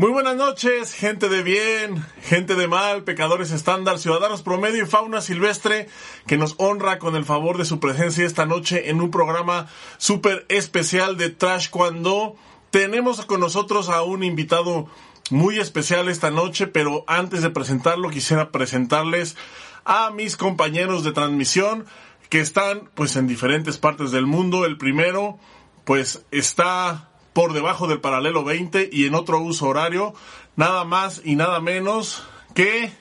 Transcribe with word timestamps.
Muy 0.00 0.12
buenas 0.12 0.34
noches, 0.34 0.94
gente 0.94 1.28
de 1.28 1.42
bien, 1.42 2.02
gente 2.22 2.54
de 2.54 2.66
mal, 2.66 3.04
pecadores 3.04 3.50
estándar, 3.50 3.98
ciudadanos 3.98 4.40
promedio 4.40 4.82
y 4.82 4.86
fauna 4.86 5.20
silvestre 5.20 5.88
que 6.26 6.38
nos 6.38 6.54
honra 6.56 6.98
con 6.98 7.16
el 7.16 7.26
favor 7.26 7.58
de 7.58 7.66
su 7.66 7.80
presencia 7.80 8.24
esta 8.24 8.46
noche 8.46 8.88
en 8.88 9.02
un 9.02 9.10
programa 9.10 9.66
súper 9.98 10.46
especial 10.48 11.18
de 11.18 11.28
Trash 11.28 11.68
Cuando. 11.68 12.34
Tenemos 12.70 13.26
con 13.26 13.40
nosotros 13.40 13.90
a 13.90 14.00
un 14.02 14.24
invitado 14.24 14.86
muy 15.28 15.58
especial 15.58 16.08
esta 16.08 16.30
noche, 16.30 16.66
pero 16.66 17.04
antes 17.06 17.42
de 17.42 17.50
presentarlo 17.50 18.08
quisiera 18.08 18.50
presentarles 18.52 19.36
a 19.84 20.10
mis 20.12 20.38
compañeros 20.38 21.04
de 21.04 21.12
transmisión 21.12 21.84
que 22.30 22.40
están 22.40 22.88
pues 22.94 23.16
en 23.16 23.26
diferentes 23.26 23.76
partes 23.76 24.12
del 24.12 24.24
mundo. 24.24 24.64
El 24.64 24.78
primero 24.78 25.38
pues 25.84 26.24
está 26.30 27.09
por 27.40 27.54
debajo 27.54 27.86
del 27.86 28.02
paralelo 28.02 28.44
20 28.44 28.90
y 28.92 29.06
en 29.06 29.14
otro 29.14 29.40
uso 29.40 29.66
horario, 29.66 30.12
nada 30.56 30.84
más 30.84 31.22
y 31.24 31.36
nada 31.36 31.58
menos 31.58 32.22
que 32.54 32.92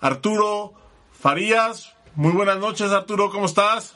Arturo 0.00 0.72
Farías. 1.12 1.94
Muy 2.14 2.32
buenas 2.32 2.56
noches, 2.56 2.90
Arturo, 2.90 3.28
¿cómo 3.28 3.44
estás? 3.44 3.94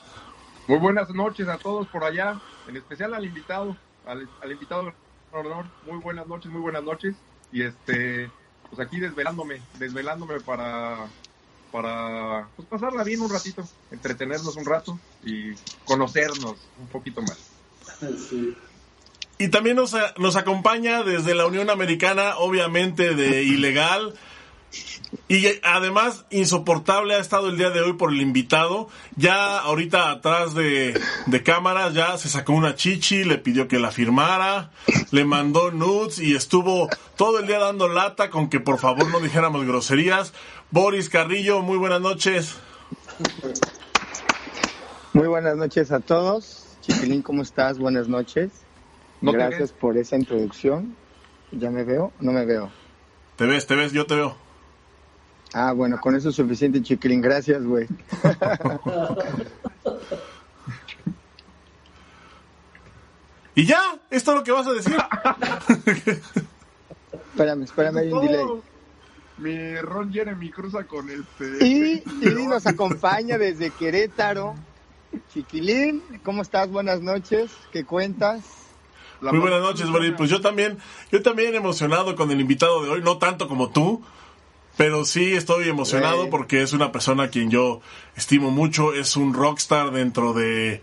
Muy 0.69 0.79
buenas 0.79 1.09
noches 1.15 1.49
a 1.49 1.57
todos 1.57 1.87
por 1.87 2.05
allá, 2.05 2.43
en 2.69 2.77
especial 2.77 3.15
al 3.15 3.25
invitado, 3.25 3.75
al, 4.05 4.29
invitado 4.53 4.93
honor. 5.33 5.65
Muy 5.87 5.99
buenas 5.99 6.27
noches, 6.27 6.53
muy 6.53 6.61
buenas 6.61 6.83
noches. 6.83 7.15
Y 7.51 7.63
este, 7.63 8.31
pues 8.69 8.87
aquí 8.87 9.01
desvelándome, 9.01 9.63
desvelándome 9.79 10.41
para 10.41 11.07
para 11.73 12.49
pues, 12.55 12.69
pasarla 12.69 13.03
bien 13.03 13.23
un 13.23 13.31
ratito, 13.33 13.67
entretenernos 13.91 14.57
un 14.57 14.67
rato 14.67 14.99
y 15.25 15.55
conocernos 15.87 16.59
un 16.79 16.87
poquito 16.89 17.23
más. 17.23 17.39
Sí. 18.29 18.55
Y 19.39 19.49
también 19.49 19.77
nos, 19.77 19.97
nos 20.17 20.37
acompaña 20.37 21.03
desde 21.03 21.35
la 21.35 21.47
Unión 21.47 21.71
Americana, 21.71 22.37
obviamente 22.39 23.15
de 23.15 23.43
ilegal. 23.43 24.15
Y 25.29 25.47
además, 25.63 26.25
insoportable 26.31 27.15
ha 27.15 27.19
estado 27.19 27.49
el 27.49 27.57
día 27.57 27.71
de 27.71 27.81
hoy 27.81 27.95
por 27.95 28.13
el 28.13 28.21
invitado. 28.21 28.89
Ya 29.17 29.59
ahorita 29.59 30.11
atrás 30.11 30.55
de, 30.55 31.01
de 31.27 31.43
cámaras 31.43 31.95
ya 31.95 32.17
se 32.19 32.29
sacó 32.29 32.53
una 32.53 32.75
chichi, 32.75 33.25
le 33.25 33.39
pidió 33.39 33.69
que 33.69 33.79
la 33.79 33.91
firmara, 33.91 34.71
le 35.11 35.25
mandó 35.25 35.71
nudes 35.71 36.19
y 36.19 36.35
estuvo 36.35 36.89
todo 37.17 37.39
el 37.39 37.47
día 37.47 37.59
dando 37.59 37.89
lata 37.89 38.31
con 38.31 38.49
que 38.49 38.61
por 38.61 38.79
favor 38.79 39.09
no 39.11 39.21
dijéramos 39.21 39.65
groserías. 39.65 40.33
Boris 40.71 41.09
Carrillo, 41.09 41.63
muy 41.63 41.79
buenas 41.79 42.01
noches. 42.01 42.57
Muy 45.13 45.29
buenas 45.29 45.57
noches 45.57 45.93
a 45.93 46.01
todos. 46.01 46.67
Chiquilín, 46.81 47.23
¿cómo 47.23 47.43
estás? 47.43 47.79
Buenas 47.79 48.09
noches. 48.09 48.64
Gracias 49.33 49.73
por 49.73 49.97
esa 49.97 50.17
introducción. 50.17 50.95
¿Ya 51.51 51.71
me 51.71 51.85
veo? 51.85 52.13
No 52.21 52.33
me 52.33 52.45
veo. 52.45 52.71
Te 53.37 53.47
ves, 53.47 53.67
te 53.67 53.75
ves, 53.75 53.93
yo 53.93 54.05
te 54.07 54.17
veo. 54.17 54.37
Ah, 55.53 55.73
bueno, 55.73 56.01
con 56.01 56.17
eso 56.17 56.31
es 56.31 56.35
suficiente, 56.35 56.83
chiquilín. 56.83 57.21
Gracias, 57.21 57.65
güey. 57.65 57.87
¿Y 63.55 63.67
ya? 63.67 63.81
¿Esto 64.11 64.33
es 64.33 64.39
lo 64.39 64.43
que 64.43 64.51
vas 64.51 64.67
a 64.67 64.73
decir? 64.73 64.97
espérame, 67.31 67.63
espérame, 67.63 67.99
hay 67.99 68.13
un 68.13 68.27
delay. 68.27 68.45
Mi 69.39 69.77
Ron 69.77 70.13
Jeremy 70.13 70.51
cruza 70.51 70.83
con 70.85 71.09
el... 71.09 71.25
Y, 71.61 72.03
y 72.21 72.35
nos 72.49 72.67
acompaña 72.67 73.39
desde 73.39 73.71
Querétaro. 73.71 74.57
Chiquilín, 75.33 76.03
¿cómo 76.25 76.43
estás? 76.43 76.69
Buenas 76.69 77.01
noches. 77.01 77.53
¿Qué 77.73 77.85
cuentas? 77.85 78.64
Muy 79.31 79.41
buenas 79.41 79.61
noches, 79.61 79.91
Boris. 79.91 80.13
Pues 80.17 80.31
yo 80.31 80.41
también, 80.41 80.79
yo 81.11 81.23
también 81.23 81.55
emocionado 81.55 82.17
con 82.17 82.31
el 82.31 82.41
invitado 82.41 82.83
de 82.83 82.91
hoy, 82.91 83.03
no 83.03 83.19
tanto 83.19 83.49
como 83.49 83.71
tú, 83.71 84.03
pero 84.77 85.05
sí 85.05 85.35
estoy 85.35 85.69
emocionado 85.69 86.31
porque 86.31 86.63
es 86.63 86.73
una 86.73 86.93
persona 86.93 87.25
a 87.25 87.29
quien 87.29 87.51
yo 87.51 87.81
estimo 88.17 88.51
mucho, 88.51 88.93
es 88.93 89.17
un 89.17 89.35
rockstar 89.35 89.93
dentro 89.93 90.33
de, 90.33 90.83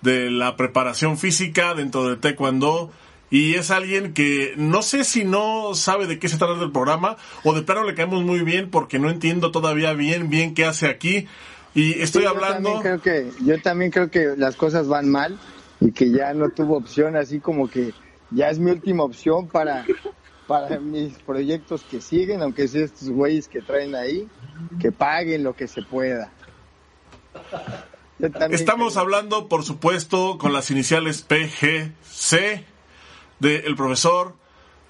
de 0.00 0.30
la 0.30 0.56
preparación 0.56 1.18
física, 1.18 1.74
dentro 1.74 2.08
del 2.08 2.18
taekwondo. 2.18 2.90
Y 3.30 3.54
es 3.54 3.70
alguien 3.70 4.12
que 4.12 4.52
no 4.58 4.82
sé 4.82 5.04
si 5.04 5.24
no 5.24 5.74
sabe 5.74 6.06
de 6.06 6.18
qué 6.18 6.28
se 6.28 6.36
trata 6.36 6.62
el 6.62 6.70
programa 6.70 7.16
o 7.44 7.54
de 7.54 7.62
plano 7.62 7.82
le 7.82 7.94
caemos 7.94 8.22
muy 8.22 8.42
bien 8.42 8.68
porque 8.68 8.98
no 8.98 9.08
entiendo 9.08 9.50
todavía 9.50 9.94
bien, 9.94 10.28
bien 10.28 10.54
qué 10.54 10.66
hace 10.66 10.86
aquí. 10.86 11.26
Y 11.74 12.02
estoy 12.02 12.26
hablando... 12.26 12.80
creo 12.82 13.00
que, 13.00 13.30
yo 13.40 13.58
también 13.62 13.90
creo 13.90 14.10
que 14.10 14.34
las 14.36 14.54
cosas 14.56 14.86
van 14.86 15.08
mal 15.08 15.38
y 15.92 15.94
que 15.94 16.10
ya 16.10 16.32
no 16.32 16.48
tuvo 16.48 16.78
opción, 16.78 17.16
así 17.16 17.38
como 17.38 17.68
que 17.68 17.92
ya 18.30 18.48
es 18.48 18.58
mi 18.58 18.70
última 18.70 19.04
opción 19.04 19.46
para, 19.46 19.84
para 20.46 20.80
mis 20.80 21.18
proyectos 21.18 21.82
que 21.82 22.00
siguen, 22.00 22.40
aunque 22.40 22.66
sea 22.66 22.86
estos 22.86 23.10
güeyes 23.10 23.46
que 23.46 23.60
traen 23.60 23.94
ahí, 23.94 24.26
que 24.80 24.90
paguen 24.90 25.44
lo 25.44 25.54
que 25.54 25.68
se 25.68 25.82
pueda. 25.82 26.32
Estamos 28.50 28.96
hablando, 28.96 29.48
por 29.48 29.64
supuesto, 29.64 30.38
con 30.38 30.54
las 30.54 30.70
iniciales 30.70 31.20
PGC 31.22 32.64
del 33.38 33.76
profesor 33.76 34.34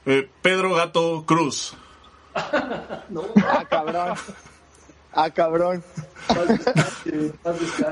eh, 0.06 0.30
Pedro 0.40 0.74
Gato 0.74 1.24
Cruz. 1.26 1.74
no. 3.08 3.24
Ah, 3.36 3.64
cabrón. 3.68 4.14
Ah, 5.14 5.30
cabrón. 5.30 5.84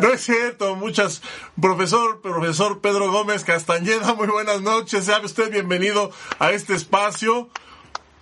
No 0.00 0.08
es 0.12 0.20
cierto, 0.22 0.74
muchas. 0.76 1.20
Profesor, 1.60 2.20
profesor 2.20 2.80
Pedro 2.80 3.12
Gómez 3.12 3.44
Castañeda, 3.44 4.14
muy 4.14 4.28
buenas 4.28 4.62
noches. 4.62 5.04
Sea 5.04 5.20
usted 5.20 5.50
bienvenido 5.50 6.10
a 6.38 6.52
este 6.52 6.74
espacio. 6.74 7.50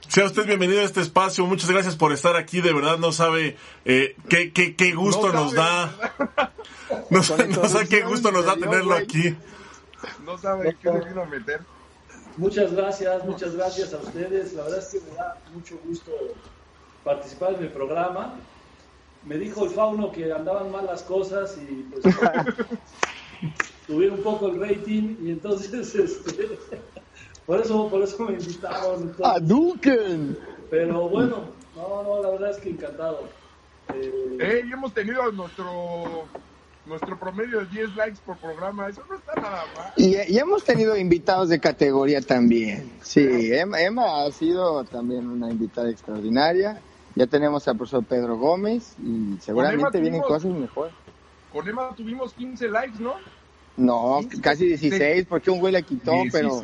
Sea 0.08 0.24
usted 0.24 0.46
bienvenido 0.46 0.80
a 0.80 0.84
este 0.84 1.00
espacio. 1.00 1.46
Muchas 1.46 1.70
gracias 1.70 1.94
por 1.94 2.12
estar 2.12 2.34
aquí. 2.36 2.60
De 2.60 2.72
verdad, 2.72 2.98
no 2.98 3.12
sabe 3.12 3.56
eh, 3.84 4.16
qué, 4.28 4.52
qué, 4.52 4.74
qué, 4.74 4.94
gusto 4.94 5.32
nos 5.32 5.52
da. 5.52 5.94
No, 7.10 7.22
sabe 7.22 7.86
qué 7.88 8.00
gusto 8.00 8.32
nos 8.32 8.46
da 8.46 8.56
tenerlo 8.56 8.94
aquí. 8.94 9.36
No 10.24 10.38
sabe 10.38 10.74
qué 10.82 10.90
le 10.90 11.04
vino 11.04 11.22
a 11.22 11.26
meter. 11.26 11.60
Muchas 12.36 12.72
gracias, 12.72 13.24
muchas 13.24 13.54
gracias 13.54 13.92
a 13.92 13.98
ustedes. 13.98 14.54
La 14.54 14.62
verdad 14.62 14.78
es 14.78 14.86
que 14.88 15.00
me 15.00 15.14
da 15.14 15.36
mucho 15.52 15.78
gusto 15.84 16.10
participar 17.04 17.54
en 17.54 17.64
el 17.64 17.70
programa 17.70 18.34
me 19.28 19.36
dijo 19.36 19.64
el 19.64 19.70
fauno 19.70 20.10
que 20.10 20.32
andaban 20.32 20.72
mal 20.72 20.86
las 20.86 21.02
cosas 21.02 21.58
y 21.58 21.82
pues 21.82 22.02
tuvieron 23.86 24.18
un 24.18 24.24
poco 24.24 24.48
el 24.48 24.58
rating 24.58 25.16
y 25.20 25.32
entonces 25.32 25.94
este, 25.94 26.58
por 27.44 27.60
eso 27.60 27.90
por 27.90 28.02
eso 28.02 28.24
me 28.24 28.32
invitaron 28.32 29.14
a 29.22 29.38
Duken 29.38 30.38
pero 30.70 31.10
bueno 31.10 31.44
no 31.76 32.02
no 32.02 32.22
la 32.22 32.30
verdad 32.30 32.50
es 32.52 32.56
que 32.56 32.70
encantado 32.70 33.28
eh, 33.94 34.64
hemos 34.72 34.94
tenido 34.94 35.30
nuestro 35.32 36.24
nuestro 36.86 37.20
promedio 37.20 37.60
de 37.60 37.66
10 37.66 37.96
likes 37.96 38.18
por 38.24 38.38
programa, 38.38 38.88
eso 38.88 39.02
no 39.10 39.16
está 39.16 39.34
nada 39.34 39.62
mal. 39.76 39.92
Y, 39.94 40.16
y 40.26 40.38
hemos 40.38 40.64
tenido 40.64 40.96
invitados 40.96 41.50
de 41.50 41.60
categoría 41.60 42.22
también. 42.22 42.90
Sí, 43.02 43.50
Emma 43.52 44.24
ha 44.24 44.32
sido 44.32 44.84
también 44.84 45.28
una 45.28 45.50
invitada 45.50 45.90
extraordinaria. 45.90 46.80
Ya 47.18 47.26
tenemos 47.26 47.66
al 47.66 47.76
profesor 47.76 48.04
Pedro 48.04 48.36
Gómez 48.36 48.94
y 49.02 49.38
seguramente 49.40 50.00
vienen 50.00 50.22
cosas 50.22 50.52
mejor. 50.52 50.92
Con 51.52 51.68
Emma 51.68 51.92
tuvimos 51.96 52.32
15 52.32 52.68
likes, 52.68 53.02
¿no? 53.02 53.14
No, 53.76 54.20
casi 54.40 54.66
16, 54.66 55.26
porque 55.28 55.50
un 55.50 55.58
güey 55.58 55.72
la 55.72 55.82
quitó, 55.82 56.12
pero 56.30 56.62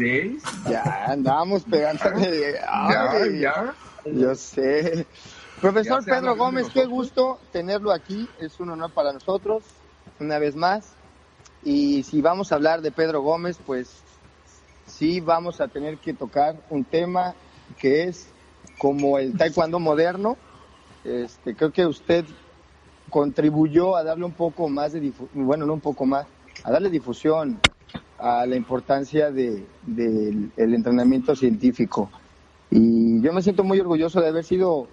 ya 0.70 1.06
andábamos 1.09 1.65
pegándole. 1.65 2.53
ya, 2.62 3.26
ya. 3.37 3.75
Yo 4.04 4.32
sé. 4.37 5.04
Profesor 5.60 6.04
Pedro 6.04 6.37
Gómez, 6.37 6.69
qué 6.72 6.86
gusto 6.86 7.41
tenerlo 7.50 7.91
aquí. 7.91 8.28
Es 8.38 8.60
un 8.60 8.71
honor 8.71 8.92
para 8.92 9.12
nosotros, 9.12 9.65
una 10.21 10.38
vez 10.38 10.54
más. 10.54 10.92
Y 11.65 12.04
si 12.04 12.21
vamos 12.21 12.53
a 12.53 12.54
hablar 12.54 12.81
de 12.81 12.92
Pedro 12.92 13.22
Gómez, 13.22 13.59
pues 13.66 13.91
sí 14.86 15.19
vamos 15.19 15.60
a 15.60 15.66
tener 15.66 15.98
que 15.98 16.15
tocar 16.15 16.54
un 16.71 16.84
tema 16.84 17.34
que 17.76 18.04
es 18.04 18.28
como 18.78 19.18
el 19.18 19.36
taekwondo 19.36 19.78
moderno. 19.78 20.36
Este, 21.04 21.54
creo 21.54 21.71
que 21.71 21.86
usted 21.86 22.24
contribuyó 23.10 23.95
a 23.97 24.03
darle 24.03 24.24
un 24.24 24.33
poco 24.33 24.68
más 24.68 24.92
de 24.92 25.01
difusión, 25.01 25.47
bueno, 25.47 25.66
no 25.66 25.74
un 25.74 25.80
poco 25.80 26.06
más, 26.06 26.27
a 26.65 26.72
darle 26.72 26.89
difusión 26.91 27.60
a 28.18 28.47
la 28.47 28.56
importancia 28.56 29.30
del 29.30 29.66
de, 29.83 30.51
el 30.56 30.74
entrenamiento 30.74 31.36
científico. 31.36 32.10
Y 32.71 33.21
yo 33.21 33.33
me 33.33 33.42
siento 33.42 33.62
muy 33.65 33.78
orgulloso 33.78 34.21
de 34.21 34.28
haber 34.28 34.45
sido, 34.45 34.89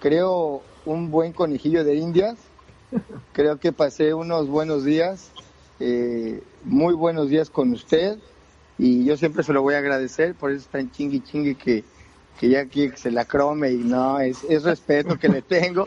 creo, 0.00 0.62
un 0.86 1.10
buen 1.10 1.32
conejillo 1.32 1.84
de 1.84 1.96
indias. 1.96 2.38
Creo 3.32 3.58
que 3.58 3.72
pasé 3.72 4.14
unos 4.14 4.48
buenos 4.48 4.84
días, 4.84 5.30
eh, 5.78 6.42
muy 6.64 6.94
buenos 6.94 7.28
días 7.28 7.50
con 7.50 7.72
usted. 7.72 8.18
Y 8.78 9.04
yo 9.04 9.16
siempre 9.18 9.42
se 9.42 9.52
lo 9.52 9.60
voy 9.60 9.74
a 9.74 9.78
agradecer, 9.78 10.34
por 10.34 10.50
eso 10.50 10.62
está 10.62 10.80
en 10.80 10.90
chingui 10.90 11.20
chingui 11.20 11.54
que 11.54 11.84
que 12.40 12.48
ya 12.48 12.60
aquí 12.60 12.90
se 12.96 13.10
la 13.10 13.26
crome 13.26 13.70
y 13.70 13.76
no, 13.76 14.18
es, 14.18 14.44
es 14.48 14.62
respeto 14.62 15.18
que 15.18 15.28
le 15.28 15.42
tengo, 15.42 15.86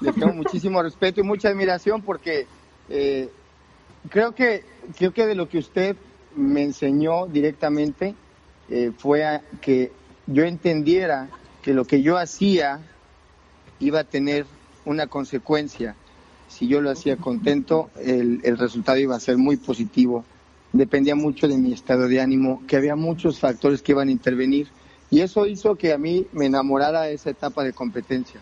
le 0.00 0.12
tengo 0.12 0.32
muchísimo 0.32 0.82
respeto 0.82 1.20
y 1.20 1.22
mucha 1.22 1.48
admiración 1.48 2.02
porque 2.02 2.48
eh, 2.88 3.28
creo 4.10 4.34
que 4.34 4.64
creo 4.98 5.14
que 5.14 5.26
de 5.26 5.36
lo 5.36 5.48
que 5.48 5.58
usted 5.58 5.94
me 6.34 6.64
enseñó 6.64 7.28
directamente 7.28 8.16
eh, 8.68 8.90
fue 8.98 9.24
a 9.24 9.42
que 9.60 9.92
yo 10.26 10.42
entendiera 10.42 11.28
que 11.62 11.72
lo 11.72 11.84
que 11.84 12.02
yo 12.02 12.18
hacía 12.18 12.80
iba 13.78 14.00
a 14.00 14.04
tener 14.04 14.44
una 14.84 15.06
consecuencia. 15.06 15.94
Si 16.48 16.66
yo 16.66 16.80
lo 16.80 16.90
hacía 16.90 17.16
contento, 17.16 17.90
el, 18.00 18.40
el 18.42 18.58
resultado 18.58 18.98
iba 18.98 19.14
a 19.14 19.20
ser 19.20 19.38
muy 19.38 19.56
positivo. 19.56 20.24
Dependía 20.72 21.14
mucho 21.14 21.46
de 21.46 21.56
mi 21.58 21.72
estado 21.72 22.08
de 22.08 22.20
ánimo, 22.20 22.60
que 22.66 22.76
había 22.76 22.96
muchos 22.96 23.38
factores 23.38 23.82
que 23.82 23.92
iban 23.92 24.08
a 24.08 24.10
intervenir. 24.10 24.66
Y 25.12 25.20
eso 25.20 25.44
hizo 25.44 25.76
que 25.76 25.92
a 25.92 25.98
mí 25.98 26.26
me 26.32 26.46
enamorara 26.46 27.06
esa 27.10 27.28
etapa 27.28 27.62
de 27.62 27.74
competencia. 27.74 28.40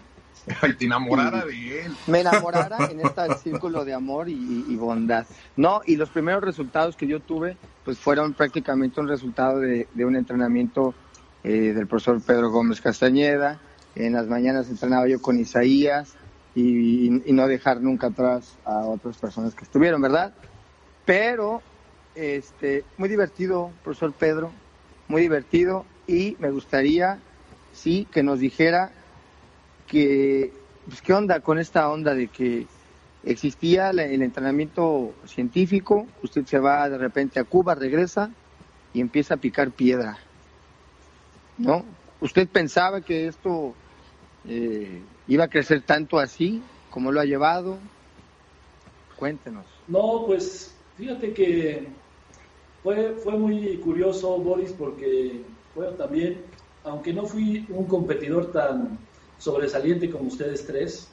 Ay, 0.62 0.74
te 0.74 0.84
enamorara 0.84 1.44
de 1.44 1.84
él. 1.84 1.92
Me 2.06 2.20
enamorara 2.20 2.88
en 2.88 3.00
este 3.00 3.34
círculo 3.42 3.84
de 3.84 3.92
amor 3.92 4.28
y, 4.28 4.76
bondad. 4.76 5.26
No, 5.56 5.80
y 5.84 5.96
los 5.96 6.10
primeros 6.10 6.44
resultados 6.44 6.94
que 6.94 7.08
yo 7.08 7.18
tuve, 7.18 7.56
pues 7.84 7.98
fueron 7.98 8.34
prácticamente 8.34 9.00
un 9.00 9.08
resultado 9.08 9.58
de, 9.58 9.88
un 9.96 10.14
entrenamiento 10.14 10.94
eh, 11.42 11.72
del 11.74 11.88
profesor 11.88 12.22
Pedro 12.22 12.50
Gómez 12.50 12.80
Castañeda. 12.80 13.58
En 13.96 14.12
las 14.12 14.28
mañanas 14.28 14.70
entrenaba 14.70 15.08
yo 15.08 15.20
con 15.20 15.40
Isaías 15.40 16.14
y, 16.54 17.10
no 17.32 17.48
dejar 17.48 17.80
nunca 17.80 18.06
atrás 18.06 18.56
a 18.64 18.78
otras 18.86 19.16
personas 19.16 19.56
que 19.56 19.64
estuvieron, 19.64 20.00
¿verdad? 20.00 20.32
Pero, 21.04 21.62
este, 22.14 22.84
muy 22.96 23.08
divertido, 23.08 23.72
profesor 23.82 24.12
Pedro, 24.12 24.52
muy 25.08 25.22
divertido 25.22 25.84
y 26.06 26.36
me 26.38 26.50
gustaría, 26.50 27.18
sí, 27.72 28.06
que 28.10 28.22
nos 28.22 28.40
dijera 28.40 28.90
que, 29.88 30.52
pues, 30.86 31.02
¿qué 31.02 31.12
onda 31.12 31.40
con 31.40 31.58
esta 31.58 31.90
onda 31.90 32.14
de 32.14 32.28
que 32.28 32.66
existía 33.24 33.90
el 33.90 34.22
entrenamiento 34.22 35.12
científico, 35.26 36.06
usted 36.22 36.44
se 36.46 36.58
va 36.58 36.88
de 36.88 36.98
repente 36.98 37.38
a 37.38 37.44
Cuba, 37.44 37.74
regresa 37.74 38.30
y 38.94 39.00
empieza 39.00 39.34
a 39.34 39.36
picar 39.36 39.70
piedra, 39.70 40.18
¿no? 41.58 41.84
¿Usted 42.20 42.48
pensaba 42.48 43.00
que 43.00 43.28
esto 43.28 43.74
eh, 44.46 45.00
iba 45.28 45.44
a 45.44 45.48
crecer 45.48 45.82
tanto 45.82 46.18
así 46.18 46.62
como 46.90 47.12
lo 47.12 47.20
ha 47.20 47.24
llevado? 47.24 47.78
Cuéntenos. 49.16 49.64
No, 49.88 50.24
pues 50.26 50.74
fíjate 50.96 51.32
que 51.32 51.88
fue, 52.82 53.14
fue 53.22 53.38
muy 53.38 53.76
curioso, 53.78 54.38
Boris, 54.38 54.72
porque 54.72 55.40
bueno, 55.74 55.92
también, 55.92 56.42
aunque 56.84 57.12
no 57.12 57.26
fui 57.26 57.66
un 57.68 57.86
competidor 57.86 58.52
tan 58.52 58.98
sobresaliente 59.38 60.10
como 60.10 60.28
ustedes 60.28 60.66
tres, 60.66 61.08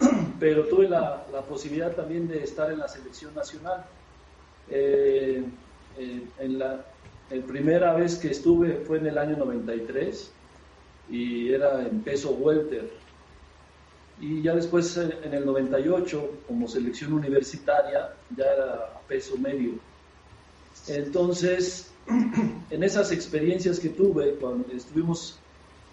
pero 0.40 0.66
tuve 0.66 0.88
la, 0.88 1.24
posibilidad 1.48 1.92
también 1.94 2.28
de 2.28 2.42
estar 2.42 2.70
en 2.72 2.78
la 2.78 2.88
selección 2.88 3.34
nacional. 3.34 3.84
Eh, 4.70 5.44
eh, 5.98 6.22
en 6.38 6.58
la, 6.58 6.84
primera 7.46 7.94
vez 7.94 8.16
que 8.16 8.28
estuve 8.28 8.82
fue 8.86 8.98
en 8.98 9.06
el 9.06 9.16
año 9.16 9.36
93 9.38 10.30
y 11.10 11.52
era 11.52 11.80
en 11.82 12.00
peso 12.02 12.30
welter. 12.32 12.90
Y 14.20 14.42
ya 14.42 14.54
después 14.54 14.96
eh, 14.96 15.18
en 15.24 15.34
el 15.34 15.46
98, 15.46 16.30
como 16.46 16.68
selección 16.68 17.12
universitaria, 17.12 18.14
ya 18.36 18.44
era 18.44 19.00
peso 19.08 19.36
medio. 19.38 19.72
Entonces, 20.88 21.91
en 22.70 22.82
esas 22.82 23.12
experiencias 23.12 23.78
que 23.78 23.90
tuve, 23.90 24.34
cuando 24.34 24.66
estuvimos 24.72 25.38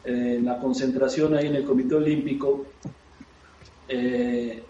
en 0.03 0.45
la 0.45 0.59
concentración 0.59 1.35
ahí 1.35 1.47
en 1.47 1.55
el 1.55 1.65
Comité 1.65 1.95
Olímpico, 1.95 2.65
eh, 3.87 4.63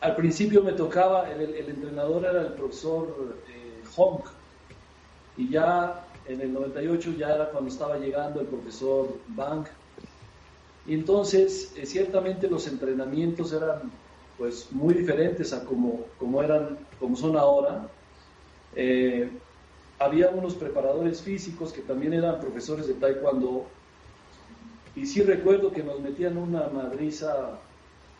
al 0.00 0.16
principio 0.16 0.62
me 0.62 0.72
tocaba, 0.72 1.30
el, 1.30 1.54
entrenador 1.68 2.24
era 2.24 2.40
el 2.40 2.52
profesor 2.54 3.36
eh, 3.48 3.82
Honk, 3.96 4.26
y 5.36 5.48
ya 5.48 6.06
en 6.26 6.40
el 6.40 6.52
98 6.52 7.14
ya 7.18 7.34
era 7.34 7.50
cuando 7.50 7.70
estaba 7.70 7.98
llegando 7.98 8.40
el 8.40 8.46
profesor 8.46 9.08
Bang. 9.28 9.66
Y 10.86 10.94
entonces, 10.94 11.72
eh, 11.76 11.86
ciertamente 11.86 12.48
los 12.48 12.66
entrenamientos 12.66 13.52
eran 13.52 13.90
pues 14.38 14.72
muy 14.72 14.94
diferentes 14.94 15.52
a 15.52 15.64
como, 15.64 16.06
como 16.18 16.42
eran, 16.42 16.78
como 16.98 17.16
son 17.16 17.36
ahora. 17.36 17.88
Eh, 18.74 19.30
había 20.00 20.30
unos 20.30 20.54
preparadores 20.54 21.20
físicos 21.20 21.72
que 21.72 21.82
también 21.82 22.14
eran 22.14 22.40
profesores 22.40 22.88
de 22.88 22.94
taekwondo 22.94 23.66
y 24.96 25.06
sí 25.06 25.22
recuerdo 25.22 25.70
que 25.70 25.84
nos 25.84 26.00
metían 26.00 26.36
una 26.38 26.68
madriza 26.68 27.50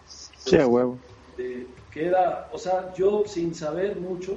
sí, 0.06 0.56
huevo. 0.56 0.98
que 1.36 2.06
era, 2.06 2.48
o 2.52 2.58
sea, 2.58 2.92
yo 2.94 3.24
sin 3.26 3.54
saber 3.54 3.96
mucho, 3.96 4.36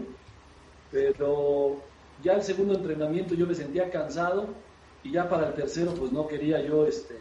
pero 0.89 1.81
ya 2.23 2.33
el 2.33 2.43
segundo 2.43 2.75
entrenamiento 2.75 3.35
yo 3.35 3.45
me 3.45 3.53
sentía 3.53 3.91
cansado 3.91 4.47
y 5.03 5.11
ya 5.11 5.29
para 5.29 5.49
el 5.49 5.53
tercero 5.53 5.93
pues 5.93 6.13
no 6.13 6.27
quería 6.27 6.61
yo 6.65 6.87
este 6.87 7.17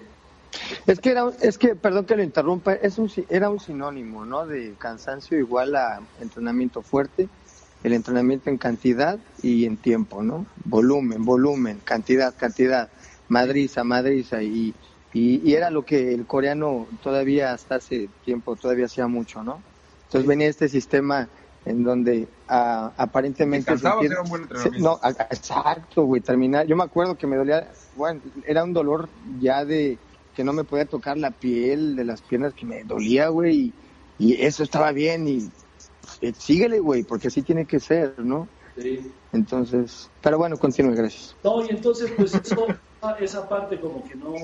es 0.87 1.01
que 1.01 1.11
era 1.11 1.31
es 1.41 1.59
que 1.59 1.75
perdón 1.75 2.07
que 2.07 2.15
lo 2.15 2.23
interrumpa 2.23 2.75
es 2.75 2.99
un 2.99 3.11
era 3.29 3.51
un 3.51 3.59
sinónimo 3.59 4.25
no 4.25 4.47
de 4.47 4.77
cansancio 4.79 5.39
igual 5.39 5.75
a 5.75 6.01
entrenamiento 6.21 6.83
fuerte 6.83 7.29
el 7.83 7.93
entrenamiento 7.93 8.51
en 8.51 8.59
cantidad 8.59 9.19
y 9.43 9.65
en 9.65 9.77
tiempo, 9.77 10.23
¿no? 10.23 10.47
Volumen, 10.65 11.25
volumen, 11.25 11.81
cantidad, 11.85 12.35
cantidad, 12.37 12.89
madriza, 13.29 13.83
madriza 13.85 14.43
y, 14.43 14.75
y, 15.13 15.53
era 15.53 15.71
lo 15.71 15.85
que 15.85 16.15
el 16.15 16.27
coreano 16.27 16.87
todavía 17.03 17.53
hasta 17.53 17.77
hace 17.77 18.09
tiempo 18.25 18.57
todavía 18.57 18.87
hacía 18.87 19.07
mucho, 19.09 19.43
¿no? 19.43 19.61
Entonces 20.05 20.29
venía 20.29 20.49
este 20.49 20.69
sistema 20.69 21.29
en 21.65 21.85
donde 21.85 22.29
aparentemente 22.49 23.73
era 23.73 24.23
un 24.23 24.29
buen 24.29 24.49
no, 24.79 25.01
exacto, 25.03 26.05
güey, 26.05 26.21
terminar. 26.21 26.67
Yo 26.67 26.77
me 26.77 26.85
acuerdo 26.85 27.17
que 27.17 27.27
me 27.27 27.37
dolía, 27.37 27.69
bueno, 27.97 28.21
era 28.47 28.65
un 28.65 28.73
dolor 28.73 29.09
ya 29.41 29.65
de 29.65 29.99
que 30.35 30.45
no 30.45 30.53
me 30.53 30.65
podía 30.65 30.87
tocar 30.87 31.19
la 31.19 31.31
piel 31.31 31.95
de 31.95 32.05
las 32.05 32.21
piernas 32.23 32.55
que 32.55 32.67
me 32.67 32.85
dolía, 32.85 33.29
güey, 33.29 33.57
y, 33.57 33.73
y 34.19 34.43
eso 34.43 34.63
estaba 34.63 34.93
bien 34.93 35.29
y 35.29 35.51
síguele, 36.39 36.79
güey, 36.79 37.03
porque 37.03 37.29
así 37.29 37.43
tiene 37.43 37.67
que 37.67 37.81
ser, 37.81 38.15
¿no? 38.19 38.49
Sí. 38.77 39.13
Entonces, 39.33 40.11
pero 40.21 40.39
bueno, 40.39 40.57
continúe, 40.57 40.95
gracias. 40.95 41.35
No, 41.43 41.65
y 41.65 41.71
entonces, 41.71 42.13
pues 42.17 42.35
eso, 42.35 42.67
esa 43.21 43.49
parte 43.49 43.81
como 43.81 44.05
que 44.05 44.15
no, 44.15 44.35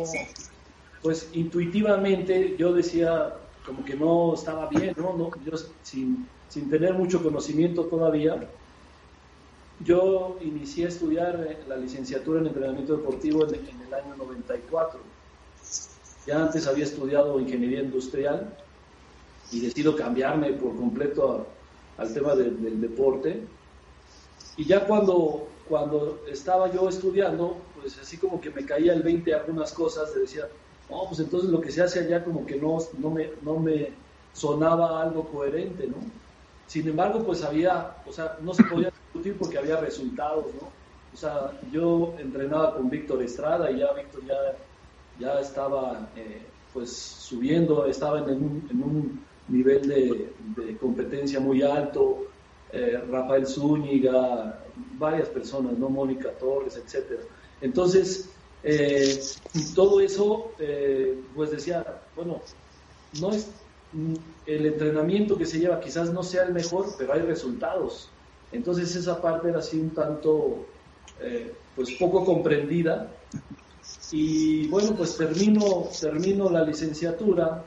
pues 1.03 1.29
intuitivamente 1.33 2.57
yo 2.59 2.73
decía 2.73 3.35
como 3.65 3.85
que 3.85 3.95
no 3.95 4.35
estaba 4.35 4.67
bien, 4.69 4.95
¿no? 4.97 5.15
no 5.17 5.31
yo 5.45 5.53
sin, 5.83 6.27
sin 6.49 6.71
tener 6.71 6.95
mucho 6.95 7.23
conocimiento 7.23 7.85
todavía, 7.85 8.49
yo 9.85 10.39
inicié 10.41 10.87
a 10.87 10.89
estudiar 10.89 11.47
eh, 11.49 11.59
la 11.69 11.77
licenciatura 11.77 12.41
en 12.41 12.47
entrenamiento 12.49 12.97
deportivo 12.97 13.47
en, 13.47 13.55
en 13.55 13.81
el 13.87 13.95
año 13.95 14.17
94. 14.17 14.99
Ya 16.27 16.43
antes 16.43 16.67
había 16.67 16.85
estudiado 16.85 17.38
ingeniería 17.38 17.81
industrial 17.81 18.52
y 19.52 19.61
decido 19.61 19.95
cambiarme 19.95 20.52
por 20.55 20.76
completo 20.76 21.47
al 21.99 22.14
tema 22.14 22.35
del 22.35 22.81
deporte. 22.81 23.43
Y 24.57 24.64
ya 24.64 24.87
cuando, 24.87 25.49
cuando 25.69 26.21
estaba 26.28 26.73
yo 26.73 26.88
estudiando, 26.88 27.57
pues 27.81 27.99
así 27.99 28.17
como 28.17 28.40
que 28.40 28.50
me 28.50 28.64
caía 28.64 28.93
el 28.93 29.02
20 29.02 29.35
algunas 29.35 29.73
cosas, 29.73 30.14
de 30.14 30.23
decía, 30.23 30.49
no, 30.88 31.05
pues 31.07 31.21
entonces 31.21 31.50
lo 31.50 31.61
que 31.61 31.71
se 31.71 31.83
hace 31.83 32.00
allá 32.00 32.25
como 32.25 32.47
que 32.47 32.57
no, 32.57 32.78
no, 32.99 33.11
me, 33.11 33.31
no 33.43 33.59
me 33.59 33.90
sonaba 34.33 35.02
algo 35.02 35.28
coherente, 35.28 35.87
¿no? 35.87 35.97
Sin 36.67 36.88
embargo, 36.88 37.23
pues 37.25 37.43
había, 37.43 37.97
o 38.07 38.12
sea, 38.12 38.37
no 38.43 38.55
se 38.55 38.64
podía 38.64 38.90
discutir 38.90 39.37
porque 39.38 39.59
había 39.59 39.76
resultados, 39.76 40.47
¿no? 40.61 40.69
O 41.14 41.17
sea, 41.17 41.52
yo 41.73 42.14
entrenaba 42.19 42.75
con 42.75 42.90
Víctor 42.90 43.23
Estrada 43.23 43.71
y 43.71 43.78
ya 43.78 43.93
Víctor 43.93 44.23
ya, 44.26 44.37
ya 45.19 45.40
estaba, 45.40 46.11
eh, 46.17 46.43
pues, 46.73 46.93
subiendo, 46.93 47.87
estaba 47.87 48.19
en 48.19 48.83
un 48.83 49.25
nivel 49.49 49.88
de, 49.88 50.76
competencia 50.81 51.40
muy 51.40 51.62
alto, 51.62 52.26
eh, 52.73 53.02
Rafael 53.11 53.47
Zúñiga, 53.47 54.61
varias 54.99 55.28
personas, 55.28 55.78
¿no? 55.78 55.88
Mónica 55.88 56.31
Torres, 56.33 56.76
etcétera. 56.76 57.23
Entonces, 57.61 58.31
eh, 58.62 59.21
todo 59.75 60.00
eso, 60.00 60.52
eh, 60.59 61.19
pues 61.35 61.50
decía, 61.50 61.85
bueno, 62.14 62.40
no 63.21 63.31
es 63.31 63.50
mm, 63.93 64.14
el 64.47 64.67
entrenamiento 64.67 65.38
que 65.38 65.47
se 65.47 65.59
lleva, 65.59 65.81
quizás 65.81 66.12
no 66.12 66.23
sea 66.23 66.45
el 66.45 66.52
mejor, 66.52 66.87
pero 66.99 67.14
hay 67.14 67.23
resultados. 67.23 68.11
Entonces 68.52 68.95
esa 68.95 69.21
parte 69.21 69.49
era 69.49 69.59
así 69.59 69.78
un 69.78 69.90
tanto, 69.90 70.64
pues 71.76 71.90
poco 71.99 72.25
comprendida. 72.25 73.11
Y 74.11 74.67
bueno, 74.69 74.95
pues 74.97 75.19
termino, 75.19 75.88
termino 76.00 76.49
la 76.49 76.64
licenciatura 76.64 77.62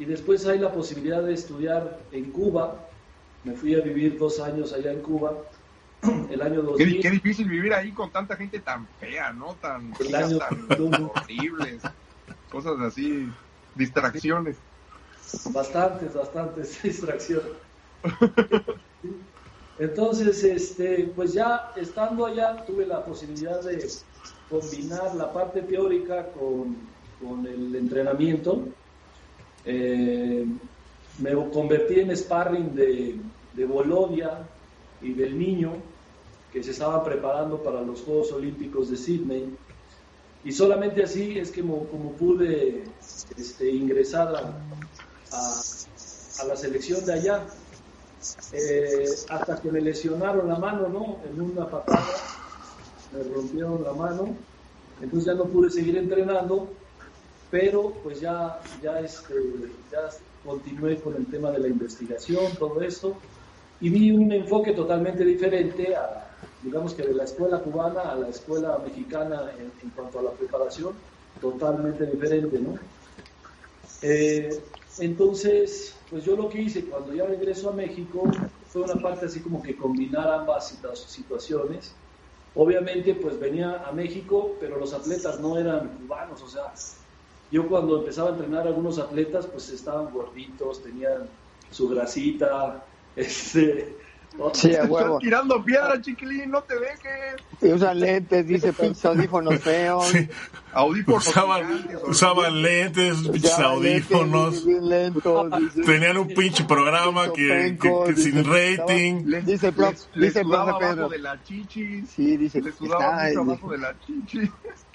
y 0.00 0.06
después 0.06 0.46
hay 0.46 0.58
la 0.58 0.72
posibilidad 0.72 1.22
de 1.22 1.34
estudiar 1.34 2.00
en 2.10 2.30
Cuba. 2.30 2.88
Me 3.44 3.52
fui 3.52 3.74
a 3.74 3.82
vivir 3.82 4.18
dos 4.18 4.40
años 4.40 4.72
allá 4.72 4.92
en 4.92 5.02
Cuba, 5.02 5.36
el 6.30 6.40
año 6.40 6.62
2000. 6.62 7.02
Qué, 7.02 7.10
difícil 7.10 7.46
vivir 7.46 7.74
ahí 7.74 7.92
con 7.92 8.10
tanta 8.10 8.34
gente 8.34 8.60
tan 8.60 8.88
fea, 8.98 9.30
¿no? 9.34 9.56
Tan, 9.60 9.92
tan 9.92 11.10
horribles, 11.14 11.82
cosas 12.50 12.80
así, 12.80 13.30
distracciones. 13.74 14.56
Bastantes, 15.50 16.14
bastantes 16.14 16.82
distracciones. 16.82 17.52
Entonces, 19.78 20.42
este, 20.44 21.12
pues 21.14 21.34
ya 21.34 21.72
estando 21.76 22.24
allá 22.24 22.64
tuve 22.64 22.86
la 22.86 23.04
posibilidad 23.04 23.62
de, 23.62 23.86
combinar 24.48 25.14
la 25.14 25.30
parte 25.30 25.60
teórica 25.60 26.26
con, 26.32 26.74
con 27.22 27.46
el 27.46 27.76
entrenamiento. 27.76 28.64
Eh, 29.64 30.46
me 31.18 31.50
convertí 31.50 32.00
en 32.00 32.16
sparring 32.16 32.74
de, 32.74 33.16
de 33.54 33.64
Bolodia 33.66 34.46
y 35.02 35.12
del 35.12 35.38
niño 35.38 35.72
que 36.52 36.62
se 36.62 36.70
estaba 36.70 37.04
preparando 37.04 37.62
para 37.62 37.82
los 37.82 38.02
Juegos 38.02 38.32
Olímpicos 38.32 38.90
de 38.90 38.96
Sydney. 38.96 39.56
Y 40.42 40.52
solamente 40.52 41.02
así 41.02 41.38
es 41.38 41.50
que 41.50 41.60
como, 41.60 42.12
pude 42.18 42.84
este, 43.36 43.70
ingresar 43.70 44.34
a, 44.34 44.62
a, 45.32 46.44
la 46.46 46.56
selección 46.56 47.04
de 47.04 47.12
allá. 47.12 47.46
Eh, 48.52 49.04
hasta 49.30 49.60
que 49.60 49.70
me 49.72 49.80
lesionaron 49.80 50.48
la 50.48 50.58
mano, 50.58 50.88
¿no? 50.88 51.18
En 51.30 51.40
una 51.40 51.68
patada 51.68 52.04
me 53.12 53.22
rompieron 53.22 53.82
la 53.82 53.92
mano, 53.92 54.36
entonces 55.00 55.26
ya 55.26 55.34
no 55.34 55.44
pude 55.44 55.70
seguir 55.70 55.96
entrenando, 55.96 56.68
pero 57.50 57.92
pues 58.02 58.20
ya, 58.20 58.60
ya, 58.82 59.00
este, 59.00 59.34
ya 59.90 60.08
continué 60.44 60.96
con 61.00 61.16
el 61.16 61.26
tema 61.26 61.50
de 61.50 61.58
la 61.58 61.68
investigación, 61.68 62.54
todo 62.58 62.80
esto, 62.80 63.14
y 63.80 63.88
vi 63.90 64.10
un 64.10 64.30
enfoque 64.32 64.72
totalmente 64.72 65.24
diferente 65.24 65.96
digamos 66.62 66.94
que 66.94 67.02
de 67.02 67.14
la 67.14 67.24
escuela 67.24 67.58
cubana 67.60 68.02
a 68.02 68.14
la 68.14 68.28
escuela 68.28 68.78
mexicana 68.84 69.50
en, 69.58 69.90
cuanto 69.90 70.18
a 70.18 70.22
la 70.22 70.30
preparación, 70.32 70.94
totalmente 71.40 72.06
diferente, 72.06 72.58
¿no? 72.58 72.78
Eh, 74.02 74.60
entonces, 74.98 75.94
pues 76.10 76.24
yo 76.24 76.36
lo 76.36 76.48
que 76.48 76.62
hice 76.62 76.84
cuando 76.84 77.14
ya 77.14 77.24
regreso 77.24 77.70
a 77.70 77.72
México 77.72 78.30
fue 78.66 78.82
una 78.82 79.00
parte 79.00 79.26
así 79.26 79.40
como 79.40 79.62
que 79.62 79.76
combinar 79.76 80.28
ambas 80.28 80.76
situaciones. 81.06 81.94
Obviamente, 82.54 83.14
pues 83.14 83.38
venía 83.38 83.84
a 83.86 83.92
México, 83.92 84.56
pero 84.60 84.78
los 84.78 84.92
atletas 84.92 85.38
no 85.40 85.56
eran 85.56 85.88
cubanos, 85.98 86.42
o 86.42 86.48
sea, 86.48 86.72
yo 87.50 87.68
cuando 87.68 87.98
empezaba 87.98 88.28
a 88.30 88.32
entrenar 88.32 88.66
a 88.66 88.68
algunos 88.68 88.98
atletas, 88.98 89.46
pues 89.46 89.68
estaban 89.70 90.10
gorditos, 90.12 90.82
tenían 90.82 91.28
su 91.70 91.88
grasita, 91.88 92.84
este, 93.16 93.96
Sí, 94.52 94.74
a 94.76 94.84
huevo. 94.84 95.18
tirando 95.18 95.62
piedra, 95.64 96.00
chiquilín, 96.00 96.50
no 96.50 96.62
te 96.62 96.78
dejes. 96.78 97.36
Y 97.60 97.72
usan 97.72 97.98
lentes, 97.98 98.46
dice 98.46 98.72
pinches 98.80 99.04
audífonos 99.04 99.58
feos. 99.60 100.06
Sí. 100.06 100.28
Audífonos. 100.72 101.26
Usaban, 101.26 101.88
usaban 102.06 102.62
lentes, 102.62 103.16
pinches 103.28 103.58
audífonos. 103.58 104.64
Tenían 105.84 106.16
un 106.16 106.28
pinche 106.28 106.64
programa 106.64 107.32
que, 107.32 107.76
que, 107.80 108.14
sin 108.16 108.44
rating. 108.44 109.24
dice 109.44 109.68
el 109.68 109.74
profe, 109.74 109.98
dice 110.14 110.40
el 110.40 110.48
profe 110.48 110.72
Pedro. 110.78 111.08
de 111.08 111.18
la 111.18 111.42
chichi. 111.42 112.06
Sí, 112.06 112.36
dice. 112.36 112.62
Le 112.62 112.72
sudaba 112.72 113.24
mucho 113.26 113.40
abajo 113.40 113.72
de 113.72 113.78
la 113.78 113.94
chichi. 114.00 114.50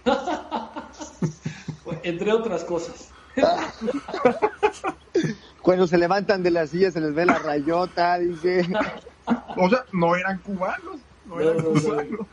Entre 2.03 2.31
otras 2.31 2.63
cosas. 2.63 3.09
Cuando 5.61 5.87
se 5.87 5.97
levantan 5.97 6.43
de 6.43 6.51
las 6.51 6.69
sillas 6.69 6.93
se 6.93 7.01
les 7.01 7.13
ve 7.13 7.25
la 7.25 7.39
rayota, 7.39 8.19
dice. 8.19 8.67
O 9.57 9.69
sea, 9.69 9.85
no 9.91 10.15
eran 10.15 10.37
cubanos, 10.39 10.99
no 11.25 11.39
eran 11.39 11.63
cubanos. 11.63 12.27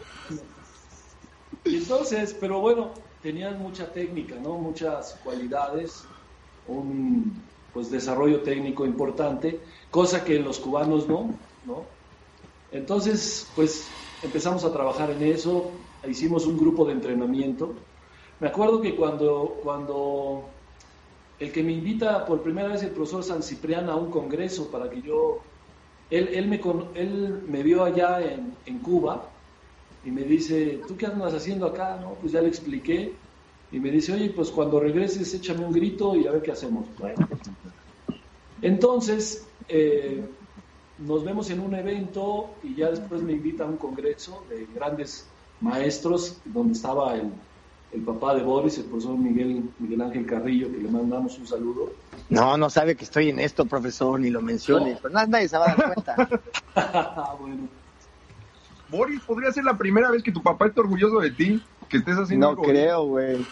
entonces, 1.65 2.37
pero 2.39 2.61
bueno, 2.61 2.93
tenían 3.23 3.59
mucha 3.59 3.91
técnica, 3.91 4.35
¿no? 4.37 4.59
Muchas 4.59 5.19
cualidades, 5.25 6.05
un 6.69 7.43
pues 7.73 7.91
desarrollo 7.91 8.43
técnico 8.43 8.85
importante, 8.85 9.59
cosa 9.91 10.25
que 10.25 10.39
los 10.39 10.59
cubanos 10.59 11.09
no, 11.09 11.35
¿no? 11.65 11.85
Entonces, 12.71 13.49
pues 13.55 13.87
empezamos 14.23 14.65
a 14.65 14.73
trabajar 14.73 15.11
en 15.11 15.23
eso, 15.23 15.71
hicimos 16.07 16.47
un 16.47 16.59
grupo 16.59 16.85
de 16.85 16.93
entrenamiento. 16.93 17.75
Me 18.43 18.49
acuerdo 18.49 18.81
que 18.81 18.97
cuando, 18.97 19.61
cuando 19.63 20.43
el 21.39 21.53
que 21.53 21.63
me 21.63 21.71
invita 21.71 22.27
por 22.27 22.43
primera 22.43 22.67
vez 22.67 22.83
el 22.83 22.91
profesor 22.91 23.23
San 23.23 23.41
Ciprián 23.41 23.89
a 23.89 23.95
un 23.95 24.11
congreso 24.11 24.69
para 24.69 24.91
que 24.91 25.01
yo 25.01 25.39
él, 26.11 26.29
él, 26.33 26.49
me, 26.49 26.61
él 26.97 27.45
me 27.47 27.63
vio 27.63 27.85
allá 27.85 28.21
en, 28.21 28.53
en, 28.67 28.81
Cuba 28.81 29.29
y 30.05 30.11
me 30.11 30.23
dice, 30.23 30.81
¿tú 30.89 30.97
qué 30.97 31.07
andas 31.07 31.35
haciendo 31.35 31.67
acá? 31.67 32.01
No, 32.01 32.15
pues 32.15 32.33
ya 32.33 32.41
le 32.41 32.49
expliqué. 32.49 33.13
Y 33.71 33.79
me 33.79 33.93
dice, 33.93 34.13
oye, 34.13 34.31
pues 34.31 34.51
cuando 34.51 34.81
regreses 34.81 35.33
échame 35.35 35.65
un 35.65 35.73
grito 35.73 36.17
y 36.17 36.27
a 36.27 36.33
ver 36.33 36.43
qué 36.43 36.51
hacemos. 36.51 36.87
Entonces, 38.61 39.47
eh, 39.69 40.21
nos 40.99 41.25
vemos 41.25 41.49
en 41.51 41.61
un 41.61 41.77
evento 41.77 42.51
y 42.65 42.75
ya 42.75 42.91
después 42.91 43.23
me 43.23 43.35
invita 43.35 43.63
a 43.63 43.69
un 43.69 43.77
congreso 43.77 44.43
de 44.51 44.67
grandes 44.75 45.29
maestros 45.61 46.39
donde 46.45 46.73
estaba 46.73 47.15
el 47.15 47.31
el 47.93 48.01
papá 48.03 48.35
de 48.35 48.43
Boris, 48.43 48.79
el 48.79 48.85
profesor 48.85 49.19
Miguel, 49.19 49.71
Miguel 49.79 50.01
Ángel 50.01 50.27
Carrillo, 50.27 50.71
que 50.71 50.79
le 50.79 50.89
mandamos 50.89 51.39
un 51.39 51.47
saludo. 51.47 51.93
No, 52.31 52.57
no 52.57 52.71
sabe 52.71 52.97
que 52.97 53.05
estoy 53.05 53.29
en 53.29 53.39
esto, 53.39 53.67
profesor, 53.67 54.19
ni 54.19 54.31
lo 54.31 54.41
mencione, 54.41 54.99
pero 55.01 55.13
nadie 55.13 55.49
se 55.49 55.59
va 55.59 55.71
a 55.71 55.75
dar 55.75 55.95
cuenta. 55.95 56.29
bueno. 57.41 57.69
Boris, 58.89 59.21
podría 59.23 59.53
ser 59.53 59.65
la 59.65 59.77
primera 59.77 60.11
vez 60.11 60.23
que 60.23 60.33
tu 60.33 60.43
papá 60.43 60.67
esté 60.67 60.81
orgulloso 60.81 61.19
de 61.21 61.31
ti, 61.31 61.63
que 61.89 61.99
estés 61.99 62.17
haciendo 62.17 62.55
No 62.55 62.63
creo, 62.63 63.05
güey. 63.05 63.47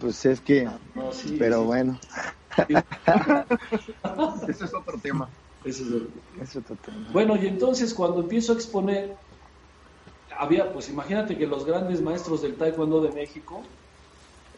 Pues 0.00 0.26
es 0.26 0.40
que, 0.40 0.68
pero 1.38 1.64
bueno. 1.64 1.98
Ese 4.48 4.64
es 4.64 4.74
otro 4.74 4.98
tema. 4.98 5.28
Ese 5.64 5.84
es 6.40 6.56
otro 6.56 6.76
tema. 6.76 7.08
Bueno, 7.12 7.36
y 7.36 7.46
entonces 7.46 7.94
cuando 7.94 8.20
empiezo 8.20 8.52
a 8.52 8.56
exponer, 8.56 9.16
había, 10.40 10.72
pues 10.72 10.88
imagínate 10.88 11.36
que 11.36 11.46
los 11.46 11.66
grandes 11.66 12.00
maestros 12.00 12.40
del 12.40 12.56
taekwondo 12.56 13.02
de 13.02 13.12
México 13.12 13.60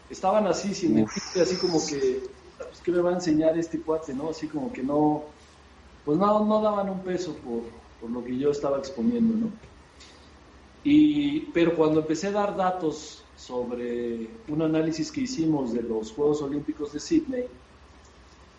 estaban 0.09 0.47
así, 0.47 0.75
sin 0.75 0.95
mentirte, 0.95 1.43
así 1.43 1.57
como 1.57 1.85
que, 1.85 2.23
pues, 2.57 2.81
¿qué 2.85 2.93
me 2.93 3.01
va 3.01 3.11
a 3.11 3.15
enseñar 3.15 3.59
este 3.59 3.81
cuate, 3.81 4.15
no? 4.15 4.31
Así 4.31 4.47
como 4.47 4.73
que 4.73 4.85
no, 4.85 5.25
pues 6.05 6.17
no, 6.19 6.45
no 6.45 6.63
daban 6.63 6.89
un 6.89 7.01
peso 7.01 7.35
por, 7.35 7.63
por 8.01 8.11
lo 8.11 8.25
que 8.25 8.39
yo 8.39 8.53
estaba 8.53 8.79
exponiendo, 8.79 9.35
¿no? 9.35 9.51
Y, 10.85 11.41
pero 11.53 11.75
cuando 11.75 12.01
empecé 12.01 12.29
a 12.29 12.33
dar 12.33 12.57
datos 12.57 13.25
sobre 13.37 14.29
un 14.47 14.63
análisis 14.63 15.11
que 15.11 15.23
hicimos 15.23 15.73
de 15.73 15.83
los 15.83 16.13
Juegos 16.13 16.43
Olímpicos 16.43 16.93
de 16.93 17.01
Sydney, 17.01 17.47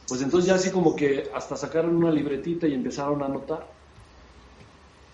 pues 0.10 0.22
entonces 0.22 0.50
ya 0.50 0.56
así 0.56 0.72
como 0.72 0.94
que 0.94 1.30
hasta 1.34 1.56
sacaron 1.56 1.96
una 1.96 2.12
libretita 2.12 2.68
y 2.68 2.74
empezaron 2.74 3.24
a 3.24 3.28
anotar. 3.28 3.66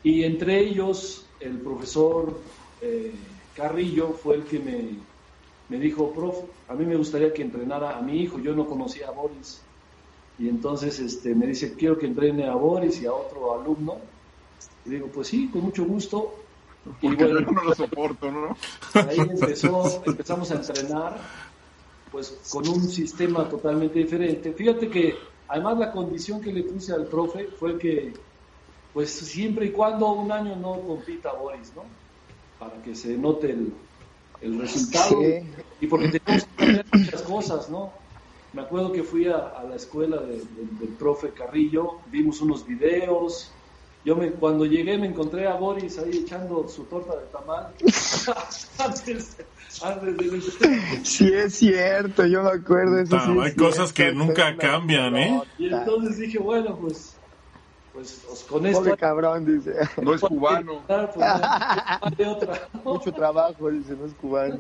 Y 0.02 0.24
entre 0.24 0.60
ellos 0.60 1.29
el 1.40 1.60
profesor 1.60 2.40
eh, 2.82 3.14
Carrillo 3.56 4.10
fue 4.14 4.36
el 4.36 4.44
que 4.44 4.60
me, 4.60 4.90
me 5.70 5.80
dijo, 5.80 6.12
prof, 6.12 6.38
a 6.68 6.74
mí 6.74 6.86
me 6.86 6.96
gustaría 6.96 7.34
que 7.34 7.42
entrenara 7.42 7.98
a 7.98 8.02
mi 8.02 8.22
hijo, 8.22 8.40
yo 8.40 8.56
no 8.56 8.66
conocía 8.66 9.08
a 9.08 9.12
Boris. 9.12 9.62
Y 10.38 10.48
entonces 10.48 11.00
este, 11.00 11.36
me 11.36 11.48
dice, 11.48 11.76
quiero 11.76 11.98
que 11.98 12.06
entrene 12.06 12.48
a 12.48 12.56
Boris 12.56 13.02
y 13.02 13.06
a 13.06 13.14
otro 13.14 13.60
alumno. 13.60 13.98
Y 14.86 14.92
digo, 14.92 15.08
pues 15.08 15.28
sí, 15.28 15.50
con 15.50 15.64
mucho 15.64 15.84
gusto. 15.84 16.34
y 17.02 17.14
bueno, 17.14 17.42
no 17.42 17.64
lo 17.64 17.76
soporto, 17.76 18.32
¿no? 18.32 18.56
Ahí 18.94 19.20
empezó, 19.20 20.02
empezamos 20.06 20.50
a 20.52 20.56
entrenar, 20.56 21.18
pues 22.10 22.40
con 22.50 22.68
un 22.70 22.88
sistema 22.88 23.50
totalmente 23.50 24.00
diferente. 24.00 24.54
Fíjate 24.54 24.90
que 24.90 25.16
además 25.50 25.78
la 25.78 25.92
condición 25.92 26.40
que 26.40 26.54
le 26.54 26.64
puse 26.64 26.94
al 26.94 27.06
profe 27.08 27.50
fue 27.60 27.78
que 27.78 28.14
pues 28.94 29.12
siempre 29.12 29.68
y 29.68 29.72
cuando 29.72 30.12
un 30.12 30.32
año 30.32 30.56
no 30.56 30.80
compita 30.82 31.34
Boris, 31.34 31.72
¿no? 31.76 31.84
Para 32.60 32.82
que 32.82 32.96
se 32.96 33.18
note 33.18 33.52
el, 33.52 33.74
el 34.42 34.60
resultado 34.60 35.22
y 35.80 35.88
porque 35.88 36.20
tenemos 36.20 36.46
que 36.46 36.52
aprender 36.54 36.86
muchas 36.94 37.22
cosas, 37.22 37.70
¿no? 37.70 37.92
Me 38.52 38.64
acuerdo 38.64 38.92
que 38.92 39.04
fui 39.04 39.28
a, 39.28 39.64
la 39.70 39.76
escuela 39.76 40.18
del 40.22 40.90
profe 40.98 41.30
Carrillo, 41.30 42.00
vimos 42.08 42.42
unos 42.42 42.66
videos. 42.66 43.52
Yo 44.04 44.16
me, 44.16 44.32
cuando 44.32 44.66
llegué 44.66 44.98
me 44.98 45.08
encontré 45.08 45.46
a 45.46 45.54
Boris 45.54 46.00
ahí 46.00 46.20
echando 46.24 46.68
su 46.68 46.86
torta 46.86 47.16
de 47.16 47.26
tamal. 47.28 47.68
antes, 48.80 49.38
antes 49.84 50.18
de... 50.18 50.42
Sí, 51.04 51.32
es 51.32 51.56
cierto, 51.56 52.26
yo 52.26 52.42
me 52.42 52.50
acuerdo. 52.50 53.00
Eso 53.00 53.20
sí 53.20 53.40
hay 53.40 53.54
cosas 53.54 53.94
que 53.94 54.12
nunca 54.14 54.56
cambian, 54.58 55.16
¿eh? 55.16 55.42
Y 55.60 55.68
entonces 55.68 56.18
dije, 56.18 56.40
bueno, 56.40 56.76
pues 56.76 57.19
pues 57.94 58.46
con 58.50 58.66
esto... 58.66 58.84
Pobre 58.84 58.98
cabrón, 58.98 59.46
dice. 59.46 59.74
No 60.02 60.14
es 60.14 60.22
cubano. 60.22 60.84
Pues, 62.00 62.84
Mucho 62.84 63.12
trabajo, 63.12 63.70
dice, 63.70 63.96
no 63.96 64.06
es 64.06 64.14
cubano. 64.14 64.60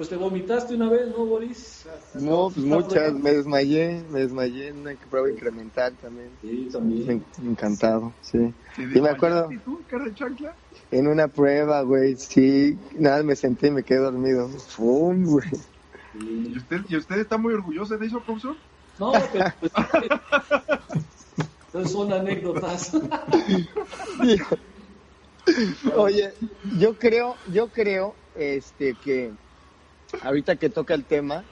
Pues 0.00 0.08
te 0.08 0.16
vomitaste 0.16 0.74
una 0.76 0.88
vez, 0.88 1.08
¿no, 1.08 1.26
Boris? 1.26 1.86
No, 2.14 2.48
pues 2.48 2.64
muchas, 2.64 3.12
me 3.12 3.32
desmayé, 3.32 4.02
me 4.10 4.20
desmayé 4.20 4.68
en 4.68 4.78
una 4.78 4.94
prueba 5.10 5.30
incremental 5.30 5.94
también. 6.00 6.30
Sí, 6.40 6.70
también. 6.72 7.22
Encantado, 7.44 8.10
sí. 8.22 8.54
¿Y 8.78 8.98
me 8.98 9.10
acuerdo... 9.10 9.50
tú, 9.62 9.82
chancla? 10.14 10.54
En 10.90 11.06
una 11.06 11.28
prueba, 11.28 11.82
güey, 11.82 12.16
sí, 12.16 12.78
nada, 12.98 13.22
me 13.22 13.36
senté 13.36 13.66
y 13.66 13.72
me 13.72 13.82
quedé 13.82 13.98
dormido. 13.98 14.48
¡Fum, 14.48 15.22
güey! 15.24 15.50
¿Y 16.14 16.56
usted, 16.56 16.80
¿Y 16.88 16.96
usted 16.96 17.18
está 17.18 17.36
muy 17.36 17.52
orgulloso 17.52 17.98
de 17.98 18.06
eso, 18.06 18.20
profesor? 18.20 18.56
No, 19.00 19.12
pero 19.32 19.50
pues, 21.72 21.90
son 21.90 22.12
anécdotas. 22.12 22.92
Oye, 25.96 26.34
yo 26.78 26.94
creo, 26.98 27.34
yo 27.50 27.68
creo, 27.68 28.14
este, 28.36 28.94
que 28.94 29.32
ahorita 30.22 30.56
que 30.56 30.68
toca 30.68 30.92
el 30.92 31.06
tema, 31.06 31.46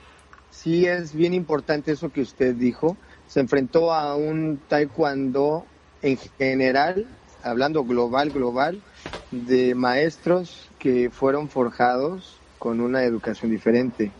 sí 0.50 0.84
es 0.84 1.14
bien 1.14 1.32
importante 1.32 1.92
eso 1.92 2.10
que 2.10 2.20
usted 2.20 2.54
dijo. 2.54 2.98
Se 3.26 3.40
enfrentó 3.40 3.94
a 3.94 4.14
un 4.14 4.60
taekwondo 4.68 5.64
en 6.02 6.18
general, 6.38 7.06
hablando 7.42 7.82
global, 7.84 8.30
global, 8.30 8.82
de 9.30 9.74
maestros 9.74 10.68
que 10.78 11.08
fueron 11.10 11.48
forjados 11.48 12.42
con 12.58 12.82
una 12.82 13.04
educación 13.04 13.50
diferente, 13.50 14.12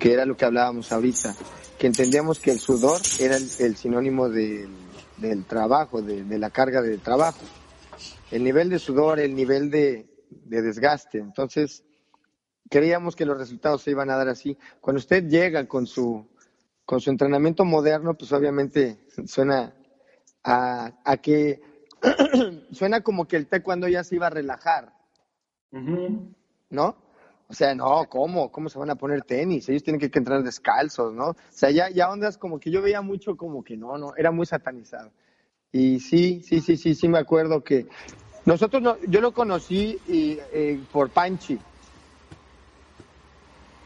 que 0.00 0.12
era 0.12 0.26
lo 0.26 0.36
que 0.36 0.44
hablábamos 0.44 0.90
ahorita, 0.90 1.36
que 1.78 1.86
entendíamos 1.86 2.40
que 2.40 2.50
el 2.50 2.58
sudor 2.58 3.00
era 3.20 3.36
el, 3.36 3.76
sinónimo 3.76 4.28
del 4.28 5.44
trabajo, 5.46 6.02
de, 6.02 6.38
la 6.38 6.50
carga 6.50 6.82
de 6.82 6.98
trabajo. 6.98 7.38
El 8.30 8.44
nivel 8.44 8.68
de 8.68 8.78
sudor, 8.78 9.20
el 9.20 9.34
nivel 9.34 9.70
de, 9.70 10.06
de 10.28 10.62
desgaste. 10.62 11.18
Entonces, 11.18 11.84
creíamos 12.68 13.14
que 13.14 13.24
los 13.24 13.38
resultados 13.38 13.82
se 13.82 13.92
iban 13.92 14.10
a 14.10 14.16
dar 14.16 14.28
así. 14.28 14.58
Cuando 14.80 14.98
usted 14.98 15.24
llega 15.28 15.66
con 15.68 15.86
su, 15.86 16.26
con 16.84 17.00
su 17.00 17.10
entrenamiento 17.10 17.64
moderno, 17.64 18.14
pues 18.14 18.32
obviamente 18.32 18.98
suena 19.26 19.72
a, 20.42 20.92
a 21.04 21.16
que 21.18 21.62
suena 22.72 23.02
como 23.02 23.26
que 23.26 23.36
el 23.36 23.46
taekwondo 23.46 23.88
ya 23.88 24.02
se 24.02 24.16
iba 24.16 24.26
a 24.26 24.30
relajar. 24.30 24.92
¿No? 26.70 27.07
O 27.50 27.54
sea, 27.54 27.74
no, 27.74 28.06
¿cómo? 28.10 28.52
¿Cómo 28.52 28.68
se 28.68 28.78
van 28.78 28.90
a 28.90 28.94
poner 28.94 29.22
tenis? 29.22 29.68
Ellos 29.68 29.82
tienen 29.82 29.98
que, 29.98 30.18
entrar 30.18 30.42
descalzos, 30.42 31.14
¿no? 31.14 31.30
O 31.30 31.36
sea, 31.48 31.70
ya, 31.70 31.88
ya 31.88 32.10
ondas 32.10 32.36
como 32.36 32.60
que 32.60 32.70
yo 32.70 32.82
veía 32.82 33.00
mucho 33.00 33.36
como 33.36 33.64
que 33.64 33.76
no, 33.76 33.96
no, 33.96 34.14
era 34.16 34.30
muy 34.30 34.44
satanizado. 34.44 35.10
Y 35.72 36.00
sí, 36.00 36.42
sí, 36.44 36.60
sí, 36.60 36.76
sí, 36.76 36.94
sí 36.94 37.08
me 37.08 37.18
acuerdo 37.18 37.64
que 37.64 37.86
nosotros, 38.44 38.82
no, 38.82 38.98
yo 39.08 39.22
lo 39.22 39.32
conocí 39.32 39.98
y, 40.06 40.38
eh, 40.52 40.78
por 40.92 41.08
Panchi. 41.08 41.58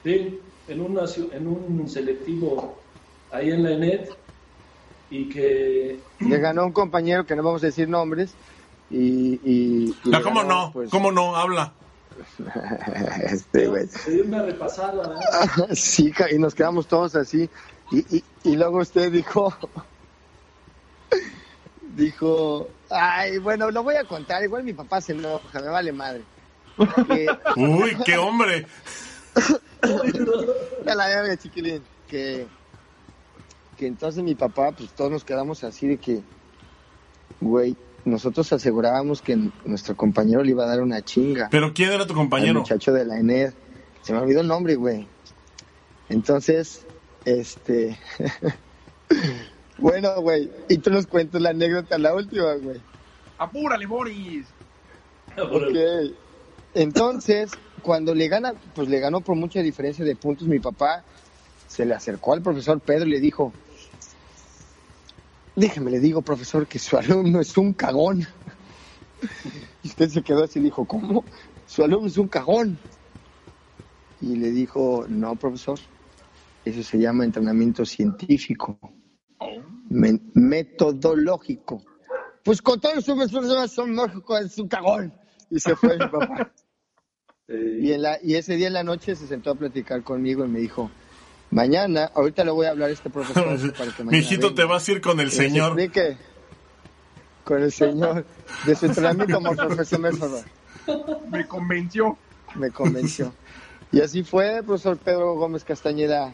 Sí, 0.03 0.41
en 0.67 0.81
un, 0.81 0.99
en 1.33 1.47
un 1.47 1.89
selectivo 1.89 2.77
ahí 3.31 3.51
en 3.51 3.63
la 3.63 3.73
ENET 3.73 4.11
y 5.11 5.29
que... 5.29 6.01
Le 6.21 6.39
ganó 6.39 6.67
un 6.67 6.73
compañero 6.73 7.27
que 7.27 7.37
no 7.37 7.45
vamos 7.45 7.63
a 7.63 7.67
decir 7.67 7.89
nombres 7.89 8.35
y... 8.91 9.41
y, 9.45 9.95
¿Cómo 10.23 10.43
no? 10.43 10.71
Pues, 10.73 10.91
¿Cómo 10.91 11.13
no? 11.13 11.37
Habla. 11.37 11.75
este, 13.25 13.67
güey. 13.67 13.87
Se 13.87 14.11
dio 14.11 14.25
una 14.25 14.43
repasada. 14.43 15.21
¿eh? 15.71 15.75
sí, 15.77 16.13
y 16.31 16.39
nos 16.39 16.55
quedamos 16.55 16.87
todos 16.87 17.15
así. 17.17 17.49
Y, 17.91 18.17
y, 18.17 18.25
y 18.45 18.57
luego 18.57 18.79
usted 18.79 19.11
dijo... 19.11 19.55
dijo... 21.97 22.69
Ay, 22.91 23.39
bueno, 23.39 23.71
lo 23.71 23.83
voy 23.83 23.97
a 23.97 24.05
contar. 24.05 24.43
Igual 24.43 24.65
mi 24.65 24.73
papá 24.73 25.01
se 25.01 25.13
enoja, 25.13 25.61
me 25.61 25.69
vale 25.69 25.93
madre. 25.93 26.23
Uy, 27.57 27.97
qué 28.05 28.17
hombre. 28.19 28.67
ya 30.85 30.95
la 30.95 31.07
verga, 31.07 31.37
chiquilín. 31.37 31.83
Que 32.09 32.47
entonces 33.87 34.23
mi 34.23 34.35
papá, 34.35 34.73
pues 34.73 34.91
todos 34.93 35.11
nos 35.11 35.25
quedamos 35.25 35.65
así 35.65 35.89
de 35.89 35.99
que, 35.99 36.23
güey, 37.41 37.77
nosotros 38.05 38.53
asegurábamos 38.53 39.23
que 39.23 39.37
nuestro 39.65 39.97
compañero 39.97 40.43
le 40.43 40.51
iba 40.51 40.65
a 40.65 40.69
dar 40.69 40.81
una 40.81 41.03
chinga. 41.03 41.49
¿Pero 41.51 41.73
quién 41.73 41.93
era 41.93 42.07
tu 42.07 42.15
compañero? 42.15 42.53
El 42.53 42.59
muchacho 42.59 42.93
de 42.93 43.05
la 43.05 43.19
ENED. 43.19 43.53
Se 44.03 44.13
me 44.13 44.19
olvidó 44.19 44.41
el 44.41 44.49
nombre, 44.49 44.75
güey. 44.75 45.07
Entonces, 46.09 46.85
este... 47.25 47.97
bueno, 49.79 50.21
güey, 50.21 50.51
y 50.69 50.79
tú 50.79 50.91
nos 50.91 51.07
cuentas 51.07 51.41
la 51.41 51.51
anécdota, 51.51 51.99
la 51.99 52.15
última, 52.15 52.55
güey. 52.55 52.81
Apúrale, 53.39 53.87
Boris. 53.87 54.47
Ok. 55.39 56.15
Entonces, 56.75 57.53
cuando 57.83 58.15
le 58.15 58.29
gana, 58.29 58.55
pues 58.75 58.89
le 58.89 58.99
ganó 59.01 59.21
por 59.21 59.37
mucha 59.37 59.61
diferencia 59.61 60.05
de 60.05 60.17
puntos 60.17 60.49
mi 60.49 60.59
papá, 60.59 61.05
se 61.69 61.85
le 61.85 61.95
acercó 61.95 62.35
al 62.35 62.43
profesor 62.43 62.81
Pedro 62.81 63.07
y 63.07 63.11
le 63.11 63.21
dijo, 63.21 63.53
Déjeme, 65.55 65.91
le 65.91 66.01
digo, 66.01 66.23
profesor, 66.23 66.67
que 66.67 66.79
su 66.79 66.97
alumno 66.97 67.41
es 67.41 67.57
un 67.57 67.73
cagón. 67.75 68.27
Y 69.83 69.89
usted 69.89 70.09
se 70.09 70.23
quedó 70.23 70.45
así 70.45 70.59
y 70.59 70.63
dijo, 70.63 70.87
¿cómo? 70.87 71.25
Su 71.67 71.85
alumno 71.85 72.07
es 72.07 72.17
un 72.19 72.29
cagón. 72.29 72.79
Y 74.21 74.37
le 74.37 74.51
dijo, 74.51 75.05
no, 75.09 75.37
profesor, 75.37 75.79
eso 76.65 76.83
se 76.83 76.99
llama 76.99 77.25
entrenamiento 77.25 77.85
científico, 77.85 78.79
metodológico. 79.91 81.83
Pues 82.45 82.63
con 82.63 82.81
todo 82.81 83.01
su 83.01 83.17
son 83.69 83.95
México 83.95 84.39
es 84.39 84.59
un 84.59 84.69
cagón. 84.69 85.13
Y 85.51 85.61
se 85.61 85.77
fue 85.77 85.99
mi 85.99 86.09
papá. 86.09 86.53
Y, 87.49 87.93
en 87.93 88.03
la, 88.03 88.19
y 88.23 88.37
ese 88.37 88.57
día 88.57 88.69
en 88.69 88.73
la 88.73 88.85
noche 88.85 89.15
se 89.15 89.27
sentó 89.27 89.51
a 89.51 89.55
platicar 89.55 90.03
conmigo 90.03 90.43
y 90.45 90.49
me 90.49 90.61
dijo, 90.61 90.91
Mañana, 91.53 92.11
ahorita 92.15 92.45
le 92.45 92.51
voy 92.51 92.67
a 92.67 92.71
hablar 92.71 92.89
a 92.89 92.93
este 92.93 93.11
profesor 93.11 93.45
para 93.79 93.93
que 93.95 94.05
Mijito, 94.05 94.55
te 94.55 94.65
vas 94.65 94.89
a 94.89 94.93
ir 94.93 95.01
con 95.03 95.21
el 95.21 95.31
señor. 95.31 95.79
Explique 95.79 96.17
con 97.45 97.63
el 97.63 97.71
señor 97.71 98.25
de 98.65 98.75
su 98.75 98.87
entrenamiento 98.87 99.35
como 99.35 99.55
profesor 99.55 100.01
Me 101.31 101.47
convenció. 101.47 102.17
Me 102.55 102.71
convenció. 102.71 103.35
Y 103.93 104.01
así 104.01 104.23
fue, 104.23 104.63
profesor 104.63 104.97
Pedro 104.97 105.35
Gómez 105.35 105.63
Castañeda. 105.63 106.33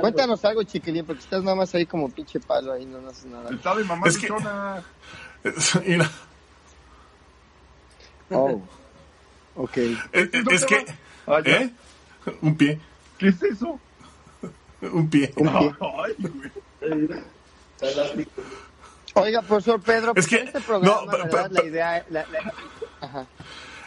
Cuéntanos 0.00 0.44
algo, 0.44 0.64
chiquilín, 0.64 1.04
porque 1.04 1.22
estás 1.22 1.44
nada 1.44 1.54
más 1.54 1.72
ahí 1.76 1.86
como 1.86 2.08
pinche 2.10 2.40
palo, 2.40 2.72
ahí 2.72 2.84
no, 2.86 3.06
haces 3.08 3.26
nada. 3.26 3.50
Está 3.50 3.76
de 3.76 3.84
mamá 3.84 4.08
es 4.08 4.18
que... 4.18 4.28
Mira. 5.86 6.10
Oh, 8.30 8.60
ok. 9.54 9.76
Es, 10.10 10.28
es 10.32 10.64
que... 10.64 10.86
Ah, 11.26 11.40
¿Eh? 11.44 11.70
Un 12.40 12.56
pie. 12.56 12.80
¿Qué 13.18 13.28
es 13.28 13.42
eso? 13.42 13.78
Un 14.82 15.08
pie. 15.08 15.32
Un 15.36 15.48
pie. 15.48 15.72
Oiga, 19.14 19.42
profesor 19.42 19.80
Pedro, 19.80 20.12
es 20.14 20.26
que 20.26 20.36
este 20.36 20.60
programa, 20.60 21.02
no, 21.06 21.48
la 21.48 21.64
idea, 21.64 22.06
la, 22.10 22.24
Ajá. 23.00 23.26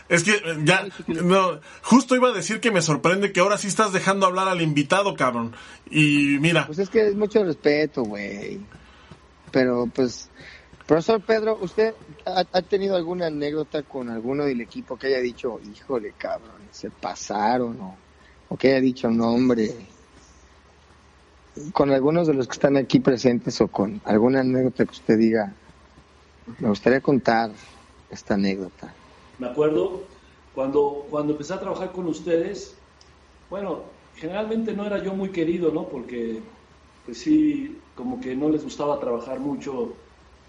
Es 0.09 0.23
que 0.23 0.33
eh, 0.33 0.57
ya, 0.63 0.85
no, 1.07 1.59
justo 1.81 2.15
iba 2.15 2.29
a 2.29 2.33
decir 2.33 2.59
que 2.59 2.71
me 2.71 2.81
sorprende 2.81 3.31
que 3.31 3.39
ahora 3.39 3.57
sí 3.57 3.67
estás 3.67 3.93
dejando 3.93 4.25
hablar 4.25 4.47
al 4.47 4.61
invitado, 4.61 5.15
cabrón. 5.15 5.55
Y 5.89 6.37
mira. 6.39 6.65
Pues 6.65 6.79
es 6.79 6.89
que 6.89 7.07
es 7.07 7.15
mucho 7.15 7.43
respeto, 7.43 8.03
güey. 8.03 8.59
Pero 9.51 9.87
pues, 9.93 10.29
profesor 10.85 11.21
Pedro, 11.21 11.57
¿usted 11.61 11.93
ha, 12.25 12.43
ha, 12.51 12.61
tenido 12.61 12.95
alguna 12.95 13.27
anécdota 13.27 13.83
con 13.83 14.09
alguno 14.09 14.45
del 14.45 14.61
equipo 14.61 14.97
que 14.97 15.07
haya 15.07 15.19
dicho, 15.19 15.59
híjole, 15.73 16.13
cabrón, 16.17 16.61
se 16.71 16.89
pasaron 16.89 17.79
o, 17.79 17.95
o 18.49 18.57
que 18.57 18.69
haya 18.69 18.81
dicho, 18.81 19.09
no, 19.09 19.29
hombre, 19.29 19.73
con 21.73 21.91
algunos 21.91 22.27
de 22.27 22.33
los 22.33 22.47
que 22.47 22.53
están 22.53 22.77
aquí 22.77 22.99
presentes 22.99 23.61
o 23.61 23.67
con 23.67 24.01
alguna 24.05 24.41
anécdota 24.41 24.85
que 24.85 24.91
usted 24.91 25.17
diga, 25.17 25.53
me 26.59 26.69
gustaría 26.69 27.01
contar 27.01 27.51
esta 28.09 28.33
anécdota. 28.33 28.93
Me 29.39 29.47
acuerdo 29.47 30.03
cuando, 30.53 31.05
cuando 31.09 31.33
empecé 31.33 31.53
a 31.53 31.59
trabajar 31.59 31.91
con 31.91 32.07
ustedes, 32.07 32.75
bueno, 33.49 33.83
generalmente 34.15 34.73
no 34.73 34.85
era 34.85 35.03
yo 35.03 35.13
muy 35.13 35.29
querido, 35.29 35.71
¿no? 35.71 35.87
Porque, 35.87 36.39
pues 37.05 37.19
sí, 37.19 37.77
como 37.95 38.19
que 38.19 38.35
no 38.35 38.49
les 38.49 38.63
gustaba 38.63 38.99
trabajar 38.99 39.39
mucho, 39.39 39.93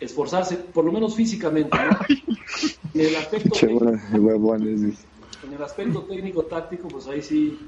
esforzarse, 0.00 0.56
por 0.56 0.84
lo 0.84 0.92
menos 0.92 1.14
físicamente, 1.14 1.76
¿no? 1.76 1.98
En 2.94 3.00
el 3.00 3.16
aspecto, 3.16 3.50
técnico, 3.58 4.54
en 4.54 5.52
el 5.52 5.62
aspecto 5.62 6.02
técnico-táctico, 6.02 6.88
pues 6.88 7.06
ahí 7.08 7.22
sí 7.22 7.58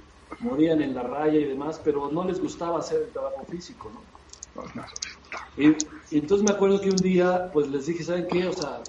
morían 0.41 0.83
en 0.83 0.95
la 0.95 1.03
raya 1.03 1.39
y 1.39 1.45
demás, 1.45 1.81
pero 1.83 2.11
no 2.11 2.25
les 2.25 2.41
gustaba 2.41 2.79
hacer 2.79 3.03
el 3.03 3.11
trabajo 3.11 3.45
físico, 3.49 3.91
¿no? 3.95 4.17
Y, 5.57 5.77
entonces 6.17 6.47
me 6.47 6.55
acuerdo 6.55 6.81
que 6.81 6.91
un 6.91 6.97
día, 6.97 7.51
pues 7.53 7.69
les 7.69 7.87
dije, 7.87 8.05
¿saben 8.05 8.27
qué? 8.29 8.47
O 8.47 8.53
sea, 8.53 8.83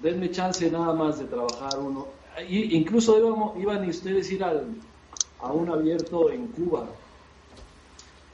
denme 0.00 0.30
chance 0.30 0.68
nada 0.70 0.92
más 0.92 1.18
de 1.18 1.26
trabajar 1.26 1.78
uno. 1.78 2.08
Y, 2.48 2.76
incluso 2.76 3.18
iban, 3.18 3.60
iban 3.60 3.88
ustedes 3.88 4.30
ir 4.30 4.42
al, 4.42 4.66
a 5.40 5.52
un 5.52 5.68
abierto 5.70 6.30
en 6.30 6.48
Cuba. 6.48 6.86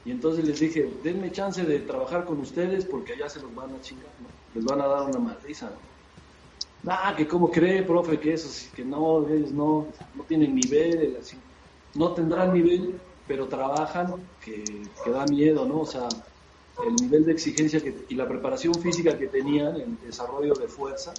Y 0.03 0.11
entonces 0.11 0.45
les 0.45 0.59
dije, 0.59 0.91
denme 1.03 1.31
chance 1.31 1.63
de 1.63 1.79
trabajar 1.79 2.25
con 2.25 2.39
ustedes 2.39 2.85
porque 2.85 3.13
allá 3.13 3.29
se 3.29 3.41
los 3.41 3.53
van 3.53 3.73
a 3.73 3.81
chingar, 3.81 4.09
¿no? 4.19 4.27
Les 4.55 4.65
van 4.65 4.81
a 4.81 4.87
dar 4.87 5.03
una 5.03 5.19
madriza, 5.19 5.69
¿no? 5.69 5.91
Ah, 6.91 7.13
que 7.15 7.27
cómo 7.27 7.51
cree, 7.51 7.83
profe, 7.83 8.19
que 8.19 8.33
eso, 8.33 8.49
que 8.75 8.83
no, 8.83 9.27
ellos 9.29 9.51
no, 9.51 9.85
no 10.15 10.23
tienen 10.23 10.55
nivel, 10.55 11.15
así 11.21 11.37
no 11.95 12.13
tendrán 12.13 12.53
nivel, 12.53 12.99
pero 13.27 13.47
trabajan 13.47 14.15
que, 14.43 14.63
da 15.09 15.25
miedo, 15.25 15.65
¿no? 15.65 15.81
O 15.81 15.85
sea, 15.85 16.07
el 16.85 16.95
nivel 16.95 17.25
de 17.25 17.33
exigencia 17.33 17.81
que, 17.81 18.05
y 18.09 18.15
la 18.15 18.27
preparación 18.27 18.73
física 18.75 19.17
que 19.17 19.27
tenían, 19.27 19.75
el 19.75 19.97
desarrollo 20.01 20.53
de 20.53 20.67
fuerza, 20.67 21.13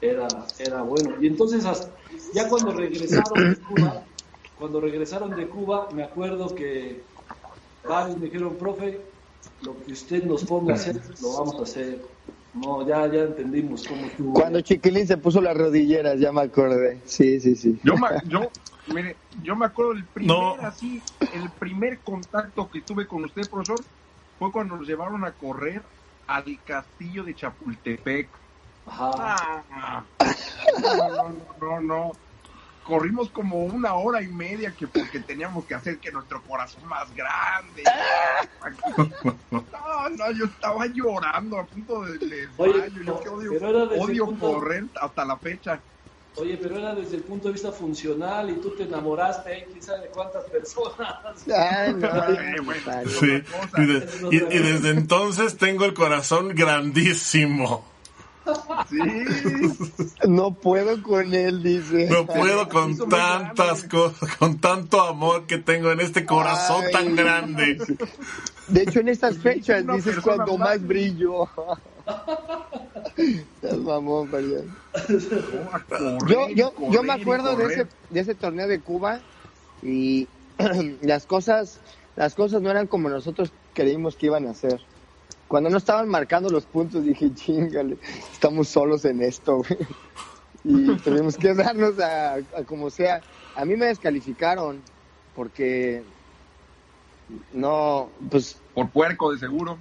era, 0.00 0.28
era 0.58 0.82
bueno. 0.82 1.14
Y 1.20 1.26
entonces, 1.26 1.64
ya 2.34 2.48
cuando 2.48 2.72
regresaron 2.72 3.50
de 3.50 3.56
Cuba, 3.56 4.04
cuando 4.58 4.80
regresaron 4.80 5.30
de 5.34 5.48
Cuba, 5.48 5.88
me 5.92 6.02
acuerdo 6.02 6.54
que 6.54 7.02
varios 7.88 8.18
me 8.18 8.26
dijeron, 8.26 8.56
profe, 8.56 9.00
lo 9.62 9.76
que 9.84 9.92
usted 9.92 10.24
nos 10.24 10.44
ponga 10.44 10.74
a 10.74 10.76
hacer, 10.76 11.00
lo 11.22 11.32
vamos 11.32 11.56
a 11.56 11.62
hacer. 11.62 12.00
No, 12.54 12.86
ya, 12.86 13.06
ya 13.08 13.22
entendimos 13.22 13.86
cómo 13.86 14.06
estuvo. 14.06 14.32
Cuando 14.34 14.60
Chiquilín 14.60 15.06
se 15.06 15.16
puso 15.16 15.40
las 15.40 15.56
rodilleras, 15.56 16.20
ya 16.20 16.32
me 16.32 16.42
acordé. 16.42 17.00
Sí, 17.04 17.40
sí, 17.40 17.56
sí. 17.56 17.78
Yo, 17.82 17.94
yo, 18.26 18.48
mire, 18.86 19.16
yo 19.42 19.56
me 19.56 19.66
acuerdo 19.66 19.94
del 19.94 20.04
primer, 20.04 20.60
así, 20.64 21.02
el 21.34 21.50
primer 21.58 21.98
contacto 22.00 22.70
que 22.70 22.80
tuve 22.82 23.06
con 23.06 23.24
usted, 23.24 23.48
profesor, 23.50 23.84
fue 24.38 24.52
cuando 24.52 24.76
nos 24.76 24.86
llevaron 24.86 25.24
a 25.24 25.32
correr 25.32 25.82
al 26.26 26.44
castillo 26.64 27.24
de 27.24 27.34
Chapultepec. 27.34 28.28
Ajá. 28.86 29.64
Ah, 29.70 30.04
no, 30.80 31.28
no, 31.28 31.80
no, 31.80 31.80
no 31.80 32.12
corrimos 32.84 33.30
como 33.30 33.64
una 33.64 33.94
hora 33.94 34.22
y 34.22 34.28
media 34.28 34.72
que 34.78 34.86
porque 34.86 35.20
teníamos 35.20 35.64
que 35.64 35.74
hacer 35.74 35.98
que 35.98 36.12
nuestro 36.12 36.42
corazón 36.42 36.86
más 36.86 37.08
grande. 37.14 37.82
No, 39.50 40.08
no, 40.08 40.30
yo 40.32 40.46
estaba 40.46 40.86
llorando 40.86 41.58
a 41.58 41.64
punto 41.64 42.02
de 42.04 42.18
desmayo. 42.18 42.86
yo 43.04 43.34
odio, 43.34 43.52
odio 44.00 44.38
correr 44.38 44.84
hasta 45.00 45.24
la 45.24 45.36
fecha. 45.36 45.80
Oye, 46.36 46.58
pero 46.60 46.78
era 46.78 46.94
desde 46.94 47.16
el 47.16 47.22
punto 47.22 47.48
de 47.48 47.52
vista 47.52 47.70
funcional 47.70 48.50
y 48.50 48.54
tú 48.54 48.70
te 48.70 48.82
enamoraste, 48.84 49.58
¿eh? 49.58 49.68
quién 49.70 49.82
sabe 49.82 50.08
cuántas 50.12 50.44
personas. 50.44 51.44
sí. 53.20 53.42
y, 54.30 54.36
y 54.36 54.58
desde 54.58 54.90
entonces 54.90 55.56
tengo 55.56 55.84
el 55.84 55.94
corazón 55.94 56.54
grandísimo. 56.54 57.93
Sí. 58.90 58.98
No 60.28 60.54
puedo 60.54 61.02
con 61.02 61.34
él, 61.34 61.62
dice. 61.62 62.08
No 62.10 62.26
puedo 62.26 62.68
con 62.68 62.96
tantas 63.08 63.84
cosas, 63.84 64.36
con 64.36 64.58
tanto 64.58 65.00
amor 65.00 65.46
que 65.46 65.58
tengo 65.58 65.90
en 65.92 66.00
este 66.00 66.24
corazón 66.24 66.84
tan 66.92 67.16
grande. 67.16 67.78
De 68.68 68.82
hecho, 68.82 69.00
en 69.00 69.08
estas 69.08 69.38
fechas 69.38 69.86
dices 69.86 70.20
cuando 70.20 70.58
más 70.58 70.86
brillo. 70.86 71.48
mamón, 73.82 74.30
yo, 76.28 76.48
yo, 76.50 76.74
yo 76.90 77.02
me 77.02 77.12
acuerdo 77.12 77.56
de 77.56 77.66
ese, 77.66 77.86
de 78.10 78.20
ese 78.20 78.34
torneo 78.34 78.68
de 78.68 78.80
Cuba 78.80 79.20
y 79.82 80.28
las 81.02 81.26
cosas, 81.26 81.80
las 82.16 82.34
cosas 82.34 82.62
no 82.62 82.70
eran 82.70 82.86
como 82.86 83.08
nosotros 83.08 83.52
creímos 83.72 84.16
que 84.16 84.26
iban 84.26 84.46
a 84.46 84.54
ser 84.54 84.80
cuando 85.48 85.70
no 85.70 85.78
estaban 85.78 86.08
marcando 86.08 86.48
los 86.48 86.64
puntos 86.64 87.04
dije, 87.04 87.32
chingale, 87.34 87.98
estamos 88.32 88.68
solos 88.68 89.04
en 89.04 89.22
esto, 89.22 89.58
güey. 89.58 89.78
Y 90.64 90.96
tenemos 90.96 91.36
que 91.36 91.52
darnos 91.54 91.98
a, 92.00 92.38
como 92.66 92.88
sea. 92.90 93.20
A 93.54 93.64
mí 93.64 93.76
me 93.76 93.86
descalificaron 93.86 94.80
porque 95.36 96.02
no, 97.52 98.08
pues... 98.30 98.58
Por 98.74 98.88
puerco, 98.90 99.32
de 99.32 99.38
seguro. 99.38 99.78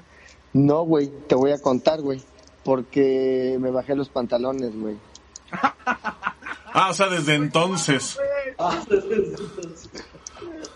No, 0.52 0.84
güey, 0.84 1.12
te 1.28 1.36
voy 1.36 1.52
a 1.52 1.62
contar, 1.62 2.02
güey. 2.02 2.22
Porque 2.64 3.58
me 3.60 3.72
bajé 3.72 3.96
los 3.96 4.10
pantalones, 4.10 4.78
güey. 4.80 4.98
ah, 5.52 6.90
o 6.90 6.94
sea, 6.94 7.08
desde 7.08 7.36
entonces. 7.36 8.20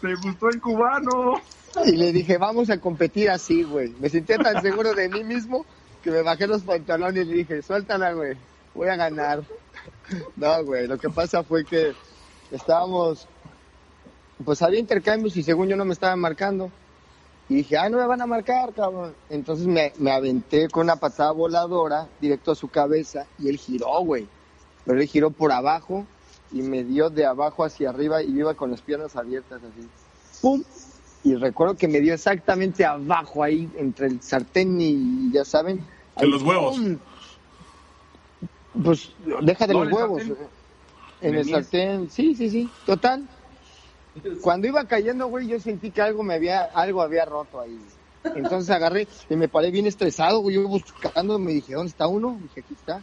Te 0.02 0.16
gustó 0.16 0.50
el 0.50 0.62
cubano. 0.62 1.42
Y 1.86 1.92
le 1.96 2.12
dije, 2.12 2.38
vamos 2.38 2.70
a 2.70 2.80
competir 2.80 3.30
así, 3.30 3.64
güey. 3.64 3.94
Me 4.00 4.10
sentí 4.10 4.34
tan 4.36 4.62
seguro 4.62 4.94
de 4.94 5.10
mí 5.10 5.24
mismo 5.24 5.66
que 6.04 6.12
me 6.12 6.22
bajé 6.22 6.48
los 6.48 6.64
pantalones 6.64 7.26
y 7.28 7.30
le 7.30 7.36
dije, 7.38 7.62
suéltala, 7.62 8.14
güey, 8.14 8.38
voy 8.74 8.88
a 8.90 8.96
ganar. 8.96 9.44
No, 10.38 10.64
güey, 10.64 10.88
lo 10.88 10.98
que 10.98 11.10
pasa 11.10 11.44
fue 11.44 11.66
que 11.66 11.94
estábamos, 12.50 13.28
pues 14.44 14.62
había 14.62 14.80
intercambios 14.80 15.36
y 15.36 15.44
según 15.44 15.68
yo 15.68 15.76
no 15.76 15.84
me 15.84 15.92
estaban 15.94 16.20
marcando. 16.20 16.72
Y 17.50 17.56
dije, 17.56 17.78
ay, 17.78 17.92
no 17.92 17.98
me 17.98 18.06
van 18.06 18.22
a 18.22 18.26
marcar, 18.26 18.74
cabrón. 18.74 19.14
Entonces 19.30 19.68
me, 19.68 19.92
me 19.98 20.12
aventé 20.12 20.70
con 20.70 20.84
una 20.84 20.96
patada 20.96 21.32
voladora 21.32 22.08
directo 22.22 22.52
a 22.52 22.56
su 22.56 22.70
cabeza 22.70 23.28
y 23.38 23.50
él 23.50 23.58
giró, 23.58 24.00
güey. 24.00 24.28
Pero 24.86 25.00
él 25.00 25.08
giró 25.08 25.30
por 25.30 25.52
abajo 25.52 26.06
y 26.54 26.62
me 26.62 26.86
dio 26.86 27.10
de 27.10 27.26
abajo 27.26 27.66
hacia 27.66 27.90
arriba 27.90 28.24
y 28.24 28.32
iba 28.32 28.54
con 28.54 28.72
las 28.72 28.82
piernas 28.82 29.16
abiertas 29.18 29.62
así. 29.62 29.88
¡Pum! 30.42 30.64
Y 31.28 31.36
recuerdo 31.36 31.76
que 31.76 31.90
me 31.90 32.00
dio 32.00 32.14
exactamente 32.14 32.86
abajo 32.86 33.44
ahí 33.44 33.70
entre 33.78 34.08
el 34.08 34.22
sartén 34.22 34.80
y 34.80 35.30
ya 35.34 35.44
saben 35.44 35.84
en 36.16 36.32
los 36.32 36.42
huevos. 36.42 36.80
pues 38.82 39.12
deja 39.42 39.68
de 39.68 39.74
los 39.74 39.92
huevos. 39.92 40.24
en 41.20 41.36
el 41.36 41.50
sartén 41.50 42.10
sí 42.10 42.34
sí 42.34 42.50
sí 42.50 42.70
total. 42.86 43.28
Cuando 44.42 44.68
iba 44.68 44.86
cayendo 44.86 45.28
güey 45.28 45.48
yo 45.48 45.60
sentí 45.60 45.92
que 45.92 46.02
algo 46.02 46.24
me 46.24 46.36
había 46.36 46.64
algo 46.64 47.02
había 47.02 47.26
roto 47.26 47.60
ahí. 47.60 47.78
Entonces 48.24 48.70
agarré 48.70 49.06
y 49.30 49.36
me 49.36 49.50
paré 49.50 49.70
bien 49.70 49.86
estresado 49.86 50.40
güey 50.40 50.56
yo 50.56 50.66
buscando 50.66 51.38
me 51.40 51.52
dije 51.52 51.74
dónde 51.74 51.90
está 51.90 52.08
uno 52.08 52.40
dije 52.42 52.62
aquí 52.62 52.74
está. 52.74 53.02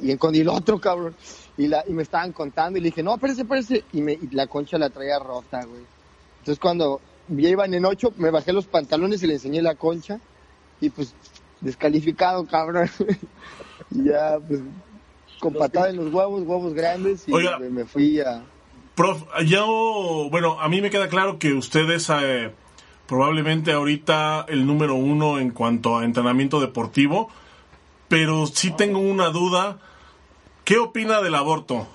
Y 0.00 0.10
encontré 0.10 0.40
el 0.40 0.48
otro 0.48 0.80
cabrón. 0.80 1.14
Y 1.56 1.68
la 1.68 1.84
y 1.86 1.92
me 1.92 2.02
estaban 2.02 2.32
contando 2.32 2.80
y 2.80 2.82
le 2.82 2.88
dije 2.88 3.04
no 3.04 3.14
espérese 3.14 3.42
espérese. 3.42 3.84
Y 3.92 4.00
me 4.00 4.14
y 4.14 4.28
la 4.32 4.48
concha 4.48 4.76
la 4.76 4.90
traía 4.90 5.20
rota 5.20 5.64
güey. 5.64 5.84
Entonces 6.40 6.58
cuando 6.58 7.00
ya 7.28 7.48
iban 7.48 7.74
en 7.74 7.84
ocho, 7.84 8.12
me 8.16 8.30
bajé 8.30 8.52
los 8.52 8.66
pantalones 8.66 9.22
y 9.22 9.26
le 9.26 9.34
enseñé 9.34 9.62
la 9.62 9.74
concha 9.74 10.20
y 10.80 10.90
pues 10.90 11.14
descalificado, 11.60 12.46
cabrón. 12.46 12.90
y 13.90 14.04
ya, 14.04 14.38
pues, 14.46 14.60
con 15.40 15.54
patada 15.54 15.90
en 15.90 15.96
los 15.96 16.12
huevos, 16.12 16.42
huevos 16.42 16.74
grandes 16.74 17.26
y 17.26 17.32
me 17.32 17.84
fui 17.84 18.20
a... 18.20 18.42
Prof, 18.94 19.22
yo, 19.46 20.28
bueno, 20.30 20.60
a 20.60 20.68
mí 20.68 20.82
me 20.82 20.90
queda 20.90 21.08
claro 21.08 21.38
que 21.38 21.54
usted 21.54 21.88
es 21.90 22.10
eh, 22.10 22.52
probablemente 23.06 23.72
ahorita 23.72 24.44
el 24.48 24.66
número 24.66 24.94
uno 24.94 25.38
en 25.38 25.50
cuanto 25.50 25.98
a 25.98 26.04
entrenamiento 26.04 26.60
deportivo, 26.60 27.30
pero 28.08 28.46
sí 28.46 28.70
tengo 28.70 28.98
una 28.98 29.30
duda. 29.30 29.78
¿Qué 30.64 30.78
opina 30.78 31.22
del 31.22 31.34
aborto? 31.34 31.88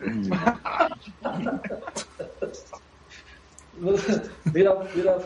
mira, 4.52 4.74
mira, 4.94 5.16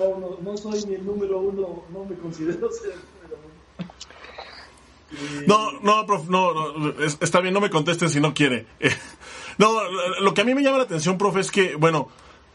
no 0.43 0.57
soy 0.57 0.85
ni 0.85 0.95
el 0.95 1.07
número 1.07 1.39
uno, 1.41 1.85
no 1.93 2.05
me 2.05 2.17
considero 2.17 2.71
ser 2.71 2.95
No, 5.47 5.73
no, 5.81 6.07
prof, 6.07 6.29
no, 6.29 6.79
no, 6.79 6.95
está 7.21 7.41
bien, 7.41 7.55
no 7.55 7.61
me 7.61 7.71
contesten 7.71 8.11
si 8.11 8.21
no 8.21 8.35
quiere. 8.35 8.67
no, 9.59 9.73
lo 10.21 10.35
que 10.35 10.41
a 10.41 10.45
mí 10.45 10.55
me 10.55 10.63
llama 10.63 10.79
la 10.79 10.85
atención, 10.85 11.19
profe, 11.19 11.41
es 11.41 11.51
que, 11.51 11.77
bueno, 11.77 12.09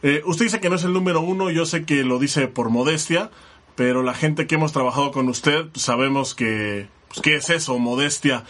eh, 0.03 0.21
usted 0.25 0.45
dice 0.45 0.59
que 0.59 0.69
no 0.69 0.75
es 0.75 0.83
el 0.83 0.93
número 0.93 1.21
uno, 1.21 1.49
yo 1.49 1.65
sé 1.65 1.85
que 1.85 2.03
lo 2.03 2.19
dice 2.19 2.47
por 2.47 2.69
modestia, 2.69 3.31
pero 3.75 4.03
la 4.03 4.13
gente 4.13 4.47
que 4.47 4.55
hemos 4.55 4.73
trabajado 4.73 5.11
con 5.11 5.27
usted 5.29 5.67
pues, 5.69 5.83
sabemos 5.83 6.35
que, 6.35 6.87
pues, 7.07 7.21
¿qué 7.21 7.35
es 7.35 7.49
eso? 7.49 7.77
Modestia. 7.79 8.43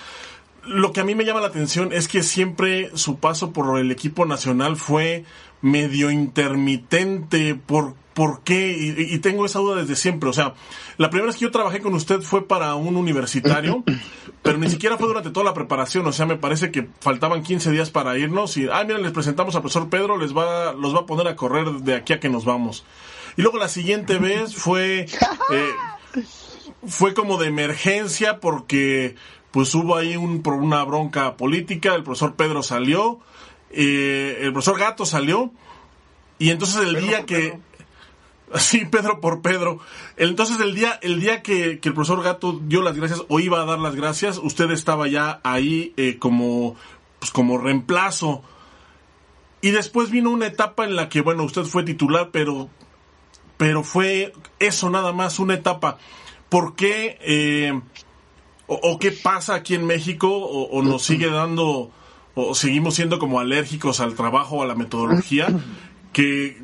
Lo 0.63 0.91
que 0.91 0.99
a 0.99 1.05
mí 1.05 1.15
me 1.15 1.23
llama 1.23 1.39
la 1.39 1.47
atención 1.47 1.93
es 1.93 2.09
que 2.09 2.23
siempre 2.23 2.91
su 2.95 3.19
paso 3.19 3.53
por 3.53 3.79
el 3.79 3.91
equipo 3.91 4.25
nacional 4.25 4.75
fue 4.75 5.23
medio 5.61 6.11
intermitente, 6.11 7.55
¿por, 7.55 7.95
por 8.13 8.41
qué? 8.41 8.75
Y, 9.11 9.19
tengo 9.19 9.45
esa 9.45 9.59
duda 9.59 9.75
desde 9.81 9.95
siempre. 9.95 10.29
O 10.29 10.33
sea, 10.33 10.53
la 10.97 11.09
primera 11.09 11.27
vez 11.27 11.35
que 11.35 11.45
yo 11.45 11.51
trabajé 11.51 11.81
con 11.81 11.93
usted 11.93 12.21
fue 12.21 12.47
para 12.47 12.75
un 12.75 12.95
universitario, 12.95 13.83
pero 14.41 14.57
ni 14.57 14.69
siquiera 14.69 14.97
fue 14.97 15.07
durante 15.07 15.29
toda 15.29 15.45
la 15.45 15.53
preparación. 15.53 16.05
O 16.07 16.11
sea, 16.11 16.25
me 16.25 16.35
parece 16.35 16.71
que 16.71 16.87
faltaban 16.99 17.43
15 17.43 17.71
días 17.71 17.89
para 17.89 18.17
irnos 18.17 18.57
y, 18.57 18.67
ah, 18.71 18.83
miren, 18.83 19.03
les 19.03 19.11
presentamos 19.11 19.55
al 19.55 19.61
profesor 19.61 19.89
Pedro, 19.89 20.17
les 20.17 20.35
va, 20.35 20.73
los 20.73 20.95
va 20.95 21.01
a 21.01 21.05
poner 21.05 21.27
a 21.27 21.35
correr 21.35 21.69
de 21.69 21.95
aquí 21.95 22.13
a 22.13 22.19
que 22.19 22.29
nos 22.29 22.45
vamos. 22.45 22.85
Y 23.35 23.41
luego 23.41 23.57
la 23.57 23.69
siguiente 23.69 24.17
vez 24.19 24.55
fue, 24.55 25.01
eh, 25.51 25.71
fue 26.87 27.13
como 27.13 27.37
de 27.37 27.47
emergencia 27.47 28.39
porque 28.39 29.15
pues 29.51 29.73
hubo 29.75 29.95
ahí 29.95 30.17
un, 30.17 30.43
una 30.45 30.83
bronca 30.83 31.37
política, 31.37 31.95
el 31.95 32.03
profesor 32.03 32.35
Pedro 32.35 32.63
salió, 32.63 33.19
eh, 33.71 34.39
el 34.41 34.53
profesor 34.53 34.79
Gato 34.79 35.05
salió 35.05 35.51
y 36.39 36.49
entonces 36.49 36.81
el 36.81 37.01
día 37.01 37.25
que... 37.25 37.59
Sí, 38.55 38.85
Pedro 38.85 39.19
por 39.19 39.41
Pedro. 39.41 39.79
Entonces 40.15 40.61
el 40.61 40.73
día, 40.73 40.97
el 41.01 41.19
día 41.19 41.43
que, 41.43 41.81
el 41.83 41.93
profesor 41.93 42.23
Gato 42.23 42.57
dio 42.63 42.81
las 42.81 42.95
gracias 42.95 43.23
o 43.27 43.41
iba 43.41 43.61
a 43.61 43.65
dar 43.65 43.77
las 43.77 43.93
gracias, 43.93 44.37
usted 44.37 44.71
estaba 44.71 45.09
ya 45.09 45.41
ahí 45.43 45.93
eh, 45.97 46.17
como, 46.17 46.77
pues, 47.19 47.29
como 47.31 47.57
reemplazo. 47.57 48.43
Y 49.59 49.71
después 49.71 50.11
vino 50.11 50.29
una 50.29 50.47
etapa 50.47 50.85
en 50.85 50.95
la 50.95 51.09
que, 51.09 51.19
bueno, 51.19 51.43
usted 51.43 51.63
fue 51.63 51.83
titular, 51.83 52.29
pero, 52.31 52.69
pero 53.57 53.83
fue 53.83 54.31
eso 54.59 54.89
nada 54.89 55.11
más, 55.11 55.39
una 55.39 55.55
etapa. 55.55 55.97
¿Por 56.47 56.77
qué 56.77 57.17
eh, 57.19 57.77
o, 58.67 58.99
qué 58.99 59.11
pasa 59.11 59.55
aquí 59.55 59.75
en 59.75 59.85
México 59.85 60.29
o, 60.29 60.81
nos 60.83 61.03
sigue 61.05 61.29
dando 61.29 61.91
o 62.39 62.53
seguimos 62.53 62.93
siendo 62.93 63.17
como 63.17 63.39
alérgicos 63.39 63.99
al 63.99 64.13
trabajo 64.13 64.57
o 64.57 64.63
a 64.63 64.67
la 64.67 64.75
metodología 64.75 65.47
que 66.13 66.61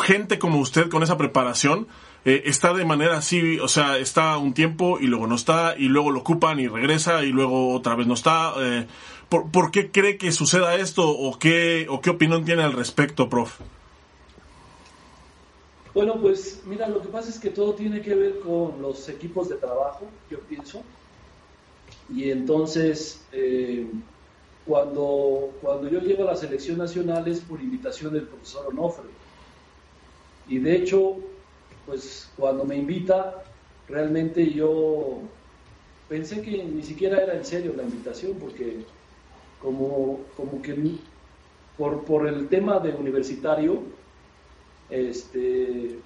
gente 0.00 0.38
como 0.38 0.58
usted 0.60 0.88
con 0.88 1.02
esa 1.02 1.18
preparación 1.18 1.88
eh, 2.24 2.42
está 2.46 2.72
de 2.72 2.84
manera 2.84 3.16
así, 3.16 3.58
o 3.58 3.68
sea, 3.68 3.98
está 3.98 4.38
un 4.38 4.54
tiempo 4.54 4.98
y 5.00 5.06
luego 5.06 5.26
no 5.26 5.34
está 5.34 5.74
y 5.76 5.88
luego 5.88 6.10
lo 6.10 6.20
ocupan 6.20 6.60
y 6.60 6.68
regresa 6.68 7.24
y 7.24 7.30
luego 7.30 7.74
otra 7.74 7.94
vez 7.96 8.06
no 8.06 8.14
está. 8.14 8.52
Eh, 8.58 8.86
¿por, 9.28 9.50
¿por, 9.50 9.70
qué 9.70 9.90
cree 9.90 10.18
que 10.18 10.30
suceda 10.30 10.76
esto 10.76 11.08
o 11.08 11.38
qué, 11.38 11.86
o 11.88 12.00
qué 12.00 12.10
opinión 12.10 12.44
tiene 12.44 12.62
al 12.62 12.74
respecto, 12.74 13.28
prof? 13.28 13.60
Bueno, 15.94 16.16
pues 16.20 16.62
mira, 16.66 16.88
lo 16.88 17.02
que 17.02 17.08
pasa 17.08 17.28
es 17.30 17.38
que 17.38 17.50
todo 17.50 17.74
tiene 17.74 18.02
que 18.02 18.14
ver 18.14 18.40
con 18.40 18.80
los 18.80 19.08
equipos 19.08 19.48
de 19.48 19.56
trabajo, 19.56 20.06
yo 20.30 20.38
pienso. 20.40 20.82
Y 22.08 22.30
entonces, 22.30 23.22
eh, 23.32 23.86
cuando, 24.66 25.50
cuando 25.60 25.88
yo 25.88 26.00
llego 26.00 26.24
a 26.24 26.32
la 26.32 26.36
selección 26.36 26.78
nacional 26.78 27.26
es 27.28 27.40
por 27.40 27.60
invitación 27.60 28.12
del 28.12 28.24
profesor 28.24 28.66
Onofre. 28.68 29.08
Y 30.48 30.58
de 30.58 30.76
hecho, 30.76 31.16
pues 31.86 32.30
cuando 32.36 32.64
me 32.64 32.76
invita, 32.76 33.42
realmente 33.88 34.50
yo 34.50 35.20
pensé 36.08 36.42
que 36.42 36.64
ni 36.64 36.82
siquiera 36.82 37.22
era 37.22 37.34
en 37.34 37.44
serio 37.44 37.74
la 37.76 37.82
invitación, 37.82 38.34
porque 38.38 38.84
como, 39.60 40.20
como 40.36 40.62
que 40.62 40.74
por, 41.76 42.04
por 42.04 42.26
el 42.26 42.48
tema 42.48 42.78
de 42.78 42.92
universitario, 42.92 43.82
este, 44.90 45.98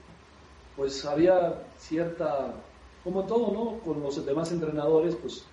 pues 0.76 1.04
había 1.04 1.62
cierta, 1.78 2.54
como 3.04 3.24
todo, 3.24 3.52
¿no? 3.52 3.78
Con 3.80 4.02
los 4.02 4.24
demás 4.24 4.52
entrenadores, 4.52 5.16
pues 5.16 5.44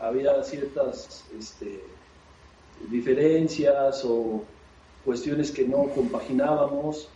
había 0.00 0.42
ciertas 0.42 1.24
este, 1.38 1.80
diferencias 2.90 4.04
o 4.04 4.44
cuestiones 5.04 5.50
que 5.50 5.66
no 5.66 5.88
compaginábamos 5.94 7.08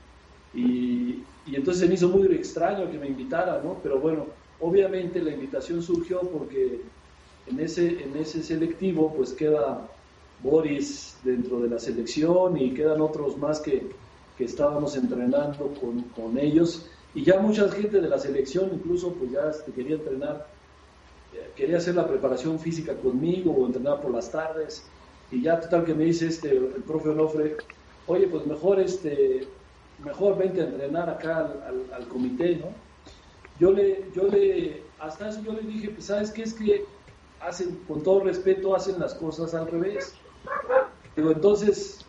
y, 0.54 1.22
y, 1.46 1.56
entonces 1.56 1.82
se 1.82 1.88
me 1.88 1.94
hizo 1.94 2.08
muy 2.08 2.26
extraño 2.34 2.90
que 2.90 2.98
me 2.98 3.08
invitara, 3.08 3.60
¿no? 3.62 3.78
Pero 3.82 3.98
bueno, 3.98 4.26
obviamente 4.60 5.20
la 5.20 5.30
invitación 5.30 5.82
surgió 5.82 6.20
porque 6.20 6.80
en 7.46 7.60
ese, 7.60 8.02
en 8.02 8.16
ese 8.16 8.42
selectivo 8.42 9.12
pues 9.16 9.32
queda 9.32 9.88
Boris 10.42 11.16
dentro 11.24 11.60
de 11.60 11.68
la 11.68 11.78
selección 11.78 12.56
y 12.56 12.74
quedan 12.74 13.00
otros 13.00 13.36
más 13.36 13.60
que, 13.60 13.90
que 14.36 14.44
estábamos 14.44 14.96
entrenando 14.96 15.74
con, 15.80 16.02
con, 16.14 16.38
ellos 16.38 16.86
y 17.14 17.24
ya 17.24 17.40
mucha 17.40 17.70
gente 17.70 18.00
de 18.00 18.08
la 18.08 18.18
selección 18.18 18.70
incluso 18.72 19.12
pues 19.14 19.30
ya 19.32 19.50
quería 19.74 19.96
entrenar, 19.96 20.46
quería 21.56 21.78
hacer 21.78 21.94
la 21.94 22.06
preparación 22.06 22.58
física 22.58 22.94
conmigo 22.94 23.52
o 23.52 23.66
entrenar 23.66 24.00
por 24.00 24.12
las 24.12 24.30
tardes 24.30 24.84
y 25.30 25.42
ya 25.42 25.60
total 25.60 25.84
que 25.84 25.94
me 25.94 26.04
dice 26.04 26.26
este, 26.26 26.50
el 26.50 26.82
profe 26.86 27.08
Onofre, 27.08 27.56
oye 28.06 28.26
pues 28.28 28.46
mejor 28.46 28.80
este, 28.80 29.48
mejor 30.04 30.36
vente 30.36 30.60
a 30.60 30.64
entrenar 30.64 31.08
acá 31.08 31.38
al, 31.38 31.86
al, 31.92 32.08
comité, 32.08 32.56
¿no? 32.56 32.68
Yo 33.58 33.72
le, 33.72 34.06
yo 34.14 34.24
le, 34.24 34.82
hasta 34.98 35.28
eso 35.28 35.40
yo 35.42 35.52
le 35.52 35.62
dije, 35.62 35.90
pues 35.90 36.06
sabes 36.06 36.30
qué 36.30 36.42
es 36.42 36.54
que 36.54 36.84
hacen, 37.40 37.78
con 37.86 38.02
todo 38.02 38.20
respeto, 38.20 38.74
hacen 38.74 38.98
las 38.98 39.14
cosas 39.14 39.54
al 39.54 39.68
revés. 39.68 40.14
Digo, 41.16 41.30
entonces, 41.30 42.04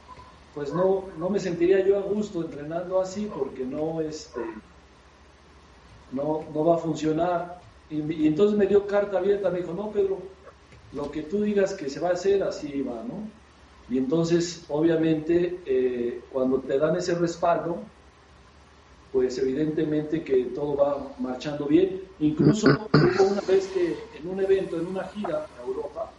pues 0.56 0.74
no, 0.74 1.06
no 1.18 1.30
me 1.30 1.40
sentiría 1.40 1.86
yo 1.86 1.98
a 1.98 2.02
gusto 2.02 2.42
entrenando 2.42 3.00
así 3.00 3.30
porque 3.34 3.66
no, 3.66 4.02
este, 4.02 4.42
no, 6.12 6.46
no 6.54 6.66
va 6.66 6.76
a 6.76 6.80
funcionar. 6.80 7.62
Y, 7.94 8.28
entonces 8.28 8.58
me 8.58 8.66
dio 8.66 8.88
carta 8.88 9.20
abierta, 9.20 9.50
me 9.50 9.60
dijo, 9.60 9.74
no, 9.74 9.92
Pedro, 9.92 10.20
lo 10.94 11.12
que 11.12 11.24
tú 11.24 11.44
digas 11.44 11.74
que 11.74 11.90
se 11.90 12.00
va 12.00 12.10
a 12.10 12.14
hacer, 12.14 12.42
así 12.44 12.82
va, 12.82 13.04
¿no? 13.04 13.28
Y 13.90 13.98
entonces, 13.98 14.64
obviamente, 14.70 15.60
eh, 15.66 16.22
cuando 16.32 16.60
te 16.60 16.78
dan 16.80 16.96
ese 16.96 17.16
respaldo, 17.16 17.78
pues 19.12 19.38
evidentemente 19.38 20.24
que 20.24 20.46
todo 20.46 20.76
va 20.76 21.14
marchando 21.20 21.66
bien. 21.66 22.02
Incluso 22.20 22.68
hubo 22.94 23.24
una 23.24 23.42
vez 23.42 23.68
que 23.68 23.96
en 24.20 24.28
un 24.28 24.40
evento, 24.40 24.80
en 24.80 24.88
una 24.88 25.04
gira 25.04 25.46
a 25.46 25.68
Europa, 25.68 26.10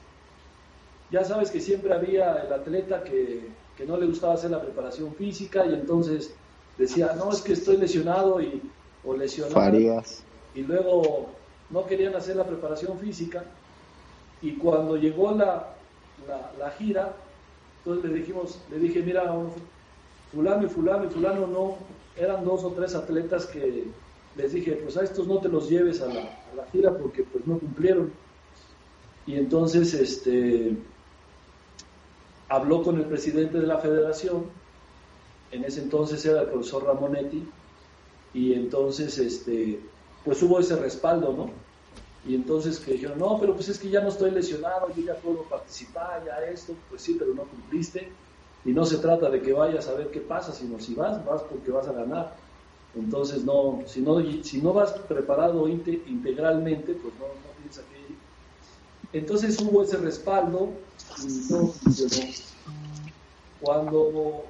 ya 1.11 1.25
sabes 1.25 1.51
que 1.51 1.61
siempre 1.61 1.93
había 1.93 2.35
el 2.35 2.53
atleta 2.53 3.03
que, 3.03 3.49
que 3.77 3.87
no 3.87 3.97
le 3.97 4.07
gustaba 4.07 4.35
hacer 4.35 4.51
la 4.51 4.61
preparación 4.61 5.15
física 5.15 5.67
y 5.67 5.75
entonces 5.75 6.35
decía, 6.79 7.15
no, 7.17 7.33
es 7.33 7.41
que 7.41 7.55
estoy 7.55 7.77
lesionado 7.79 8.41
y, 8.41 8.63
o 9.05 9.17
lesionado. 9.17 9.55
Y 10.55 10.63
luego 10.63 11.31
no 11.71 11.87
querían 11.87 12.15
hacer 12.15 12.37
la 12.37 12.45
preparación 12.45 12.99
física. 12.99 13.45
Y 14.43 14.57
cuando 14.57 14.97
llegó 14.97 15.33
la, 15.33 15.75
la, 16.27 16.53
la 16.59 16.71
gira, 16.73 17.15
entonces 17.79 18.11
le 18.11 18.19
dijimos, 18.19 18.59
le 18.71 18.79
dije, 18.79 19.03
mira, 19.03 19.33
fulano 20.33 20.67
y 20.67 20.69
fulano 20.69 21.05
y 21.05 21.09
fulano 21.09 21.47
no, 21.47 21.77
eran 22.17 22.45
dos 22.45 22.65
o 22.65 22.71
tres 22.71 22.95
atletas 22.95 23.47
que 23.47 23.85
les 24.37 24.53
dije, 24.53 24.73
pues 24.73 24.97
a 24.97 25.05
estos 25.05 25.27
no 25.27 25.39
te 25.39 25.49
los 25.49 25.69
lleves 25.69 26.01
a 26.01 26.07
la, 26.07 26.67
gira 26.73 26.97
porque 26.97 27.23
pues 27.25 27.47
no 27.47 27.59
cumplieron. 27.59 28.13
Y 29.27 29.37
entonces 29.37 29.95
este 29.95 30.77
habló 32.49 32.83
con 32.83 32.97
el 32.97 33.05
presidente 33.05 33.59
de 33.59 33.67
la 33.67 33.79
federación, 33.79 34.47
en 35.51 35.65
ese 35.65 35.83
entonces 35.83 36.25
era 36.25 36.43
el 36.43 36.49
profesor 36.49 36.85
Ramonetti, 36.85 37.47
y 38.33 38.55
entonces 38.55 39.19
este 39.19 39.81
pues 40.25 40.43
hubo 40.43 40.59
ese 40.59 40.77
respaldo, 40.77 41.33
¿no? 41.33 41.51
Y 42.27 42.35
entonces 42.35 42.79
que 42.79 42.93
dijeron, 42.93 43.19
no, 43.19 43.39
pero 43.39 43.55
pues 43.55 43.69
es 43.69 43.79
que 43.79 43.91
ya 43.91 44.01
no 44.01 44.09
estoy 44.09 44.31
lesionado, 44.31 44.89
yo 44.97 45.03
ya 45.03 45.15
puedo 45.17 45.43
participar, 45.43 46.25
ya 46.25 46.43
esto, 46.51 46.75
pues 46.89 47.03
sí, 47.03 47.17
pero 47.19 47.35
no 47.35 47.43
cumpliste. 47.43 48.11
Y 48.65 48.73
no 48.73 48.87
se 48.87 48.97
trata 48.97 49.29
de 49.29 49.43
que 49.43 49.53
vayas 49.53 49.89
a 49.89 49.95
ver 49.95 50.11
qué 50.11 50.21
pasa, 50.21 50.53
sino 50.53 50.81
si 50.81 50.95
vas, 50.95 51.23
vas 51.27 51.43
porque 51.43 51.71
vas 51.71 51.87
a 51.87 51.93
ganar. 51.93 52.35
Entonces, 52.97 53.45
no, 53.45 53.83
si 53.87 54.01
no, 54.01 54.23
si 54.43 54.63
no 54.63 54.73
vas 54.73 54.93
preparado 54.93 55.69
integralmente, 55.69 56.95
pues 56.95 57.13
no, 57.19 57.27
tienes 57.59 57.79
que. 57.79 59.19
Entonces 59.19 59.61
hubo 59.61 59.83
ese 59.83 59.99
respaldo 59.99 60.71
y 61.23 61.53
no. 61.53 61.75
Cuando 63.61 64.45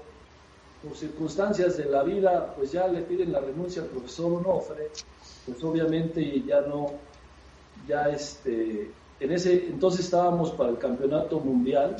por 0.82 0.96
circunstancias 0.96 1.76
de 1.76 1.86
la 1.86 2.02
vida, 2.02 2.54
pues 2.56 2.72
ya 2.72 2.86
le 2.86 3.02
piden 3.02 3.32
la 3.32 3.40
renuncia 3.40 3.82
al 3.82 3.88
profesor 3.88 4.32
Onofre, 4.32 4.90
pues 5.46 5.62
obviamente 5.62 6.42
ya 6.42 6.60
no, 6.62 6.92
ya 7.86 8.08
este, 8.08 8.90
en 9.20 9.32
ese 9.32 9.66
entonces 9.66 10.06
estábamos 10.06 10.50
para 10.52 10.70
el 10.70 10.78
campeonato 10.78 11.40
mundial 11.40 11.96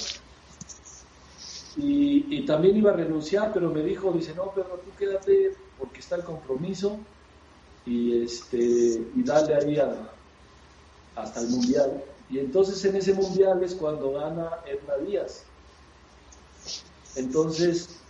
y, 1.77 2.47
también 2.47 2.77
iba 2.77 2.93
a 2.93 2.95
renunciar, 2.95 3.53
pero 3.53 3.71
me 3.71 3.83
dijo, 3.83 4.13
dice, 4.13 4.35
no, 4.35 4.53
pero 4.55 4.81
tú 4.85 4.91
quédate 4.97 5.57
porque 5.79 6.01
está 6.01 6.17
el 6.17 6.23
compromiso 6.23 6.99
y 7.85 8.23
este 8.23 8.59
y 9.15 9.23
dale 9.25 9.55
ahí 9.55 9.79
hasta 11.17 11.41
el 11.41 11.49
mundial. 11.49 12.05
Y 12.31 12.39
entonces 12.39 12.85
en 12.85 12.97
ese 12.97 13.15
mundial 13.15 13.63
es 13.63 13.75
cuando 13.75 14.13
gana 14.13 14.51
Edna 14.67 14.97
Díaz. 15.05 15.45
Entonces, 17.17 18.01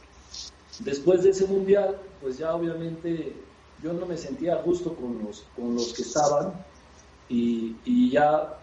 después 0.80 1.22
de 1.22 1.30
ese 1.30 1.46
mundial, 1.46 1.98
pues 2.20 2.38
ya 2.38 2.54
obviamente 2.54 3.34
yo 3.84 3.92
no 3.92 4.06
me 4.06 4.16
sentía 4.16 4.54
a 4.54 4.62
gusto 4.62 4.94
con 4.94 5.22
los, 5.22 5.44
con 5.54 5.74
los 5.74 5.92
que 5.92 6.02
estaban 6.02 6.54
y, 7.28 8.10
ya 8.10 8.58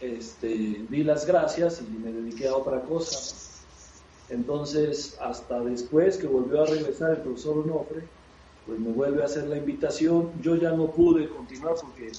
este, 0.00 0.86
di 0.88 1.02
las 1.02 1.26
gracias 1.26 1.82
y 1.82 1.98
me 1.98 2.12
dediqué 2.12 2.46
a 2.46 2.56
otra 2.56 2.80
cosa. 2.82 3.36
Entonces, 4.28 5.18
hasta 5.20 5.58
después 5.60 6.16
que 6.18 6.28
volvió 6.28 6.62
a 6.62 6.66
regresar 6.66 7.10
el 7.10 7.16
profesor 7.16 7.58
Onofre, 7.58 8.04
pues 8.64 8.78
me 8.78 8.92
vuelve 8.92 9.22
a 9.22 9.24
hacer 9.24 9.48
la 9.48 9.56
invitación. 9.56 10.30
Yo 10.40 10.54
ya 10.54 10.70
no 10.70 10.92
pude 10.92 11.28
continuar 11.28 11.74
porque 11.82 12.12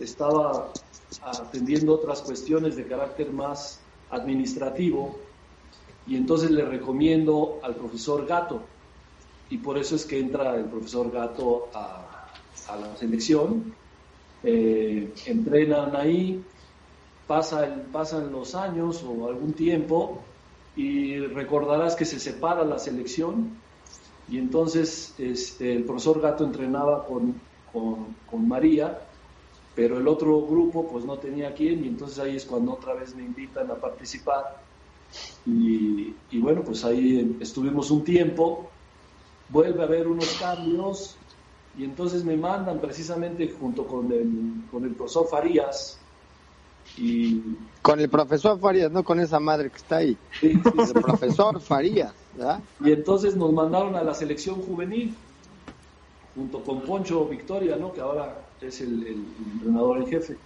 estaba 0.00 0.72
atendiendo 1.22 1.94
otras 1.94 2.20
cuestiones 2.22 2.74
de 2.74 2.84
carácter 2.84 3.30
más 3.30 3.78
administrativo 4.10 5.16
y 6.08 6.16
entonces 6.16 6.50
le 6.50 6.64
recomiendo 6.64 7.60
al 7.62 7.76
profesor 7.76 8.26
Gato 8.26 8.62
y 9.52 9.58
por 9.58 9.76
eso 9.76 9.96
es 9.96 10.06
que 10.06 10.18
entra 10.18 10.56
el 10.56 10.64
profesor 10.64 11.10
Gato 11.10 11.68
a, 11.74 12.26
a 12.68 12.76
la 12.76 12.96
selección. 12.96 13.74
Eh, 14.42 15.12
entrenan 15.26 15.94
ahí, 15.94 16.42
pasa 17.26 17.68
pasan 17.92 18.32
los 18.32 18.54
años 18.54 19.04
o 19.06 19.28
algún 19.28 19.52
tiempo 19.52 20.22
y 20.74 21.18
recordarás 21.18 21.96
que 21.96 22.06
se 22.06 22.18
separa 22.18 22.64
la 22.64 22.78
selección. 22.78 23.50
Y 24.26 24.38
entonces 24.38 25.14
este, 25.18 25.74
el 25.74 25.84
profesor 25.84 26.22
Gato 26.22 26.44
entrenaba 26.44 27.06
con, 27.06 27.34
con, 27.70 28.48
María, 28.48 29.00
pero 29.74 29.98
el 29.98 30.08
otro 30.08 30.46
grupo 30.46 30.88
pues 30.88 31.04
no 31.04 31.18
tenía 31.18 31.52
quien 31.52 31.84
y 31.84 31.88
entonces 31.88 32.18
ahí 32.18 32.36
es 32.36 32.46
cuando 32.46 32.72
otra 32.72 32.94
vez 32.94 33.14
me 33.14 33.22
invitan 33.22 33.70
a 33.70 33.74
participar. 33.74 34.62
Y, 35.44 36.14
y 36.30 36.38
bueno 36.40 36.62
pues 36.62 36.86
ahí 36.86 37.36
estuvimos 37.38 37.90
un 37.90 38.02
tiempo, 38.02 38.71
vuelve 39.52 39.82
a 39.82 39.84
haber 39.84 40.08
unos 40.08 40.36
cambios 40.40 41.16
y 41.78 41.84
entonces 41.84 42.24
me 42.24 42.36
mandan 42.36 42.80
precisamente 42.80 43.54
junto 43.58 43.86
con 43.86 44.10
el, 44.10 44.64
con 44.70 44.84
el 44.84 44.94
profesor 44.94 45.28
Farías. 45.28 45.98
Y... 46.98 47.40
Con 47.80 48.00
el 48.00 48.08
profesor 48.08 48.58
Farías, 48.58 48.90
no 48.90 49.04
con 49.04 49.20
esa 49.20 49.38
madre 49.38 49.70
que 49.70 49.76
está 49.76 49.96
ahí. 49.96 50.16
Sí, 50.40 50.50
El 50.50 51.02
profesor 51.02 51.60
Farías. 51.60 52.12
Y 52.80 52.92
entonces 52.92 53.36
nos 53.36 53.52
mandaron 53.52 53.94
a 53.94 54.02
la 54.02 54.14
selección 54.14 54.56
juvenil, 54.56 55.14
junto 56.34 56.62
con 56.62 56.80
Poncho 56.82 57.26
Victoria, 57.26 57.76
¿no? 57.76 57.92
que 57.92 58.00
ahora 58.00 58.38
es 58.60 58.80
el, 58.80 59.06
el 59.06 59.24
entrenador 59.54 59.98
en 59.98 60.06
jefe. 60.06 60.36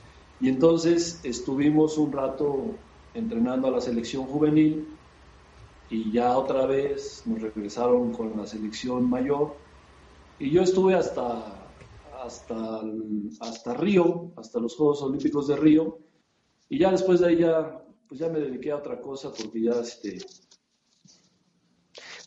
Y 0.40 0.48
entonces 0.48 1.20
estuvimos 1.22 1.96
un 1.96 2.12
rato 2.12 2.66
entrenando 3.14 3.68
a 3.68 3.70
la 3.70 3.80
selección 3.80 4.24
juvenil 4.24 4.86
y 5.90 6.10
ya 6.10 6.36
otra 6.36 6.66
vez 6.66 7.22
nos 7.26 7.40
regresaron 7.40 8.12
con 8.12 8.36
la 8.36 8.46
selección 8.46 9.08
mayor. 9.08 9.56
Y 10.38 10.50
yo 10.50 10.62
estuve 10.62 10.94
hasta, 10.94 11.70
hasta, 12.22 12.80
hasta 13.40 13.74
Río, 13.74 14.32
hasta 14.36 14.60
los 14.60 14.76
Juegos 14.76 15.02
Olímpicos 15.02 15.48
de 15.48 15.56
Río, 15.56 15.98
y 16.68 16.78
ya 16.78 16.90
después 16.90 17.20
de 17.20 17.28
ahí 17.28 17.38
ya, 17.38 17.82
pues 18.08 18.20
ya 18.20 18.28
me 18.28 18.40
dediqué 18.40 18.72
a 18.72 18.76
otra 18.76 19.00
cosa 19.00 19.32
porque 19.32 19.62
ya 19.62 19.72
este... 19.80 20.18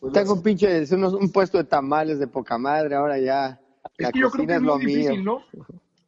Pues 0.00 0.14
Tengo 0.14 0.32
un 0.32 0.42
pinche, 0.42 0.82
un 0.94 1.30
puesto 1.30 1.58
de 1.58 1.64
tamales 1.64 2.18
de 2.18 2.26
poca 2.26 2.56
madre, 2.56 2.94
ahora 2.94 3.18
ya... 3.18 3.60
Es 3.98 4.10
que 4.10 4.20
yo 4.20 4.30
creo 4.30 4.46
que 4.46 4.54
es, 4.54 4.62
muy 4.62 4.86
difícil, 4.86 5.24
¿no? 5.24 5.42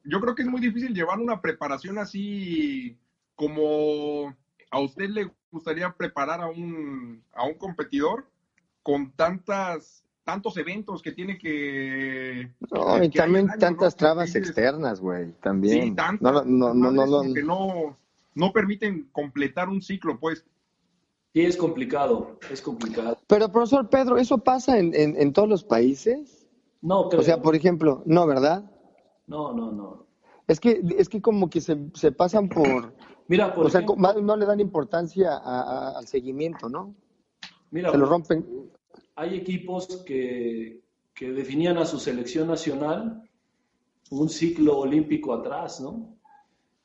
Yo 0.04 0.20
creo 0.20 0.34
que 0.34 0.42
es 0.42 0.48
muy 0.48 0.60
difícil 0.60 0.94
llevar 0.94 1.20
una 1.20 1.40
preparación 1.40 1.98
así 1.98 2.98
como 3.34 4.34
a 4.72 4.80
usted 4.80 5.10
le 5.10 5.30
gustaría 5.52 5.92
preparar 5.92 6.40
a 6.40 6.48
un, 6.48 7.22
a 7.34 7.44
un 7.44 7.54
competidor 7.54 8.26
con 8.82 9.12
tantas 9.12 10.02
tantos 10.24 10.56
eventos 10.56 11.02
que 11.02 11.12
tiene 11.12 11.36
que... 11.36 12.48
No, 12.70 13.02
y 13.02 13.10
también 13.10 13.48
tantas 13.58 13.96
trabas 13.96 14.34
externas, 14.34 15.00
güey, 15.00 15.32
también. 15.40 15.82
Sí, 15.82 15.90
tantas, 15.94 16.46
no, 16.46 16.72
no, 16.72 16.74
no, 16.74 17.06
no, 17.06 17.34
que 17.34 17.42
no, 17.42 17.96
no 18.34 18.52
permiten 18.52 19.08
completar 19.12 19.68
un 19.68 19.82
ciclo, 19.82 20.18
pues. 20.18 20.44
Sí, 21.34 21.40
es 21.40 21.56
complicado, 21.56 22.38
es 22.50 22.62
complicado. 22.62 23.18
Pero, 23.26 23.50
profesor 23.50 23.88
Pedro, 23.88 24.16
¿eso 24.16 24.38
pasa 24.38 24.78
en, 24.78 24.94
en, 24.94 25.32
todos 25.32 25.48
los 25.48 25.64
países? 25.64 26.46
No, 26.82 27.08
creo. 27.08 27.20
O 27.20 27.24
sea, 27.24 27.42
por 27.42 27.56
ejemplo, 27.56 28.02
no, 28.06 28.26
¿verdad? 28.26 28.70
No, 29.26 29.52
no, 29.52 29.72
no. 29.72 30.06
Es 30.46 30.60
que, 30.60 30.82
es 30.98 31.08
que 31.08 31.20
como 31.20 31.48
que 31.48 31.60
se, 31.60 31.78
se 31.94 32.12
pasan 32.12 32.48
por... 32.48 32.94
Mira, 33.28 33.54
por 33.54 33.66
O 33.66 33.70
sea, 33.70 33.80
no 33.80 34.36
le 34.36 34.46
dan 34.46 34.60
importancia 34.60 35.36
al 35.36 36.06
seguimiento, 36.06 36.68
¿no? 36.68 36.94
Mira, 37.70 37.90
se 37.90 37.98
lo 37.98 38.06
rompen 38.06 38.44
hay 39.16 39.36
equipos 39.36 40.02
que, 40.04 40.80
definían 41.20 41.78
a 41.78 41.86
su 41.86 42.00
selección 42.00 42.48
nacional 42.48 43.22
un 44.10 44.28
ciclo 44.28 44.78
olímpico 44.78 45.32
atrás, 45.32 45.80
¿no? 45.80 46.16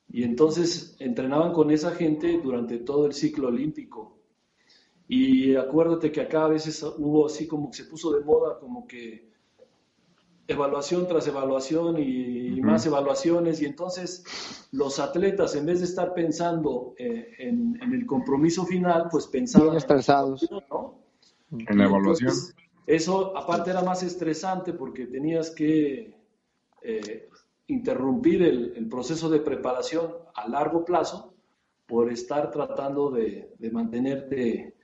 Y 0.08 0.22
entonces 0.22 0.96
entrenaban 1.00 1.52
con 1.52 1.72
esa 1.72 1.90
gente 1.90 2.40
durante 2.40 2.78
todo 2.78 3.06
el 3.06 3.14
ciclo 3.14 3.48
olímpico. 3.48 4.20
Y 5.08 5.56
acuérdate 5.56 6.12
que 6.12 6.20
acá 6.20 6.44
a 6.44 6.48
veces 6.48 6.80
hubo 6.82 7.26
así 7.26 7.48
como 7.48 7.68
que 7.68 7.78
se 7.78 7.84
puso 7.86 8.12
de 8.12 8.24
moda 8.24 8.60
como 8.60 8.86
que 8.86 9.28
evaluación 10.48 11.06
tras 11.06 11.26
evaluación 11.28 11.96
y, 11.98 12.60
más 12.62 12.84
evaluaciones 12.86 13.62
y 13.62 13.66
entonces 13.66 14.24
los 14.72 14.98
atletas 14.98 15.54
en 15.54 15.64
vez 15.64 15.78
de 15.78 15.84
estar 15.84 16.12
pensando 16.12 16.92
eh, 16.98 17.34
en, 17.38 17.78
el 17.80 18.04
compromiso 18.04 18.66
final 18.66 19.06
pues 19.12 19.28
pensaban 19.28 19.76
estresados 19.76 20.50
¿no? 20.68 20.98
En 21.50 21.78
la 21.78 21.84
evaluación. 21.84 22.34
eso 22.86 23.36
aparte 23.36 23.70
era 23.70 23.82
más 23.82 24.02
estresante 24.02 24.72
porque 24.72 25.06
tenías 25.06 25.50
que 25.50 26.14
eh, 26.82 27.28
interrumpir 27.68 28.42
el, 28.42 28.88
proceso 28.88 29.28
de 29.28 29.40
preparación 29.40 30.12
a 30.34 30.48
largo 30.48 30.84
plazo 30.84 31.34
por 31.86 32.10
estar 32.10 32.50
tratando 32.50 33.10
de, 33.10 33.54
mantenerte 33.72 34.74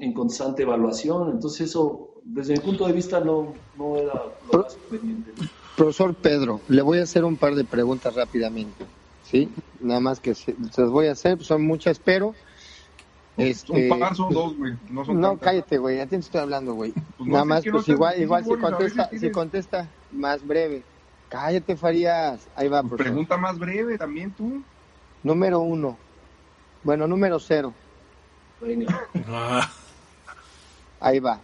en 0.00 0.12
constante 0.12 0.62
evaluación. 0.62 1.30
Entonces 1.30 1.68
eso, 1.68 2.11
desde 2.24 2.54
mi 2.54 2.60
punto 2.60 2.86
de 2.86 2.92
vista, 2.92 3.20
no, 3.20 3.54
no 3.76 3.96
era 3.96 4.12
lo 4.52 4.62
más 4.62 4.74
conveniente. 4.74 5.32
Profesor 5.76 6.14
Pedro, 6.14 6.60
le 6.68 6.82
voy 6.82 6.98
a 6.98 7.02
hacer 7.02 7.24
un 7.24 7.36
par 7.36 7.54
de 7.54 7.64
preguntas 7.64 8.14
rápidamente. 8.14 8.84
¿Sí? 9.24 9.50
Nada 9.80 10.00
más 10.00 10.20
que 10.20 10.34
se, 10.34 10.54
las 10.76 10.90
voy 10.90 11.06
a 11.06 11.12
hacer, 11.12 11.42
son 11.42 11.66
muchas, 11.66 11.98
pero 11.98 12.34
este, 13.36 13.72
un 13.72 13.98
par 13.98 14.14
son 14.14 14.32
dos, 14.32 14.56
güey. 14.56 14.74
No, 14.90 15.04
son 15.04 15.20
no 15.20 15.38
cállate, 15.38 15.78
güey. 15.78 15.96
Ya 15.96 16.06
te 16.06 16.16
estoy 16.16 16.40
hablando, 16.40 16.74
güey. 16.74 16.92
Pues 17.16 17.30
Nada 17.30 17.44
más, 17.44 17.64
pues 17.70 17.88
igual, 17.88 18.20
igual 18.20 18.44
si 18.44 18.56
contesta, 18.56 19.08
si 19.08 19.30
contesta 19.30 19.88
más 20.12 20.46
breve. 20.46 20.82
Cállate, 21.30 21.76
Farías. 21.76 22.46
Ahí 22.54 22.68
va, 22.68 22.82
pues 22.82 23.00
Pregunta 23.00 23.38
más 23.38 23.58
breve 23.58 23.96
también 23.96 24.32
tú. 24.32 24.62
Número 25.22 25.60
uno. 25.60 25.96
Bueno, 26.82 27.06
número 27.06 27.38
cero. 27.38 27.72
Ahí 31.00 31.18
va. 31.20 31.40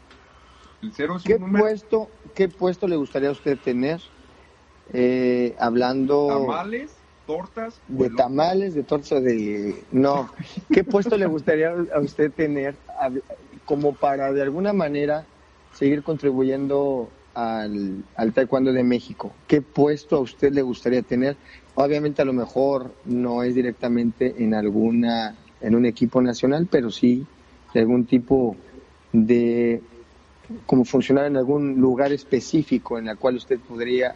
El 0.82 0.92
cero 0.92 1.16
es 1.16 1.24
¿Qué 1.24 1.34
un 1.34 1.40
número? 1.42 1.64
puesto, 1.64 2.08
¿Qué 2.34 2.48
puesto 2.48 2.86
le 2.86 2.96
gustaría 2.96 3.28
a 3.28 3.32
usted 3.32 3.58
tener? 3.58 4.00
Eh, 4.92 5.54
hablando. 5.58 6.28
¿Tamales? 6.28 6.90
tortas. 7.26 7.78
De 7.88 8.08
tamales, 8.08 8.74
de 8.74 8.82
tortas, 8.84 9.22
de... 9.22 9.84
No. 9.92 10.30
¿Qué 10.72 10.82
puesto 10.82 11.14
le 11.18 11.26
gustaría 11.26 11.74
a 11.94 12.00
usted 12.00 12.32
tener 12.32 12.74
como 13.66 13.92
para 13.94 14.32
de 14.32 14.40
alguna 14.40 14.72
manera 14.72 15.26
seguir 15.74 16.02
contribuyendo 16.02 17.10
al, 17.34 18.02
al 18.16 18.32
taekwondo 18.32 18.72
de 18.72 18.82
México? 18.82 19.30
¿Qué 19.46 19.60
puesto 19.60 20.16
a 20.16 20.20
usted 20.20 20.52
le 20.54 20.62
gustaría 20.62 21.02
tener? 21.02 21.36
Obviamente 21.74 22.22
a 22.22 22.24
lo 22.24 22.32
mejor 22.32 22.92
no 23.04 23.42
es 23.42 23.54
directamente 23.54 24.36
en 24.38 24.54
alguna, 24.54 25.36
en 25.60 25.74
un 25.74 25.84
equipo 25.84 26.22
nacional, 26.22 26.66
pero 26.70 26.90
sí 26.90 27.26
de 27.74 27.80
algún 27.80 28.06
tipo 28.06 28.56
de 29.12 29.82
como 30.66 30.84
funcionar 30.84 31.26
en 31.26 31.36
algún 31.36 31.80
lugar 31.80 32.12
específico 32.12 32.98
en 32.98 33.08
el 33.08 33.18
cual 33.18 33.36
usted 33.36 33.58
podría 33.60 34.14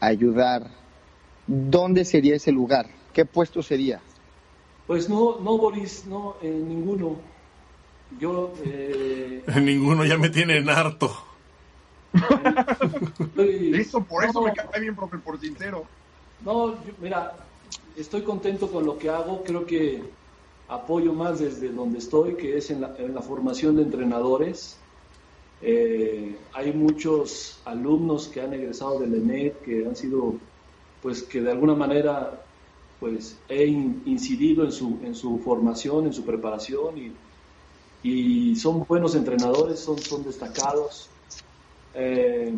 ayudar 0.00 0.70
¿dónde 1.46 2.04
sería 2.04 2.36
ese 2.36 2.52
lugar? 2.52 2.86
¿Qué 3.12 3.24
puesto 3.24 3.62
sería? 3.62 4.00
Pues 4.86 5.08
no, 5.08 5.38
no, 5.40 5.58
Boris, 5.58 6.06
no, 6.06 6.36
en 6.42 6.68
ninguno. 6.68 7.16
Yo. 8.18 8.52
Eh... 8.64 9.42
En 9.46 9.64
ninguno 9.64 10.04
ya 10.04 10.18
me 10.18 10.28
tienen 10.28 10.68
harto. 10.68 11.10
Eso, 13.74 14.04
por 14.08 14.24
eso 14.24 14.42
me 14.42 14.52
cae 14.52 14.80
bien, 14.80 14.94
profe, 14.94 15.18
por 15.18 15.40
sincero. 15.40 15.84
No, 16.44 16.74
mira, 17.00 17.34
estoy 17.96 18.22
contento 18.22 18.70
con 18.70 18.84
lo 18.84 18.98
que 18.98 19.08
hago. 19.08 19.42
Creo 19.44 19.64
que 19.64 20.02
apoyo 20.68 21.12
más 21.12 21.38
desde 21.38 21.70
donde 21.70 21.98
estoy, 21.98 22.34
que 22.34 22.58
es 22.58 22.70
en 22.70 22.82
la, 22.82 22.94
en 22.98 23.14
la 23.14 23.22
formación 23.22 23.76
de 23.76 23.82
entrenadores. 23.82 24.78
Eh, 25.64 26.36
hay 26.52 26.72
muchos 26.72 27.60
alumnos 27.64 28.26
que 28.26 28.40
han 28.40 28.52
egresado 28.52 28.98
del 28.98 29.14
ENET, 29.14 29.62
que 29.62 29.86
han 29.86 29.94
sido 29.94 30.34
pues 31.00 31.22
que 31.22 31.40
de 31.40 31.52
alguna 31.52 31.74
manera 31.74 32.42
pues 32.98 33.36
he 33.48 33.64
incidido 33.64 34.64
en 34.64 34.72
su, 34.72 34.98
en 35.02 35.14
su 35.14 35.38
formación, 35.38 36.06
en 36.06 36.12
su 36.12 36.24
preparación 36.24 36.94
y, 36.98 37.12
son 38.56 38.84
buenos 38.86 39.14
entrenadores, 39.14 39.78
son, 39.78 39.98
son 39.98 40.24
destacados. 40.24 41.08
Eh, 41.94 42.52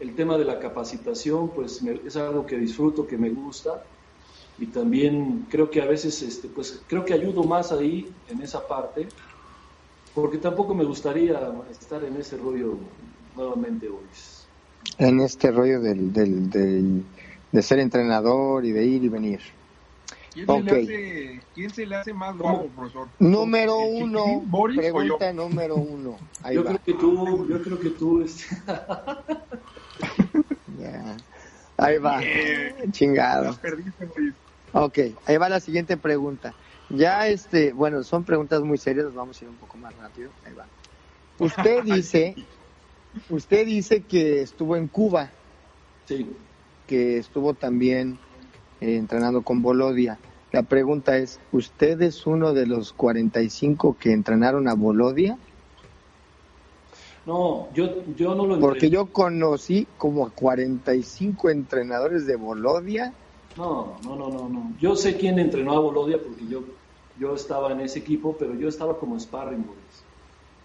el 0.00 0.14
tema 0.14 0.38
de 0.38 0.44
la 0.44 0.58
capacitación 0.58 1.50
pues 1.50 1.82
es 1.82 2.16
algo 2.16 2.46
que 2.46 2.56
disfruto, 2.56 3.06
que 3.06 3.16
me 3.16 3.30
gusta 3.30 3.84
y 4.58 4.66
también 4.66 5.46
creo 5.50 5.70
que 5.70 5.82
a 5.82 5.86
veces 5.86 6.22
este, 6.22 6.48
pues 6.48 6.80
creo 6.86 7.04
que 7.04 7.14
ayudo 7.14 7.42
más 7.42 7.72
ahí 7.72 8.08
en 8.28 8.42
esa 8.42 8.66
parte 8.66 9.08
porque 10.14 10.38
tampoco 10.38 10.74
me 10.74 10.84
gustaría 10.84 11.40
estar 11.70 12.02
en 12.04 12.16
ese 12.16 12.36
rollo 12.36 12.78
nuevamente 13.36 13.88
hoy. 13.88 14.04
En 14.98 15.20
este 15.20 15.50
rollo 15.50 15.80
del, 15.80 16.12
del 16.12 17.04
de 17.50 17.62
ser 17.62 17.78
entrenador 17.78 18.64
y 18.64 18.72
de 18.72 18.84
ir 18.84 19.04
y 19.04 19.08
venir. 19.08 19.40
¿Quién, 20.32 20.46
se, 20.46 20.62
le 20.62 20.72
hace, 20.72 21.40
¿quién 21.54 21.70
se 21.70 21.86
le 21.86 21.94
hace 21.94 22.12
más 22.12 22.36
guapo, 22.36 22.66
profesor? 22.74 23.06
Número 23.20 23.78
uno, 23.78 24.42
pregunta 24.74 25.32
número 25.32 25.76
uno. 25.76 26.18
yo 26.52 26.64
creo 26.64 26.80
que 26.84 26.94
tú, 26.94 27.46
yo 27.48 27.62
creo 27.62 27.78
que 27.78 27.90
tú. 27.90 28.20
Este... 28.22 28.44
Ahí 31.76 31.98
va, 31.98 32.20
chingado. 32.92 33.56
Ok, 34.72 34.98
ahí 35.26 35.36
va 35.36 35.48
la 35.48 35.60
siguiente 35.60 35.96
pregunta. 35.96 36.54
Ya, 36.90 37.28
este, 37.28 37.72
bueno, 37.72 38.02
son 38.02 38.24
preguntas 38.24 38.62
muy 38.62 38.78
serias, 38.78 39.12
vamos 39.14 39.40
a 39.40 39.44
ir 39.44 39.50
un 39.50 39.56
poco 39.56 39.76
más 39.78 39.94
rápido. 39.96 40.30
Ahí 40.46 40.52
va. 40.54 40.66
Usted 41.38 41.82
dice, 41.84 42.34
usted 43.28 43.66
dice 43.66 44.02
que 44.02 44.42
estuvo 44.42 44.76
en 44.76 44.88
Cuba. 44.88 45.30
Sí 46.06 46.26
que 46.86 47.18
estuvo 47.18 47.54
también 47.54 48.18
eh, 48.80 48.96
entrenando 48.96 49.42
con 49.42 49.62
Bolodia. 49.62 50.18
La 50.52 50.62
pregunta 50.62 51.16
es, 51.16 51.40
¿usted 51.52 52.00
es 52.02 52.26
uno 52.26 52.52
de 52.52 52.66
los 52.66 52.92
45 52.92 53.96
que 53.98 54.12
entrenaron 54.12 54.68
a 54.68 54.74
Bolodia? 54.74 55.36
No, 57.26 57.68
yo, 57.74 58.04
yo 58.16 58.34
no 58.34 58.46
lo 58.46 58.60
Porque 58.60 58.90
yo 58.90 59.06
conocí 59.06 59.86
como 59.96 60.26
a 60.26 60.30
45 60.30 61.50
entrenadores 61.50 62.26
de 62.26 62.36
Bolodia. 62.36 63.14
No, 63.56 63.96
no, 64.04 64.14
no, 64.16 64.28
no, 64.28 64.48
no. 64.48 64.72
Yo 64.78 64.94
sé 64.94 65.16
quién 65.16 65.38
entrenó 65.38 65.72
a 65.72 65.80
Bolodia 65.80 66.18
porque 66.22 66.46
yo, 66.46 66.62
yo 67.18 67.34
estaba 67.34 67.72
en 67.72 67.80
ese 67.80 68.00
equipo, 68.00 68.36
pero 68.38 68.54
yo 68.54 68.68
estaba 68.68 68.98
como 68.98 69.18
sparring, 69.18 69.64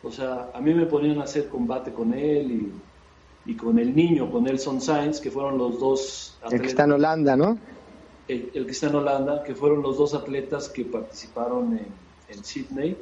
O 0.03 0.11
sea, 0.11 0.49
a 0.53 0.61
mí 0.61 0.73
me 0.73 0.85
ponían 0.85 1.19
a 1.19 1.23
hacer 1.23 1.49
combate 1.49 1.91
con 1.91 2.13
él 2.13 2.51
y 2.51 2.71
y 3.49 3.55
con 3.55 3.79
el 3.79 3.95
niño, 3.95 4.31
con 4.31 4.43
Nelson 4.43 4.79
Sainz, 4.79 5.19
que 5.19 5.31
fueron 5.31 5.57
los 5.57 5.79
dos 5.79 6.37
atletas. 6.37 6.53
El 6.53 6.61
que 6.61 6.67
está 6.67 6.83
en 6.83 6.91
Holanda, 6.91 7.35
¿no? 7.35 7.57
El, 8.27 8.51
que 8.51 8.71
está 8.71 8.87
en 8.87 8.95
Holanda, 8.95 9.43
que 9.43 9.55
fueron 9.55 9.81
los 9.81 9.97
dos 9.97 10.13
atletas 10.13 10.69
que 10.69 10.85
participaron 10.85 11.79
en, 12.27 12.43
Sydney, 12.43 12.95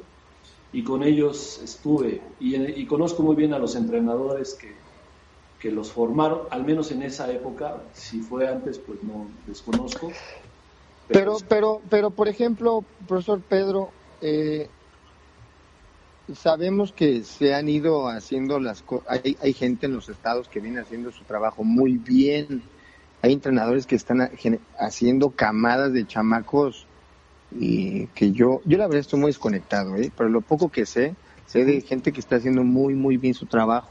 y 0.72 0.82
con 0.82 1.02
ellos 1.02 1.60
estuve, 1.62 2.22
y, 2.40 2.86
conozco 2.86 3.22
muy 3.22 3.36
bien 3.36 3.52
a 3.52 3.58
los 3.58 3.76
entrenadores 3.76 4.54
que, 4.54 4.72
que 5.60 5.70
los 5.70 5.92
formaron, 5.92 6.40
al 6.50 6.64
menos 6.64 6.90
en 6.92 7.02
esa 7.02 7.30
época, 7.30 7.82
si 7.92 8.20
fue 8.20 8.48
antes, 8.48 8.78
pues 8.78 9.02
no 9.02 9.26
desconozco. 9.46 10.10
Pero, 11.08 11.38
pero, 11.48 11.80
pero, 11.88 12.10
por 12.10 12.28
ejemplo, 12.28 12.84
profesor 13.06 13.40
Pedro, 13.40 13.90
eh, 14.20 14.68
sabemos 16.34 16.92
que 16.92 17.24
se 17.24 17.54
han 17.54 17.68
ido 17.68 18.08
haciendo 18.08 18.60
las 18.60 18.82
cosas, 18.82 19.20
hay, 19.24 19.36
hay 19.40 19.52
gente 19.52 19.86
en 19.86 19.94
los 19.94 20.08
estados 20.08 20.48
que 20.48 20.60
viene 20.60 20.80
haciendo 20.80 21.10
su 21.10 21.24
trabajo 21.24 21.64
muy 21.64 21.96
bien, 21.96 22.62
hay 23.22 23.32
entrenadores 23.32 23.86
que 23.86 23.96
están 23.96 24.30
haciendo 24.78 25.30
camadas 25.30 25.92
de 25.92 26.06
chamacos 26.06 26.86
y 27.50 28.06
que 28.08 28.32
yo, 28.32 28.60
yo 28.64 28.78
la 28.78 28.86
verdad 28.86 29.00
estoy 29.00 29.18
muy 29.18 29.30
desconectado, 29.30 29.96
¿eh? 29.96 30.12
pero 30.16 30.28
lo 30.28 30.40
poco 30.40 30.68
que 30.68 30.86
sé, 30.86 31.16
sé 31.46 31.64
de 31.64 31.80
gente 31.80 32.12
que 32.12 32.20
está 32.20 32.36
haciendo 32.36 32.62
muy, 32.62 32.94
muy 32.94 33.16
bien 33.16 33.34
su 33.34 33.46
trabajo. 33.46 33.90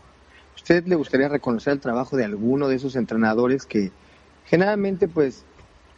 ¿Usted 0.55 0.85
le 0.85 0.95
gustaría 0.95 1.27
reconocer 1.27 1.73
el 1.73 1.79
trabajo 1.79 2.15
de 2.15 2.25
alguno 2.25 2.67
de 2.67 2.75
esos 2.75 2.95
entrenadores 2.95 3.65
que 3.65 3.91
generalmente 4.45 5.07
pues 5.07 5.43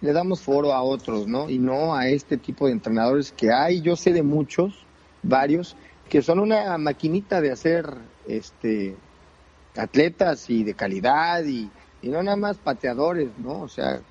le 0.01 0.13
damos 0.13 0.41
foro 0.41 0.73
a 0.73 0.81
otros, 0.81 1.27
¿no? 1.27 1.49
Y 1.49 1.59
no 1.59 1.95
a 1.95 2.07
este 2.07 2.37
tipo 2.37 2.67
de 2.67 2.73
entrenadores 2.73 3.31
que 3.31 3.51
hay, 3.51 3.81
yo 3.81 3.95
sé 3.95 4.13
de 4.13 4.23
muchos, 4.23 4.85
varios, 5.23 5.75
que 6.09 6.21
son 6.21 6.39
una 6.39 6.77
maquinita 6.77 7.41
de 7.41 7.51
hacer 7.51 7.93
este 8.27 8.95
atletas 9.75 10.49
y 10.49 10.63
de 10.63 10.73
calidad 10.73 11.43
y, 11.45 11.69
y 12.01 12.09
no 12.09 12.23
nada 12.23 12.37
más 12.37 12.57
pateadores, 12.57 13.29
¿no? 13.37 13.61
O 13.61 13.67
sea, 13.67 14.01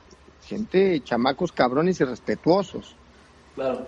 gente, 0.45 1.01
chamacos 1.03 1.53
cabrones 1.53 2.01
y 2.01 2.05
respetuosos. 2.05 2.95
Claro. 3.55 3.87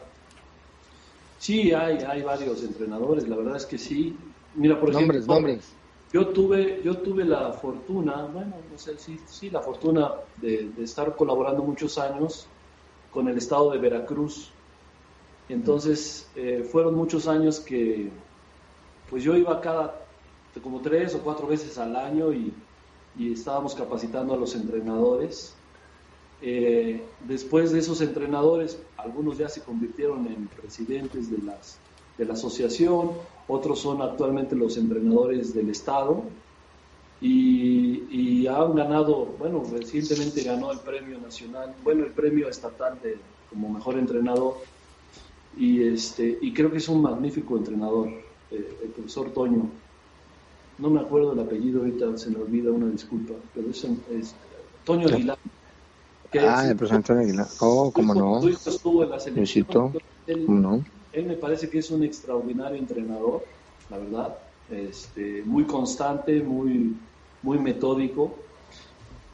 Sí, 1.39 1.73
hay, 1.73 1.99
hay 1.99 2.23
varios 2.23 2.63
entrenadores, 2.63 3.27
la 3.29 3.37
verdad 3.37 3.57
es 3.57 3.67
que 3.67 3.79
sí. 3.79 4.17
Mira, 4.55 4.79
por 4.79 4.93
nombres, 4.93 5.23
ejemplo, 5.23 5.35
nombres. 5.35 5.73
Yo 6.13 6.29
tuve, 6.29 6.83
yo 6.83 6.99
tuve 6.99 7.25
la 7.25 7.53
fortuna, 7.53 8.27
bueno, 8.33 8.57
no 8.71 8.79
sé, 8.79 8.99
sí, 8.99 9.21
sí, 9.27 9.49
la 9.49 9.61
fortuna 9.61 10.13
de, 10.39 10.71
de 10.77 10.83
estar 10.83 11.15
colaborando 11.15 11.63
muchos 11.63 11.99
años 11.99 12.49
con 13.13 13.29
el 13.29 13.39
estado 13.39 13.71
de 13.71 13.79
Veracruz. 13.79 14.51
Entonces, 15.49 16.29
eh, 16.37 16.67
fueron 16.71 16.95
muchos 16.95 17.27
años 17.27 17.61
que, 17.61 18.11
pues 19.09 19.23
yo 19.23 19.37
iba 19.37 19.61
cada, 19.61 20.01
como 20.63 20.81
tres 20.81 21.15
o 21.15 21.21
cuatro 21.21 21.47
veces 21.47 21.79
al 21.79 21.97
año 21.97 22.33
y, 22.33 22.53
y 23.17 23.33
estábamos 23.33 23.75
capacitando 23.75 24.35
a 24.35 24.37
los 24.37 24.55
entrenadores. 24.55 25.55
Eh, 26.43 27.05
después 27.27 27.73
de 27.73 27.81
esos 27.81 28.01
entrenadores, 28.01 28.81
algunos 28.97 29.39
ya 29.39 29.49
se 29.49 29.63
convirtieron 29.63 30.27
en 30.27 30.47
presidentes 30.47 31.31
de, 31.31 31.39
las, 31.39 31.79
de 32.19 32.25
la 32.25 32.35
asociación, 32.35 33.13
otros 33.49 33.81
son 33.81 34.03
actualmente 34.03 34.55
los 34.55 34.77
entrenadores 34.77 35.55
del 35.55 35.71
Estado 35.71 36.23
y, 37.21 38.05
y, 38.11 38.47
han 38.47 38.75
ganado, 38.75 39.35
bueno, 39.39 39.63
recientemente 39.71 40.43
ganó 40.43 40.73
el 40.73 40.79
premio 40.79 41.19
nacional, 41.19 41.75
bueno, 41.83 42.05
el 42.05 42.13
premio 42.13 42.49
estatal 42.49 42.99
de, 43.03 43.19
como 43.51 43.69
mejor 43.69 43.99
entrenador 43.99 44.57
y, 45.57 45.83
este, 45.83 46.39
y 46.41 46.53
creo 46.53 46.71
que 46.71 46.79
es 46.79 46.89
un 46.89 47.03
magnífico 47.03 47.57
entrenador, 47.57 48.09
eh, 48.51 48.79
el 48.83 48.89
profesor 48.91 49.31
Toño. 49.33 49.69
No 50.79 50.89
me 50.89 51.01
acuerdo 51.01 51.35
el 51.35 51.41
apellido, 51.41 51.81
ahorita 51.81 52.17
se 52.17 52.31
me 52.31 52.39
olvida 52.39 52.71
una 52.71 52.87
disculpa, 52.87 53.35
pero 53.55 53.69
es, 53.71 53.85
es 53.85 54.35
Toño 54.85 55.09
Aguilar 55.09 55.37
ah, 56.39 56.67
el 56.69 56.77
profesor 56.77 56.97
Antonio 56.97 57.23
Aguilar. 57.23 57.47
Oh, 57.61 57.91
cómo 57.93 58.15
no. 58.15 58.47
estuvo 58.49 59.03
en 59.03 59.11
la 59.11 59.21
selección. 59.21 59.93
Él, 60.27 60.45
no? 60.49 60.85
Él 61.13 61.27
me 61.27 61.35
parece 61.35 61.69
que 61.69 61.79
es 61.79 61.91
un 61.91 62.05
extraordinario 62.05 62.79
entrenador, 62.79 63.45
la 63.89 63.99
verdad. 63.99 64.39
Este, 64.71 65.43
muy 65.45 65.65
constante, 65.65 66.41
muy, 66.43 66.97
muy 67.43 67.59
metódico. 67.59 68.35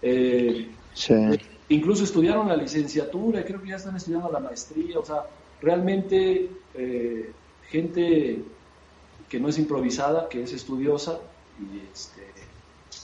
Eh, 0.01 0.68
sí. 0.95 1.14
Incluso 1.68 2.05
estudiaron 2.05 2.49
la 2.49 2.57
licenciatura, 2.57 3.45
creo 3.45 3.61
que 3.61 3.70
ya 3.70 3.77
están 3.77 3.97
estudiando 3.97 4.31
la 4.31 4.41
maestría. 4.41 4.99
O 4.99 5.05
sea, 5.05 5.24
realmente 5.61 6.49
eh, 6.74 7.33
gente 7.68 8.43
que 9.29 9.41
no 9.41 9.49
es 9.49 9.59
improvisada, 9.59 10.29
que 10.29 10.43
es 10.43 10.53
estudiosa 10.53 11.18
y, 11.61 11.81
este, 11.93 12.22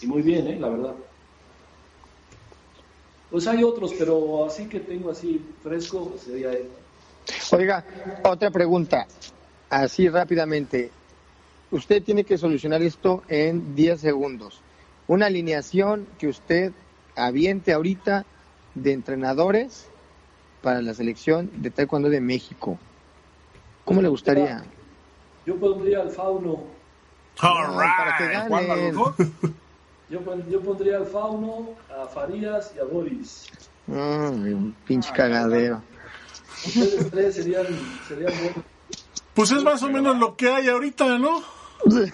y 0.01 0.07
muy 0.07 0.23
bien, 0.23 0.47
¿eh? 0.47 0.59
la 0.59 0.69
verdad. 0.69 0.95
Pues 3.31 3.47
hay 3.47 3.65
otros, 3.65 3.93
pero 3.99 4.47
así 4.47 4.67
que 4.67 4.81
tengo 4.81 5.11
así 5.11 5.41
fresco 5.63 6.15
sería 6.23 6.53
él. 6.53 6.69
Oiga, 7.53 7.85
otra 8.25 8.51
pregunta, 8.51 9.07
así 9.71 10.09
rápidamente. 10.09 10.91
Usted 11.71 12.03
tiene 12.03 12.25
que 12.25 12.37
solucionar 12.37 12.83
esto 12.83 13.23
en 13.29 13.75
10 13.75 14.01
segundos. 14.01 14.61
Una 15.07 15.27
alineación 15.27 16.07
que 16.19 16.29
usted 16.29 16.73
aviente 17.17 17.73
ahorita 17.73 18.25
de 18.75 18.93
entrenadores 18.93 19.89
para 20.63 20.83
la 20.83 20.95
selección 20.95 21.51
de 21.55 21.71
Taekwondo 21.71 22.09
de 22.09 22.21
México. 22.21 22.79
¿Cómo 23.85 24.01
le 24.01 24.09
gustaría? 24.09 24.65
Yo 25.45 25.57
pondría 25.57 26.01
al 26.01 26.11
Fauno. 26.11 26.65
All 27.41 27.79
right. 27.79 29.53
Yo, 30.11 30.21
yo 30.51 30.61
pondría 30.61 30.99
al 30.99 31.07
Fauno, 31.07 31.71
a 31.89 32.07
Farías 32.07 32.75
y 32.77 32.81
a 32.81 32.85
Boris. 32.85 33.47
un 33.87 34.77
pinche 34.87 35.11
cagadero. 35.11 35.81
Ustedes 36.65 37.11
tres 37.11 37.35
serían, 37.35 37.67
serían 38.09 38.33
buenos. 38.33 38.65
Pues 39.35 39.51
es 39.51 39.63
más 39.63 39.83
o 39.83 39.89
menos 39.89 40.19
lo 40.19 40.37
que 40.37 40.49
hay 40.49 40.69
ahorita, 40.69 41.19
¿no? 41.19 41.43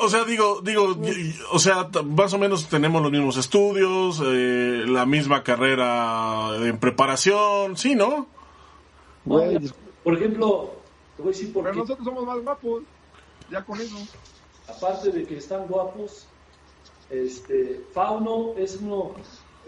O, 0.00 0.08
sea, 0.08 0.24
digo, 0.24 0.60
digo, 0.60 0.96
o 1.52 1.58
sea, 1.58 1.88
más 2.04 2.32
o 2.32 2.38
menos 2.38 2.68
tenemos 2.68 3.00
los 3.00 3.12
mismos 3.12 3.36
estudios, 3.36 4.20
eh, 4.24 4.84
la 4.86 5.06
misma 5.06 5.44
carrera 5.44 6.56
en 6.56 6.78
preparación, 6.78 7.76
¿sí, 7.76 7.94
no? 7.94 8.26
por 9.24 10.14
ejemplo, 10.14 10.72
te 11.16 11.22
voy 11.22 11.30
a 11.30 11.32
decir 11.32 11.52
por 11.52 11.64
Pero 11.64 11.76
nosotros 11.76 12.04
somos 12.04 12.24
más 12.24 12.42
guapos 12.42 12.82
ya 13.50 13.64
con 13.64 13.80
eso. 13.80 13.96
Aparte 14.68 15.10
de 15.10 15.24
que 15.24 15.36
están 15.38 15.66
guapos, 15.66 16.26
este, 17.10 17.84
Fauno 17.92 18.54
es 18.56 18.78
uno, 18.80 19.14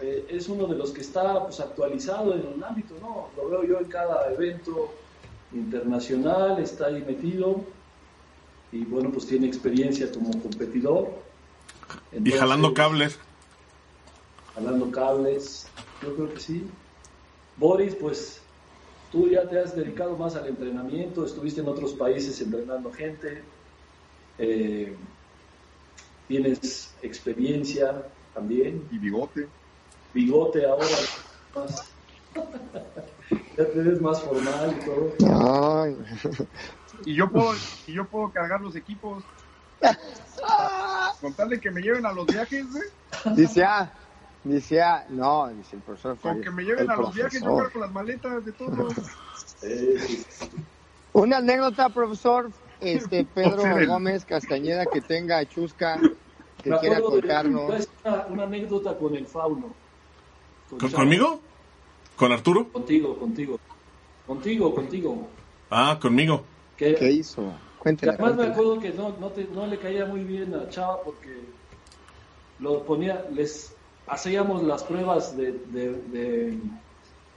eh, 0.01 0.27
es 0.29 0.49
uno 0.49 0.67
de 0.67 0.77
los 0.77 0.91
que 0.91 1.01
está 1.01 1.45
pues, 1.45 1.61
actualizado 1.61 2.35
en 2.35 2.41
el 2.41 2.63
ámbito, 2.63 2.95
¿no? 3.01 3.29
Lo 3.37 3.49
veo 3.49 3.65
yo 3.65 3.79
en 3.81 3.87
cada 3.87 4.33
evento 4.33 4.93
internacional, 5.53 6.59
está 6.59 6.87
ahí 6.87 7.03
metido 7.07 7.65
y 8.71 8.85
bueno, 8.85 9.11
pues 9.11 9.27
tiene 9.27 9.47
experiencia 9.47 10.11
como 10.13 10.31
competidor. 10.31 11.09
y 12.13 12.31
jalando 12.31 12.75
cables. 12.75 13.19
Jalando 14.55 14.91
cables, 14.91 15.67
yo 16.03 16.15
creo 16.15 16.35
que 16.35 16.41
sí. 16.41 16.67
Boris, 17.57 17.95
pues 17.95 18.41
tú 19.11 19.29
ya 19.29 19.49
te 19.49 19.59
has 19.59 19.75
dedicado 19.75 20.17
más 20.17 20.37
al 20.37 20.47
entrenamiento, 20.47 21.25
estuviste 21.25 21.61
en 21.61 21.69
otros 21.69 21.93
países 21.95 22.41
entrenando 22.41 22.93
gente, 22.93 23.43
eh, 24.39 24.95
tienes 26.29 26.95
experiencia 27.03 28.05
también. 28.35 28.87
Y 28.93 28.99
bigote. 28.99 29.49
Bigote 30.15 30.67
ahora. 30.67 30.87
Más. 31.55 31.93
ya 33.57 33.67
te 33.67 33.81
ves 33.81 34.01
más 34.01 34.23
formal 34.23 34.77
y 34.81 34.85
todo. 34.85 35.97
Y 37.05 37.15
yo 37.15 37.31
puedo, 37.31 37.55
y 37.87 37.93
yo 37.93 38.05
puedo 38.07 38.31
cargar 38.31 38.61
los 38.61 38.77
equipos. 38.77 39.25
Contarle 41.21 41.61
que 41.61 41.71
me 41.71 41.81
lleven 41.81 42.07
a 42.07 42.13
los 42.13 42.27
viajes, 42.27 42.67
Dice, 43.35 43.65
ah, 43.65 43.91
dice, 44.45 44.81
ah, 44.83 45.05
no, 45.09 45.49
dice 45.49 45.77
el 45.77 45.83
profesor. 45.83 46.19
Con 46.21 46.41
que 46.41 46.51
me 46.51 46.65
lleven 46.65 46.91
a 46.91 46.97
los 46.97 47.15
viajes, 47.15 47.43
yo 47.43 47.57
cargo 47.57 47.81
las 47.81 47.93
maletas 47.93 48.45
de 48.45 48.53
todos. 48.53 48.95
Una 51.13 51.39
anécdota, 51.39 51.89
profesor, 51.89 52.51
este 52.81 53.25
Pedro 53.35 53.87
Gómez 53.87 54.25
Castañeda 54.25 54.87
que 54.87 55.01
tenga 55.01 55.45
chusca 55.47 55.99
que 56.63 56.71
quiera 56.79 57.01
contarnos. 57.01 57.89
Una, 58.29 58.45
anécdota 58.45 58.97
con 58.97 59.15
el 59.15 59.27
fauno. 59.27 59.75
¿Conmigo? 60.95 61.41
¿Con 62.17 62.33
Arturo? 62.33 62.69
Contigo, 62.71 63.17
contigo. 63.19 63.59
Contigo, 64.27 64.75
contigo. 64.75 65.29
Ah, 65.71 65.99
conmigo. 66.01 66.45
¿Qué, 66.77 66.97
hizo? 67.11 67.53
Cuéntale. 67.79 68.13
Además 68.13 68.37
me 68.37 68.47
acuerdo 68.53 68.79
que 68.79 68.91
no, 68.91 69.17
no, 69.19 69.29
te, 69.31 69.45
no, 69.45 69.67
le 69.67 69.79
caía 69.79 70.05
muy 70.05 70.25
bien 70.25 70.55
a 70.55 70.69
Chava 70.69 71.03
porque 71.03 71.41
lo 72.59 72.85
ponía, 72.85 73.25
les 73.33 73.75
hacíamos 74.07 74.63
las 74.63 74.83
pruebas 74.83 75.37
de, 75.37 75.53
de, 75.53 75.93
de, 75.93 76.59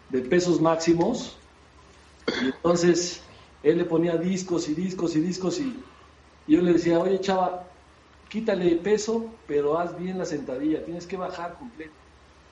de 0.09 0.21
pesos 0.21 0.59
máximos 0.59 1.37
y 2.41 2.45
entonces 2.47 3.21
él 3.63 3.77
le 3.77 3.85
ponía 3.85 4.17
discos 4.17 4.67
y 4.69 4.73
discos 4.73 5.15
y 5.15 5.21
discos 5.21 5.59
y, 5.59 5.75
yo 6.47 6.61
le 6.61 6.73
decía, 6.73 6.99
oye 6.99 7.19
chava, 7.19 7.67
quítale 8.27 8.75
peso, 8.77 9.25
pero 9.47 9.77
haz 9.77 9.97
bien 9.97 10.17
la 10.17 10.25
sentadilla, 10.25 10.83
tienes 10.83 11.05
que 11.05 11.17
bajar 11.17 11.57
completo. 11.57 11.93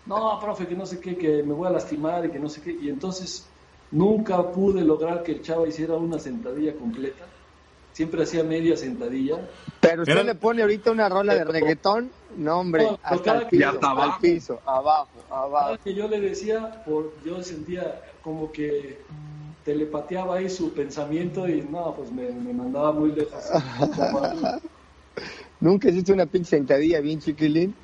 No, 0.05 0.39
profe, 0.39 0.67
que 0.67 0.75
no 0.75 0.85
sé 0.85 0.99
qué, 0.99 1.17
que 1.17 1.43
me 1.43 1.53
voy 1.53 1.67
a 1.67 1.71
lastimar 1.71 2.25
y 2.25 2.31
que 2.31 2.39
no 2.39 2.49
sé 2.49 2.61
qué. 2.61 2.71
Y 2.71 2.89
entonces 2.89 3.45
nunca 3.91 4.51
pude 4.51 4.81
lograr 4.81 5.23
que 5.23 5.33
el 5.33 5.41
chava 5.41 5.67
hiciera 5.67 5.95
una 5.95 6.19
sentadilla 6.19 6.73
completa. 6.75 7.25
siempre 7.93 8.23
hacía 8.23 8.43
media 8.43 8.77
sentadilla. 8.77 9.39
Pero 9.81 10.03
usted 10.03 10.25
le 10.25 10.35
pone 10.35 10.61
ahorita 10.61 10.91
una 10.91 11.09
rola 11.09 11.35
de 11.35 11.43
reggaetón, 11.43 12.11
no 12.37 12.59
hombre, 12.59 12.87
hasta, 13.03 13.39
el 13.39 13.47
piso, 13.47 13.79
abajo. 13.81 14.21
piso, 14.21 14.59
abajo, 14.65 15.09
abajo. 15.29 15.77
que 15.83 15.93
yo 15.93 16.07
le 16.07 16.21
decía, 16.21 16.81
por, 16.85 17.13
yo 17.25 17.43
sentía 17.43 18.01
como 18.23 18.51
que 18.51 18.99
telepateaba 19.65 20.37
ahí 20.37 20.49
su 20.49 20.73
pensamiento 20.73 21.47
y 21.47 21.61
no, 21.61 21.93
pues 21.95 22.11
me, 22.11 22.31
mandaba 22.53 22.91
muy 22.91 23.11
lejos. 23.11 23.43
¿Nunca 25.59 25.89
hiciste 25.89 26.13
una 26.13 26.25
pinche 26.25 26.51
sentadilla 26.51 27.01
bien 27.01 27.19
chiquilín? 27.19 27.75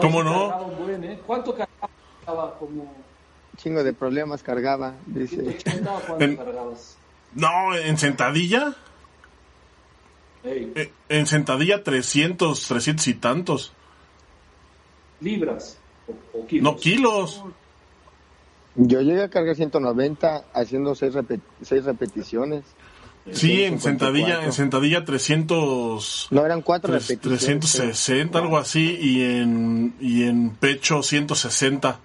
¿Cómo 0.00 0.22
no? 0.22 0.86
¿eh? 0.90 1.20
¿Cuánto 1.26 1.54
cargaba? 1.54 2.58
Como... 2.58 2.92
Chingo 3.56 3.84
de 3.84 3.92
problemas 3.92 4.42
cargaba, 4.42 4.94
dice. 5.06 5.58
¿Cuánto 6.06 6.44
cargabas? 6.44 6.96
No, 7.34 7.76
en 7.76 7.98
sentadilla. 7.98 8.74
Eh, 10.44 10.92
en 11.08 11.26
sentadilla 11.26 11.82
300, 11.82 12.66
300 12.66 13.08
y 13.08 13.14
tantos. 13.14 13.72
¿Libras 15.20 15.78
o, 16.34 16.46
kilos? 16.46 16.62
No, 16.62 16.76
kilos. 16.76 17.42
Yo 18.76 19.00
llegué 19.00 19.22
a 19.22 19.30
cargar 19.30 19.56
190 19.56 20.44
haciendo 20.52 20.94
6 20.94 21.14
repeticiones. 21.84 22.64
Sí, 23.32 23.64
en 23.64 23.80
sentadilla, 23.80 24.44
en 24.44 24.52
sentadilla 24.52 25.04
300. 25.04 26.28
No, 26.30 26.44
eran 26.44 26.60
4 26.60 26.92
repeticiones. 26.92 27.44
360, 27.44 28.38
algo 28.38 28.58
así, 28.58 28.98
y 29.00 29.22
en, 29.22 29.94
y 29.98 30.24
en 30.24 30.50
pecho 30.50 31.02
160. 31.02 31.98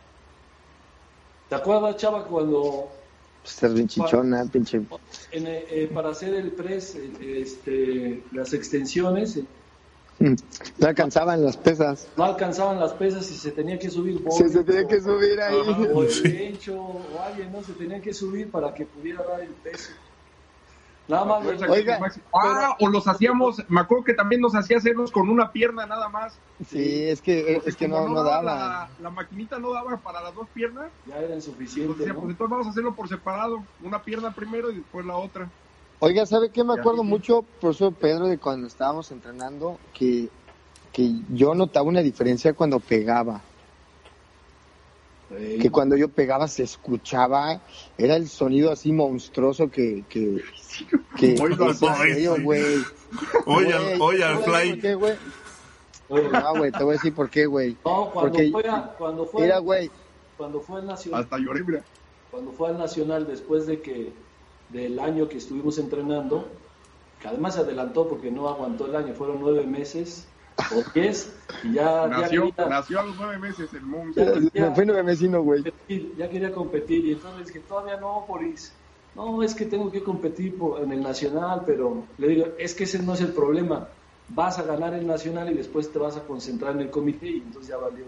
¿Te 1.49 1.55
acuerdas, 1.55 1.97
Chava, 1.97 2.23
cuando 2.23 2.89
Estás 3.43 3.73
bien 3.73 3.87
chichona, 3.87 4.45
pinche. 4.45 4.81
Eh, 5.31 5.89
para 5.93 6.09
hacer 6.09 6.33
el 6.35 6.51
press, 6.51 6.95
este, 7.21 8.23
las 8.31 8.53
extensiones. 8.53 9.39
Mm, 10.19 10.35
no 10.77 10.87
alcanzaban 10.87 11.43
las 11.43 11.55
pesas. 11.55 12.07
No 12.17 12.25
alcanzaban 12.25 12.79
las 12.79 12.93
pesas 12.93 13.29
y 13.31 13.35
se 13.35 13.51
tenía 13.51 13.79
que 13.79 13.89
subir. 13.89 14.21
sí, 14.31 14.49
se 14.49 14.63
tenía 14.63 14.87
que 14.87 15.01
subir 15.01 15.39
ahí. 15.39 15.55
O 15.55 16.03
el 16.03 16.59
o 16.71 17.21
alguien, 17.21 17.51
¿no? 17.51 17.63
Se 17.63 17.73
tenía 17.73 18.01
que 18.01 18.13
subir 18.13 18.51
para 18.51 18.73
que 18.73 18.85
pudiera 18.85 19.23
dar 19.23 19.41
el 19.41 19.49
peso. 19.49 19.91
Nada 21.09 21.25
más. 21.25 21.43
Oiga, 21.67 21.99
ah, 22.33 22.75
o 22.79 22.87
los 22.87 23.07
hacíamos, 23.07 23.63
me 23.67 23.81
acuerdo 23.81 24.03
que 24.03 24.13
también 24.13 24.41
nos 24.41 24.53
hacía 24.53 24.77
hacerlos 24.77 25.11
con 25.11 25.27
una 25.27 25.51
pierna 25.51 25.87
nada 25.87 26.07
más. 26.07 26.37
Sí, 26.69 27.03
es 27.05 27.19
que, 27.19 27.63
es 27.65 27.75
que 27.75 27.87
no, 27.87 28.07
no, 28.07 28.23
daba. 28.23 28.87
La, 29.01 29.09
maquinita 29.09 29.57
no 29.57 29.73
daba 29.73 29.97
para 29.97 30.21
las 30.21 30.35
dos 30.35 30.47
piernas. 30.53 30.91
Ya 31.07 31.17
era 31.17 31.33
insuficiente. 31.33 32.05
¿no? 32.05 32.13
pues 32.13 32.29
entonces 32.29 32.49
vamos 32.49 32.67
a 32.67 32.69
hacerlo 32.69 32.93
por 32.93 33.09
separado. 33.09 33.63
Una 33.83 34.03
pierna 34.03 34.31
primero 34.31 34.69
y 34.69 34.75
después 34.75 35.03
la 35.03 35.17
otra. 35.17 35.49
Oiga, 35.97 36.27
¿sabe 36.27 36.51
qué? 36.51 36.63
Me 36.63 36.75
acuerdo 36.75 37.03
mucho, 37.03 37.43
profesor 37.59 37.91
Pedro, 37.93 38.27
de 38.27 38.37
cuando 38.37 38.67
estábamos 38.67 39.11
entrenando, 39.11 39.79
que, 39.93 40.29
que 40.93 41.11
yo 41.29 41.55
notaba 41.55 41.87
una 41.87 42.01
diferencia 42.01 42.53
cuando 42.53 42.79
pegaba 42.79 43.41
que 45.29 45.69
cuando 45.69 45.95
yo 45.95 46.09
pegaba 46.09 46.47
se 46.47 46.63
escuchaba, 46.63 47.61
era 47.97 48.15
el 48.15 48.27
sonido 48.27 48.71
así 48.71 48.91
monstruoso 48.91 49.69
que... 49.69 50.03
que, 50.09 50.41
que 51.17 51.35
güey. 51.35 52.83
Oye, 53.45 53.75
oye, 53.99 54.23
al 54.23 54.43
fly. 54.43 54.81
No, 56.09 56.57
güey, 56.57 56.71
te 56.71 56.83
voy 56.83 56.93
a 56.93 56.97
decir 56.97 57.13
por 57.13 57.29
qué, 57.29 57.45
güey. 57.45 57.77
No, 57.85 58.09
cuando 58.11 58.31
Porque 58.31 58.51
fue, 58.51 58.63
cuando 58.97 59.25
fue, 59.25 59.45
era, 59.45 59.59
güey. 59.59 59.91
Cuando 60.37 60.59
fue 60.61 60.79
al 60.79 60.87
Nacional. 60.87 61.23
Hasta 61.23 61.37
lloré, 61.37 61.63
mira. 61.63 61.83
Cuando 62.31 62.51
fue 62.51 62.69
al 62.69 62.77
Nacional, 62.77 63.27
después 63.27 63.67
de 63.67 63.81
que, 63.81 64.11
del 64.69 64.99
año 64.99 65.29
que 65.29 65.37
estuvimos 65.37 65.77
entrenando, 65.77 66.47
que 67.21 67.27
además 67.27 67.55
se 67.55 67.61
adelantó 67.61 68.07
porque 68.07 68.31
no 68.31 68.49
aguantó 68.49 68.87
el 68.87 68.95
año, 68.95 69.13
fueron 69.13 69.39
nueve 69.39 69.65
meses, 69.65 70.27
o 70.73 70.83
es 70.99 71.33
y 71.63 71.73
ya 71.73 72.07
nació, 72.07 72.53
ya 72.57 72.65
nació 72.67 72.99
a 72.99 73.03
los 73.03 73.15
nueve 73.17 73.37
meses 73.39 73.73
el 73.73 73.81
mundo. 73.81 74.13
Ya, 74.53 74.71
fue 74.75 74.85
nueve 74.85 75.03
vecino, 75.03 75.41
güey. 75.41 75.63
Ya 76.17 76.29
quería 76.29 76.51
competir 76.51 77.05
y 77.05 77.13
entonces 77.13 77.51
que 77.51 77.59
todavía 77.59 77.97
no, 77.97 78.25
Boris. 78.27 78.73
No, 79.15 79.41
es 79.43 79.55
que 79.55 79.65
tengo 79.65 79.91
que 79.91 80.03
competir 80.03 80.55
en 80.81 80.91
el 80.91 81.01
nacional, 81.01 81.63
pero 81.65 82.03
le 82.17 82.27
digo, 82.27 82.47
es 82.57 82.75
que 82.75 82.83
ese 82.83 83.01
no 83.01 83.13
es 83.13 83.21
el 83.21 83.33
problema. 83.33 83.87
Vas 84.29 84.59
a 84.59 84.63
ganar 84.63 84.93
el 84.93 85.05
nacional 85.07 85.51
y 85.51 85.55
después 85.55 85.91
te 85.91 85.97
vas 85.97 86.15
a 86.15 86.21
concentrar 86.21 86.75
en 86.75 86.81
el 86.81 86.89
comité 86.91 87.27
y 87.27 87.37
entonces 87.37 87.69
ya 87.69 87.77
valió. 87.77 88.05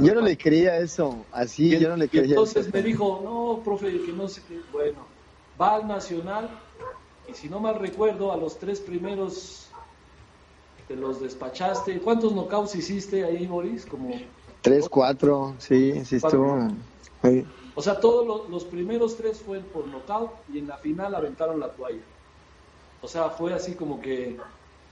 yo 0.00 0.14
no 0.14 0.22
le 0.22 0.36
creía 0.38 0.78
eso, 0.78 1.24
así 1.30 1.78
yo 1.78 1.90
no 1.90 1.96
le 1.96 2.08
creía. 2.08 2.30
entonces 2.30 2.72
me 2.72 2.82
dijo, 2.82 3.20
no, 3.22 3.62
profe, 3.62 4.00
que 4.00 4.12
no 4.12 4.26
sé 4.28 4.40
qué. 4.48 4.58
Bueno, 4.72 5.06
va 5.60 5.76
al 5.76 5.86
nacional 5.86 6.48
y 7.28 7.34
si 7.34 7.48
no 7.48 7.60
mal 7.60 7.78
recuerdo, 7.78 8.32
a 8.32 8.36
los 8.36 8.58
tres 8.58 8.80
primeros 8.80 9.63
te 10.88 10.96
los 10.96 11.20
despachaste. 11.20 12.00
¿Cuántos 12.00 12.32
knockouts 12.32 12.74
hiciste 12.74 13.24
ahí, 13.24 13.46
Boris? 13.46 13.86
Como 13.86 14.10
tres, 14.62 14.88
cuatro, 14.88 15.54
sí, 15.58 16.04
sí 16.04 16.16
estuvo. 16.16 16.68
O 17.76 17.82
sea, 17.82 17.98
todos 17.98 18.48
los, 18.48 18.64
primeros 18.64 19.16
tres 19.16 19.38
fueron 19.38 19.66
por 19.66 19.86
knockout 19.88 20.30
y 20.52 20.58
en 20.58 20.68
la 20.68 20.76
final 20.76 21.14
aventaron 21.14 21.58
la 21.58 21.68
toalla. 21.68 22.02
O 23.02 23.08
sea, 23.08 23.30
fue 23.30 23.52
así 23.52 23.74
como 23.74 24.00
que 24.00 24.36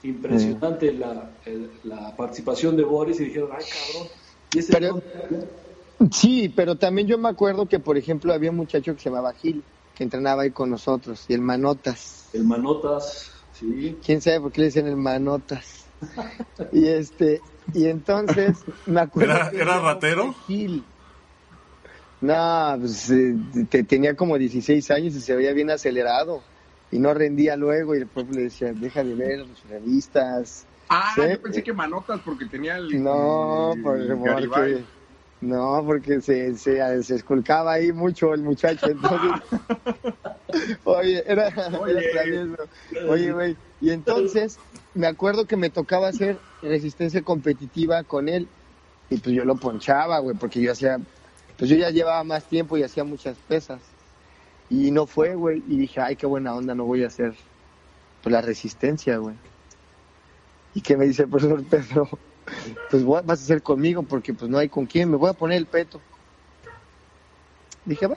impresionante 0.03 0.93
la, 0.93 1.31
la, 1.85 2.17
participación 2.17 2.77
de 2.77 2.83
Boris 2.83 3.21
y 3.21 3.27
dijeron, 3.27 3.51
ay, 3.53 3.65
cabrón. 3.65 4.09
pero, 4.69 6.11
sí, 6.11 6.49
pero 6.49 6.77
también 6.77 7.07
yo 7.07 7.19
me 7.19 7.29
acuerdo 7.29 7.67
que, 7.67 7.79
por 7.79 7.97
ejemplo, 7.97 8.33
había 8.33 8.51
un 8.51 8.57
muchacho 8.57 8.95
que 8.95 9.01
se 9.01 9.11
llamaba 9.11 9.33
Gil, 9.33 9.63
que 9.95 10.03
entrenaba 10.03 10.43
ahí 10.43 10.51
con 10.51 10.71
nosotros, 10.71 11.25
y 11.29 11.35
el 11.35 11.41
Manotas. 11.41 12.29
El 12.33 12.45
Manotas, 12.45 13.31
sí. 13.53 13.97
¿Quién 14.05 14.21
sabe 14.21 14.41
por 14.41 14.53
qué 14.53 14.63
le 14.63 14.67
dicen 14.67 14.89
el 14.89 14.97
Manotas? 14.97 15.82
y 16.73 16.87
este, 16.87 17.41
y 17.75 17.87
entonces 17.87 18.59
me 18.87 19.01
acuerdo. 19.01 19.35
¿Era, 19.53 19.81
ratero? 19.81 20.35
No, 22.21 22.77
pues 22.79 23.11
eh, 23.11 23.37
tenía 23.89 24.15
como 24.15 24.39
16 24.39 24.91
años 24.93 25.15
y 25.15 25.21
se 25.21 25.35
veía 25.35 25.53
bien 25.53 25.71
acelerado 25.71 26.43
y 26.93 26.99
no 26.99 27.13
rendía 27.15 27.57
luego 27.57 27.97
y 27.97 27.99
el 27.99 28.07
pueblo 28.07 28.35
le 28.35 28.43
decía, 28.45 28.73
deja 28.73 29.03
de 29.03 29.15
ver 29.15 29.47
revistas. 29.69 30.67
Ah, 30.89 31.15
yo 31.17 31.41
pensé 31.41 31.63
que 31.63 31.73
manotas 31.73 32.21
porque 32.25 32.45
tenía 32.47 32.77
el... 32.77 33.03
No, 33.03 33.73
porque, 33.83 34.85
no, 35.43 35.83
porque 35.85 36.21
se, 36.21 36.55
se, 36.55 37.03
se, 37.03 37.15
esculcaba 37.17 37.73
ahí 37.73 37.93
mucho 37.93 38.33
el 38.33 38.43
muchacho, 38.43 38.87
entonces... 38.89 39.43
oye, 40.85 41.23
era... 41.27 41.53
Oye, 41.81 42.01
oye, 43.09 43.33
güey, 43.33 43.57
y 43.81 43.91
entonces 43.91 44.59
me 44.95 45.09
acuerdo 45.09 45.47
que 45.47 45.57
me 45.57 45.69
tocaba 45.69 46.09
hacer 46.09 46.39
resistencia 46.63 47.23
competitiva 47.23 48.05
con 48.05 48.29
él 48.29 48.47
y 49.11 49.19
pues 49.19 49.35
yo 49.35 49.45
lo 49.45 49.57
ponchaba, 49.57 50.21
güey, 50.21 50.37
porque 50.37 50.61
yo 50.61 50.71
hacía, 50.71 51.01
pues 51.59 51.69
yo 51.69 51.77
ya 51.77 51.91
llevaba 51.91 52.23
más 52.23 52.45
tiempo 52.45 52.79
y 52.79 52.85
hacía 52.85 53.03
muchas 53.03 53.37
pesas. 53.49 53.81
Y 54.71 54.93
no 54.93 55.07
fue, 55.07 55.35
güey, 55.35 55.63
y 55.67 55.77
dije, 55.77 56.01
ay, 56.01 56.15
qué 56.15 56.27
buena 56.27 56.55
onda, 56.55 56.75
no 56.75 56.85
voy 56.85 57.03
a 57.03 57.09
hacer 57.09 57.35
pues, 58.23 58.33
la 58.33 58.41
resistencia, 58.41 59.19
güey. 59.19 59.35
¿Y 60.73 60.81
qué 60.81 60.97
me 60.97 61.05
dice 61.05 61.25
el 61.25 61.29
profesor 61.29 61.63
Pedro? 61.65 62.09
Pues 62.91 63.05
vas 63.05 63.29
a 63.29 63.33
hacer 63.33 63.63
conmigo 63.63 64.03
porque 64.03 64.35
pues 64.35 64.51
no 64.51 64.59
hay 64.59 64.69
con 64.69 64.87
quién, 64.87 65.11
me 65.11 65.17
voy 65.17 65.31
a 65.31 65.35
poner 65.35 65.59
el 65.59 65.67
peto. 65.67 66.01
Dije, 67.85 68.07
va. 68.07 68.17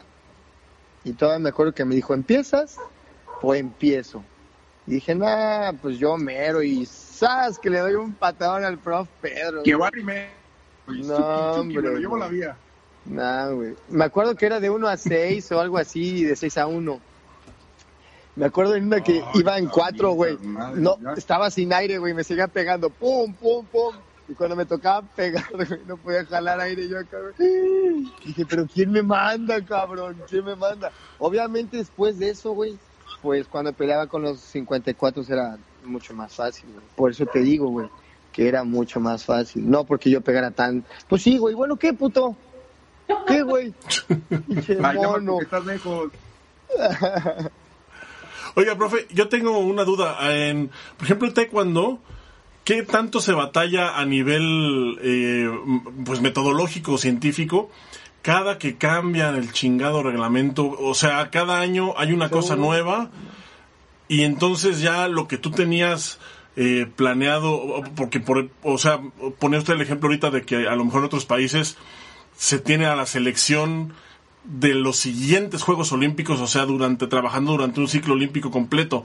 Y 1.03 1.13
todavía 1.13 1.39
me 1.39 1.49
acuerdo 1.49 1.73
que 1.73 1.86
me 1.86 1.95
dijo, 1.95 2.13
¿empiezas 2.13 2.78
o 3.41 3.53
empiezo? 3.53 4.23
Y 4.88 4.95
dije, 4.95 5.15
nah, 5.15 5.73
pues 5.82 5.97
yo 5.97 6.17
mero 6.17 6.61
y 6.61 6.86
¡zas! 6.86 7.57
Que 7.57 7.69
le 7.69 7.80
doy 7.80 7.95
un 7.95 8.13
patadón 8.13 8.63
al 8.63 8.78
prof 8.78 9.07
Pedro. 9.21 9.63
Que 9.63 9.76
va 9.76 9.89
primero. 9.89 10.30
No, 10.88 11.15
hombre. 11.53 11.82
Pero 11.82 11.97
llevo 11.97 12.17
la 12.17 12.28
vía. 12.28 12.57
Nah, 13.05 13.49
güey. 13.49 13.76
Me 13.89 14.05
acuerdo 14.05 14.36
que 14.36 14.45
era 14.45 14.59
de 14.59 14.69
1 14.69 14.88
a 14.88 14.97
6 14.97 15.51
o 15.51 15.59
algo 15.59 15.78
así, 15.78 16.23
de 16.23 16.36
6 16.36 16.57
a 16.57 16.67
1. 16.67 16.99
Me 18.36 18.45
acuerdo 18.45 18.76
en 18.76 18.86
una 18.86 19.01
que 19.01 19.23
iba 19.36 19.57
en 19.57 19.67
4, 19.67 20.11
güey. 20.11 20.38
No, 20.76 20.97
estaba 21.15 21.49
sin 21.49 21.73
aire, 21.73 21.97
güey. 21.97 22.13
Me 22.13 22.23
seguía 22.23 22.47
pegando. 22.47 22.89
¡Pum, 22.89 23.34
pum, 23.34 23.65
pum! 23.65 23.95
Y 24.28 24.34
cuando 24.34 24.55
me 24.55 24.65
tocaba 24.65 25.01
pegar, 25.15 25.45
güey, 25.53 25.67
no 25.88 25.97
podía 25.97 26.26
jalar 26.26 26.59
aire 26.59 26.88
yo 26.88 26.99
acá, 26.99 27.17
güey. 27.19 28.11
Dije, 28.26 28.45
pero 28.45 28.65
¿quién 28.65 28.91
me 28.91 29.01
manda, 29.01 29.63
cabrón? 29.63 30.17
¿Quién 30.28 30.45
me 30.45 30.55
manda? 30.55 30.91
Obviamente 31.19 31.78
después 31.78 32.17
de 32.17 32.30
eso, 32.30 32.51
güey, 32.51 32.78
pues 33.21 33.47
cuando 33.47 33.73
peleaba 33.73 34.07
con 34.07 34.23
los 34.23 34.39
54 34.39 35.23
era 35.30 35.57
mucho 35.84 36.13
más 36.13 36.34
fácil, 36.34 36.65
Por 36.95 37.11
eso 37.11 37.26
te 37.26 37.39
digo, 37.39 37.69
güey, 37.69 37.88
que 38.32 38.47
era 38.47 38.63
mucho 38.63 38.99
más 38.99 39.23
fácil. 39.23 39.69
No 39.69 39.84
porque 39.84 40.09
yo 40.09 40.21
pegara 40.21 40.51
tan... 40.51 40.84
Pues 41.07 41.21
sí, 41.21 41.38
güey, 41.38 41.53
bueno, 41.53 41.78
¿qué, 41.78 41.93
puto? 41.93 42.36
¿Qué, 43.28 43.43
güey? 43.43 43.73
mono. 44.80 45.41
estás 45.41 45.65
lejos. 45.65 46.11
Oiga, 48.55 48.76
profe, 48.76 49.07
yo 49.11 49.30
tengo 49.30 49.59
una 49.59 49.84
duda. 49.84 50.17
En, 50.34 50.69
por 50.97 51.05
ejemplo, 51.05 51.28
el 51.28 51.34
taekwondo, 51.34 51.99
¿qué 52.66 52.84
tanto 52.84 53.22
se 53.22 53.32
batalla 53.32 53.97
a 53.97 54.05
nivel 54.05 54.99
eh, 55.01 55.49
pues 56.03 56.20
metodológico, 56.20 56.97
científico? 56.97 57.70
cada 58.26 58.57
que 58.57 58.76
cambian 58.76 59.36
el 59.36 59.53
chingado 59.53 60.01
reglamento, 60.01 60.76
o 60.80 60.95
sea, 60.95 61.30
cada 61.30 61.59
año 61.59 61.93
hay 61.95 62.11
una 62.11 62.30
cosa 62.30 62.55
nueva. 62.55 63.11
y 64.07 64.24
entonces 64.24 64.82
ya 64.82 65.07
lo 65.07 65.28
que 65.28 65.38
tú 65.38 65.51
tenías 65.51 66.18
eh, 66.55 66.88
planeado, 66.95 67.84
porque 67.95 68.20
por, 68.20 68.49
o 68.63 68.80
sea, 68.80 68.99
pone 69.38 69.59
usted 69.59 69.76
el 69.76 69.82
ejemplo 69.82 70.07
ahorita 70.07 70.32
de 70.32 70.41
que 70.41 70.68
a 70.68 70.76
lo 70.76 70.86
mejor 70.86 71.01
en 71.01 71.05
otros 71.05 71.26
países 71.26 71.78
se 72.36 72.57
tiene 72.57 72.88
a 72.88 72.95
la 72.95 73.05
selección 73.05 73.93
de 74.43 74.74
los 74.74 74.97
siguientes 74.97 75.61
Juegos 75.61 75.91
Olímpicos, 75.91 76.41
o 76.41 76.47
sea, 76.47 76.66
durante 76.66 77.05
trabajando 77.05 77.51
durante 77.51 77.80
un 77.80 77.88
ciclo 77.88 78.16
olímpico 78.16 78.49
completo. 78.49 79.03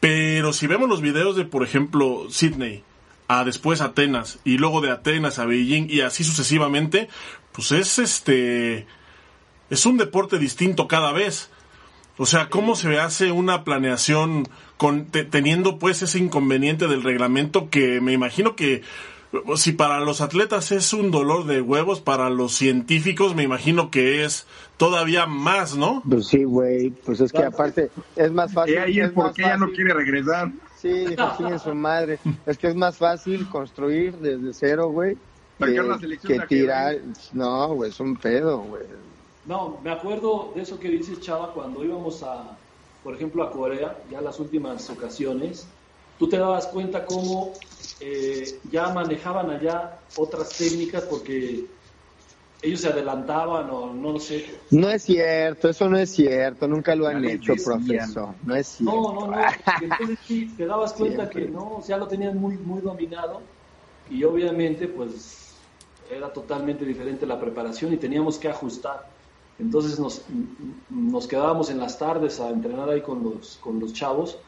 Pero 0.00 0.54
si 0.54 0.66
vemos 0.66 0.88
los 0.88 1.02
videos 1.02 1.36
de, 1.36 1.44
por 1.44 1.64
ejemplo, 1.64 2.28
Sydney, 2.30 2.82
a 3.28 3.44
después 3.44 3.80
Atenas 3.80 4.38
y 4.44 4.58
luego 4.58 4.80
de 4.80 4.90
Atenas 4.90 5.38
a 5.38 5.46
Beijing 5.46 5.88
y 5.88 6.00
así 6.00 6.24
sucesivamente, 6.24 7.08
pues 7.52 7.72
es 7.72 7.98
este 7.98 8.86
es 9.70 9.86
un 9.86 9.96
deporte 9.96 10.38
distinto 10.38 10.88
cada 10.88 11.12
vez. 11.12 11.50
O 12.16 12.26
sea, 12.26 12.48
¿cómo 12.48 12.76
se 12.76 13.00
hace 13.00 13.32
una 13.32 13.64
planeación 13.64 14.46
con, 14.76 15.06
teniendo 15.06 15.78
pues 15.78 16.02
ese 16.02 16.18
inconveniente 16.18 16.86
del 16.86 17.02
reglamento 17.02 17.70
que 17.70 18.00
me 18.00 18.12
imagino 18.12 18.54
que 18.54 18.82
si 19.56 19.72
para 19.72 19.98
los 19.98 20.20
atletas 20.20 20.70
es 20.70 20.92
un 20.92 21.10
dolor 21.10 21.46
de 21.46 21.60
huevos, 21.60 22.00
para 22.00 22.30
los 22.30 22.52
científicos 22.52 23.34
me 23.34 23.42
imagino 23.42 23.90
que 23.90 24.24
es 24.24 24.46
todavía 24.76 25.26
más, 25.26 25.76
¿no? 25.76 26.02
Pues 26.08 26.28
sí, 26.28 26.44
güey, 26.44 26.90
pues 26.90 27.20
es 27.20 27.32
que 27.32 27.44
aparte 27.44 27.90
es 28.14 28.30
más 28.30 28.52
fácil. 28.52 28.74
¿Y 28.74 28.78
ahí 28.78 29.00
es 29.00 29.10
por 29.10 29.32
qué 29.32 29.42
ya 29.42 29.56
no 29.56 29.70
quiere 29.72 29.92
regresar? 29.92 30.52
Sí, 30.84 31.06
dijo, 31.16 31.48
en 31.48 31.58
su 31.58 31.74
madre. 31.74 32.18
Es 32.44 32.58
que 32.58 32.68
es 32.68 32.74
más 32.74 32.98
fácil 32.98 33.48
construir 33.48 34.18
desde 34.18 34.52
cero, 34.52 34.90
güey, 34.90 35.16
que, 35.58 36.18
que 36.18 36.40
tirar. 36.40 36.96
No, 37.32 37.74
güey, 37.74 37.90
es 37.90 37.98
un 38.00 38.14
pedo, 38.16 38.58
güey. 38.58 38.84
No, 39.46 39.80
me 39.82 39.90
acuerdo 39.90 40.52
de 40.54 40.62
eso 40.62 40.78
que 40.78 40.88
dices, 40.88 41.20
Chava, 41.20 41.52
cuando 41.54 41.82
íbamos 41.84 42.22
a, 42.22 42.58
por 43.02 43.14
ejemplo, 43.14 43.42
a 43.42 43.50
Corea, 43.50 43.98
ya 44.10 44.20
las 44.20 44.38
últimas 44.40 44.88
ocasiones, 44.90 45.66
tú 46.18 46.28
te 46.28 46.38
dabas 46.38 46.66
cuenta 46.66 47.06
cómo 47.06 47.52
eh, 48.00 48.60
ya 48.70 48.88
manejaban 48.92 49.50
allá 49.50 50.00
otras 50.16 50.56
técnicas 50.56 51.04
porque 51.04 51.66
ellos 52.64 52.80
se 52.80 52.88
adelantaban 52.88 53.68
o 53.70 53.92
no 53.92 54.18
sé. 54.18 54.46
No 54.70 54.88
es 54.88 55.02
cierto, 55.02 55.68
eso 55.68 55.88
no 55.88 55.98
es 55.98 56.10
cierto, 56.10 56.66
nunca 56.66 56.94
lo 56.94 57.06
han 57.06 57.24
hecho, 57.24 57.54
profesor. 57.62 58.34
No 58.44 58.54
es 58.56 58.66
cierto. 58.68 59.12
No, 59.12 59.12
no, 59.12 59.26
no. 59.30 59.42
Entonces 59.82 60.18
sí, 60.26 60.52
te 60.56 60.64
dabas 60.66 60.94
cuenta 60.94 61.28
que 61.28 61.42
no, 61.42 61.82
ya 61.86 61.98
lo 61.98 62.08
tenían 62.08 62.38
muy, 62.38 62.56
muy 62.56 62.80
dominado 62.80 63.42
y 64.10 64.24
obviamente 64.24 64.88
pues 64.88 65.54
era 66.10 66.32
totalmente 66.32 66.84
diferente 66.84 67.26
la 67.26 67.38
preparación 67.38 67.92
y 67.92 67.98
teníamos 67.98 68.38
que 68.38 68.48
ajustar. 68.48 69.08
Entonces 69.58 69.98
nos, 70.00 70.22
nos 70.88 71.26
quedábamos 71.26 71.70
en 71.70 71.78
las 71.78 71.98
tardes 71.98 72.40
a 72.40 72.48
entrenar 72.48 72.88
ahí 72.88 73.02
con 73.02 73.22
los, 73.22 73.58
con 73.60 73.78
los 73.78 73.92
chavos 73.92 74.38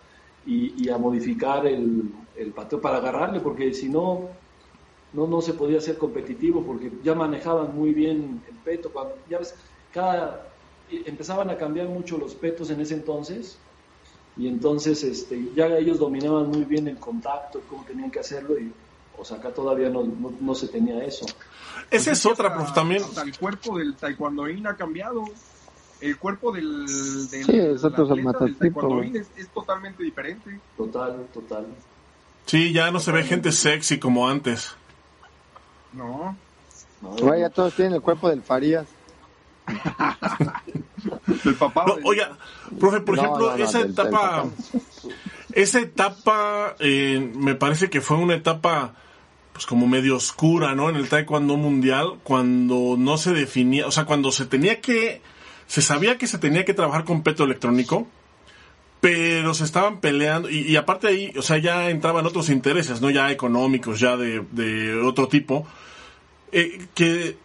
y, 0.46 0.88
a 0.88 0.96
modificar 0.96 1.66
el, 1.66 2.04
el, 2.36 2.52
pateo 2.52 2.80
para 2.80 2.98
agarrarle, 2.98 3.40
porque 3.40 3.74
si 3.74 3.88
no, 3.88 4.28
no, 5.12 5.26
no 5.26 5.40
se 5.40 5.54
podía 5.54 5.80
ser 5.80 5.98
competitivo, 5.98 6.62
porque 6.62 6.90
ya 7.02 7.14
manejaban 7.14 7.74
muy 7.74 7.92
bien 7.92 8.42
el 8.48 8.56
peto. 8.56 8.90
Cuando, 8.90 9.16
ya 9.28 9.38
ves, 9.38 9.54
cada, 9.92 10.48
empezaban 10.90 11.50
a 11.50 11.56
cambiar 11.56 11.88
mucho 11.88 12.18
los 12.18 12.34
petos 12.34 12.70
en 12.70 12.80
ese 12.80 12.94
entonces, 12.94 13.58
y 14.36 14.48
entonces 14.48 15.02
este, 15.02 15.50
ya 15.54 15.66
ellos 15.78 15.98
dominaban 15.98 16.48
muy 16.48 16.64
bien 16.64 16.88
el 16.88 16.98
contacto, 16.98 17.62
cómo 17.68 17.84
tenían 17.84 18.10
que 18.10 18.20
hacerlo, 18.20 18.58
y 18.58 18.72
o 19.18 19.24
sea, 19.24 19.38
acá 19.38 19.50
todavía 19.50 19.88
no, 19.88 20.04
no 20.40 20.54
se 20.54 20.68
tenía 20.68 21.02
eso. 21.04 21.24
Esa 21.90 22.12
es 22.12 22.26
otra, 22.26 22.54
prof, 22.54 22.72
también. 22.74 23.02
el 23.24 23.38
cuerpo 23.38 23.78
del 23.78 23.94
taekwondoín 23.96 24.66
ha 24.66 24.76
cambiado. 24.76 25.24
El 26.00 26.18
cuerpo 26.18 26.52
del, 26.52 26.86
del, 27.30 27.44
sí, 27.44 27.58
es, 27.58 27.82
es, 29.36 29.48
totalmente 29.48 30.02
diferente. 30.02 30.60
Total, 30.76 31.26
total. 31.32 31.66
Sí, 32.44 32.72
ya 32.72 32.90
no 32.90 33.00
se 33.00 33.12
ve 33.12 33.24
gente 33.24 33.50
sexy 33.50 33.98
como 33.98 34.28
antes. 34.28 34.76
No. 35.96 36.36
Vaya, 37.22 37.50
todos 37.50 37.74
tienen 37.74 37.94
el 37.94 38.02
cuerpo 38.02 38.28
del 38.28 38.42
Farías. 38.42 38.86
el 41.44 41.54
papá. 41.54 41.86
Oiga, 42.04 42.36
profe, 42.78 43.00
por 43.00 43.18
ejemplo, 43.18 43.54
esa 43.56 43.80
etapa, 43.80 44.44
esa 45.52 45.80
etapa, 45.80 46.76
eh, 46.78 47.32
me 47.34 47.54
parece 47.54 47.90
que 47.90 48.00
fue 48.00 48.16
una 48.18 48.34
etapa 48.34 48.94
pues 49.52 49.64
como 49.64 49.86
medio 49.86 50.16
oscura, 50.16 50.74
¿no? 50.74 50.90
En 50.90 50.96
el 50.96 51.08
taekwondo 51.08 51.56
mundial, 51.56 52.18
cuando 52.22 52.96
no 52.98 53.16
se 53.16 53.32
definía, 53.32 53.86
o 53.86 53.90
sea, 53.90 54.04
cuando 54.04 54.30
se 54.30 54.44
tenía 54.44 54.82
que, 54.82 55.22
se 55.66 55.80
sabía 55.80 56.18
que 56.18 56.26
se 56.26 56.36
tenía 56.36 56.66
que 56.66 56.74
trabajar 56.74 57.04
con 57.04 57.22
peto 57.22 57.44
electrónico, 57.44 58.06
pero 59.06 59.54
se 59.54 59.62
estaban 59.62 60.00
peleando, 60.00 60.50
y, 60.50 60.74
aparte 60.74 61.06
ahí, 61.06 61.32
o 61.38 61.42
sea, 61.42 61.58
ya 61.58 61.90
entraban 61.90 62.26
otros 62.26 62.50
intereses, 62.50 63.00
¿no? 63.00 63.08
Ya 63.08 63.30
económicos, 63.30 64.00
ya 64.00 64.16
de, 64.16 64.44
de 64.50 65.00
otro 65.00 65.28
tipo, 65.28 65.64
eh, 66.50 66.84
que 66.92 67.36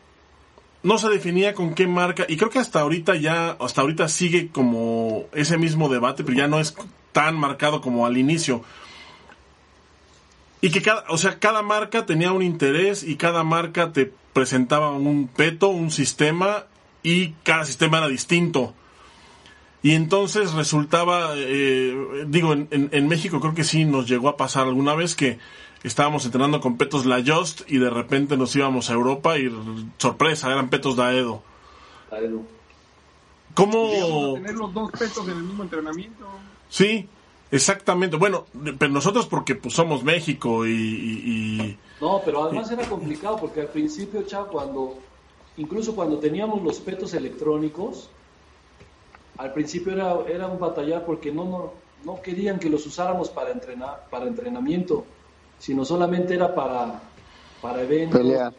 no 0.82 0.98
se 0.98 1.10
definía 1.10 1.54
con 1.54 1.76
qué 1.76 1.86
marca, 1.86 2.26
y 2.28 2.36
creo 2.36 2.50
que 2.50 2.58
hasta 2.58 2.80
ahorita 2.80 3.16
ya, 3.18 3.58
hasta 3.60 3.82
ahorita 3.82 4.08
sigue 4.08 4.48
como 4.48 5.26
ese 5.34 5.60
mismo 5.60 5.88
debate, 5.88 6.24
pero 6.24 6.36
ya 6.36 6.48
no 6.48 6.60
es 6.60 6.76
tan 7.12 7.36
marcado 7.36 7.80
como 7.80 8.08
al 8.08 8.18
inicio. 8.18 8.64
Y 10.62 10.72
que 10.72 10.82
cada, 10.82 11.06
o 11.10 11.20
sea, 11.20 11.38
cada 11.38 11.62
marca 11.62 12.08
tenía 12.08 12.32
un 12.32 12.42
interés 12.42 13.04
y 13.04 13.18
cada 13.18 13.44
marca 13.44 13.94
te 13.94 14.12
presentaba 14.34 14.90
un 14.90 15.28
peto, 15.28 15.68
un 15.68 15.92
sistema 15.92 16.66
y 17.04 17.34
cada 17.44 17.66
sistema 17.66 18.00
era 18.00 18.08
distinto. 18.08 18.74
Y 19.84 19.96
entonces 19.96 20.54
resultaba, 20.54 21.34
eh, 21.36 22.26
digo, 22.28 22.54
en, 22.54 22.68
en, 22.70 23.08
México 23.08 23.40
creo 23.40 23.56
que 23.56 23.64
sí 23.64 23.84
nos 23.86 24.08
llegó 24.08 24.30
a 24.30 24.38
pasar 24.38 24.68
alguna 24.68 24.94
vez 24.94 25.16
que 25.16 25.40
estábamos 25.84 26.24
entrenando 26.26 26.62
con 26.62 26.78
petos 26.78 27.08
La 27.08 27.24
Just 27.26 27.62
y 27.68 27.80
de 27.80 27.90
repente 27.90 28.38
nos 28.38 28.56
íbamos 28.56 28.92
a 28.92 28.94
Europa 28.94 29.40
y 29.40 29.52
sorpresa, 29.98 30.52
eran 30.52 30.70
petos 30.70 30.96
Daedo. 30.96 31.42
Daedo. 32.12 32.42
¿Cómo...? 33.56 34.36
tener 34.36 34.56
los 34.56 34.74
dos 34.74 34.92
petos 34.92 35.28
en 35.28 35.38
el 35.38 35.44
mismo 35.44 35.64
entrenamiento. 35.64 36.28
Sí, 36.70 37.08
Exactamente, 37.52 38.16
bueno, 38.16 38.46
pero 38.80 38.94
nosotros 38.94 39.28
porque 39.28 39.56
pues 39.56 39.74
somos 39.74 40.06
México 40.06 40.66
y... 40.66 41.78
no, 42.00 42.22
pero 42.24 42.46
además 42.46 42.72
era 42.72 42.88
complicado 42.88 43.36
porque 43.36 43.60
al 43.60 43.68
principio, 43.68 44.24
chao, 44.24 44.48
cuando, 44.48 44.96
incluso 45.58 45.94
cuando 45.94 46.18
teníamos 46.18 46.62
los 46.62 46.80
petos 46.80 47.14
electrónicos, 47.14 48.10
al 49.42 49.54
principio 49.54 49.94
era, 49.94 50.16
era 50.28 50.48
un 50.48 50.60
batallar 50.60 51.06
porque 51.06 51.32
no, 51.32 51.46
no, 51.46 51.74
no 52.06 52.22
querían 52.22 52.60
que 52.60 52.70
los 52.70 52.86
usáramos 52.86 53.30
para 53.30 53.52
entrenar, 53.52 54.08
para 54.10 54.28
entrenamiento, 54.28 55.04
sino 55.58 55.84
solamente 55.84 56.36
era 56.36 56.54
para, 56.54 57.02
para 57.62 57.82
eventos. 57.82 58.20
Pelear. 58.20 58.54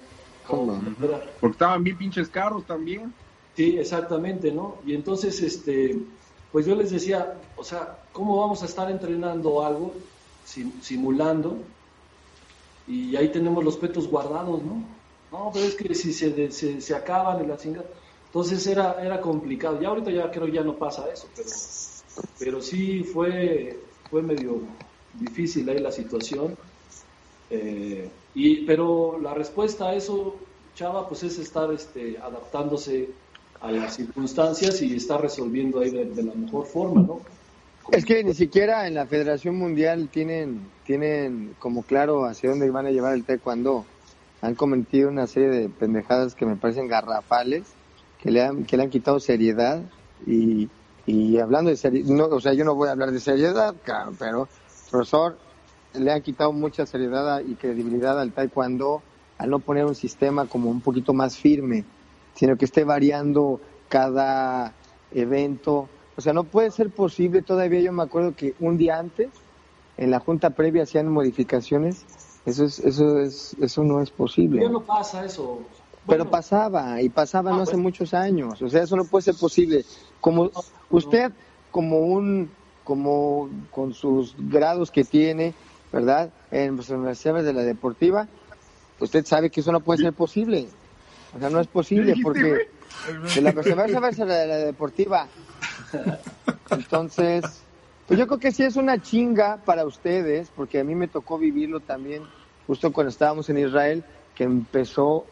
Porque 1.41 1.53
estaban 1.53 1.85
bien 1.85 1.97
pinches 1.97 2.29
caros 2.29 2.65
también. 2.67 3.15
Sí, 3.57 3.79
exactamente, 3.79 4.51
¿no? 4.51 4.79
Y 4.85 4.95
entonces, 4.95 5.41
este, 5.41 5.99
pues 6.51 6.67
yo 6.67 6.75
les 6.75 6.91
decía, 6.91 7.35
o 7.57 7.63
sea, 7.63 7.99
¿cómo 8.13 8.41
vamos 8.41 8.63
a 8.63 8.67
estar 8.67 8.91
entrenando 8.91 9.65
algo, 9.65 9.95
simulando, 10.45 11.59
y 12.89 13.15
ahí 13.15 13.29
tenemos 13.29 13.63
los 13.63 13.77
petos 13.77 14.09
guardados, 14.09 14.63
¿no? 14.63 14.83
No, 15.31 15.51
pero 15.53 15.65
es 15.65 15.75
que 15.75 15.95
si 15.95 16.13
se, 16.13 16.81
se, 16.81 16.95
acaban 16.95 17.41
en 17.41 17.49
la 17.49 17.57
chingada. 17.57 17.87
Entonces 18.33 18.67
era, 18.67 18.97
era 19.05 19.21
complicado. 19.21 19.79
Ya 19.79 19.89
ahorita 19.89 20.11
ya 20.11 20.31
creo 20.31 20.49
ya 20.49 20.63
no 20.63 20.75
pasa 20.77 21.05
eso, 21.13 21.29
pero, 21.37 21.51
pero 22.39 22.63
sí 22.63 23.05
fue, 23.05 23.79
fue 24.09 24.23
medio 24.23 24.63
difícil 25.13 25.69
ahí 25.69 25.79
la 25.79 25.93
situación. 25.93 26.57
Eh, 27.51 28.09
y, 28.35 28.65
pero 28.65 29.19
la 29.21 29.35
respuesta 29.35 29.91
a 29.91 29.95
eso, 29.95 30.37
Chava, 30.75 31.07
pues 31.07 31.25
es 31.25 31.39
estar 31.39 31.71
este, 31.75 32.17
adaptándose 32.17 33.11
a 33.61 33.71
las 33.71 33.97
circunstancias 33.97 34.81
y 34.81 34.97
está 34.97 35.19
resolviendo 35.19 35.81
ahí 35.81 35.91
de, 35.91 36.23
la 36.23 36.33
mejor 36.33 36.65
forma, 36.65 37.03
¿no? 37.03 37.21
Es 37.91 38.07
que 38.07 38.25
ni 38.25 38.33
siquiera 38.33 38.87
en 38.87 38.95
la 38.95 39.05
Federación 39.05 39.59
Mundial 39.59 40.09
tienen, 40.11 40.71
tienen 40.87 41.55
como 41.59 41.83
claro 41.83 42.25
hacia 42.25 42.49
dónde 42.49 42.71
van 42.71 42.87
a 42.87 42.91
llevar 42.91 43.13
el 43.13 43.25
taekwondo. 43.25 43.85
Han 44.41 44.55
cometido 44.55 45.11
una 45.11 45.27
serie 45.27 45.51
de 45.51 45.69
pendejadas 45.69 46.35
que 46.35 46.47
me 46.47 46.57
parecen 46.57 46.89
garrafales, 46.89 47.65
que 48.23 48.31
le 48.31 48.43
han, 48.43 48.65
que 48.65 48.77
le 48.77 48.85
han 48.85 48.91
quitado 48.91 49.21
seriedad 49.21 49.83
y, 50.27 50.69
y 51.07 51.39
hablando 51.39 51.71
de 51.71 51.77
seriedad, 51.77 52.09
no, 52.09 52.27
o 52.27 52.41
sea, 52.41 52.53
yo 52.53 52.65
no 52.65 52.75
voy 52.75 52.89
a 52.89 52.93
hablar 52.93 53.11
de 53.11 53.21
seriedad, 53.21 53.75
claro, 53.83 54.13
pero 54.19 54.49
profesor, 54.91 55.37
le 55.95 56.13
han 56.13 56.23
quitado 56.23 56.53
mucha 56.53 56.87
seriedad 56.87 57.41
y 57.41 57.55
credibilidad 57.55 58.21
al 58.21 58.33
taekwondo 58.33 59.03
al 59.39 59.51
no 59.51 59.59
poner 59.59 59.85
un 59.85 59.95
sistema 59.95 60.47
como 60.47 60.71
un 60.71 60.81
poquito 60.81 61.13
más 61.13 61.37
firme 61.37 61.85
sino 62.35 62.57
que 62.57 62.65
esté 62.65 62.85
variando 62.85 63.61
cada 63.89 64.75
evento. 65.13 65.89
O 66.17 66.21
sea, 66.21 66.33
no 66.33 66.45
puede 66.45 66.71
ser 66.71 66.91
posible, 66.91 67.43
todavía 67.43 67.81
yo 67.81 67.93
me 67.93 68.03
acuerdo 68.03 68.35
que 68.35 68.55
un 68.61 68.77
día 68.77 68.99
antes, 68.99 69.29
en 69.97 70.11
la 70.11 70.21
junta 70.21 70.51
previa 70.51 70.85
hacían 70.85 71.09
modificaciones, 71.09 72.05
eso 72.45 72.65
es, 72.65 72.79
eso 72.81 73.19
es, 73.19 73.57
eso 73.61 73.85
no 73.85 74.03
es 74.03 74.11
posible. 74.11 74.69
No 74.69 74.81
pasa 74.81 75.25
eso. 75.25 75.61
Pero 76.07 76.29
pasaba, 76.29 77.01
y 77.01 77.09
pasaba 77.09 77.53
ah, 77.53 77.57
no 77.57 77.63
hace 77.63 77.73
pues. 77.73 77.83
muchos 77.83 78.15
años, 78.15 78.61
o 78.61 78.69
sea, 78.69 78.83
eso 78.83 78.97
no 78.97 79.05
puede 79.05 79.23
ser 79.23 79.37
posible. 79.37 79.85
Como 80.21 80.51
usted, 80.91 81.33
como 81.71 82.01
un 82.01 82.51
como 82.85 83.49
con 83.71 83.95
sus 83.95 84.35
grados 84.37 84.91
que 84.91 85.05
tiene, 85.05 85.55
¿verdad? 85.93 86.31
En 86.51 86.77
las 86.77 86.91
universidades 86.91 87.45
de 87.45 87.53
la 87.53 87.63
deportiva, 87.63 88.27
usted 88.99 89.25
sabe 89.25 89.51
que 89.51 89.61
eso 89.61 89.71
no 89.71 89.81
puede 89.81 90.03
ser 90.03 90.13
posible. 90.13 90.69
O 91.37 91.39
sea, 91.39 91.49
no 91.49 91.61
es 91.61 91.69
posible 91.69 92.15
porque 92.23 92.69
de 93.35 93.41
la 93.41 93.53
perseverancia 93.53 94.25
de 94.25 94.47
la 94.47 94.57
deportiva. 94.57 95.29
Entonces, 96.71 97.45
pues 98.07 98.19
yo 98.19 98.27
creo 98.27 98.39
que 98.39 98.53
sí 98.53 98.65
es 98.65 98.77
una 98.77 99.01
chinga 99.01 99.59
para 99.65 99.85
ustedes, 99.85 100.51
porque 100.55 100.81
a 100.81 100.85
mí 100.85 100.95
me 100.95 101.09
tocó 101.09 101.39
vivirlo 101.39 101.81
también 101.81 102.23
justo 102.67 102.93
cuando 102.93 103.11
estábamos 103.11 103.49
en 103.49 103.59
Israel, 103.59 104.05
que 104.35 104.45
empezó 104.45 105.27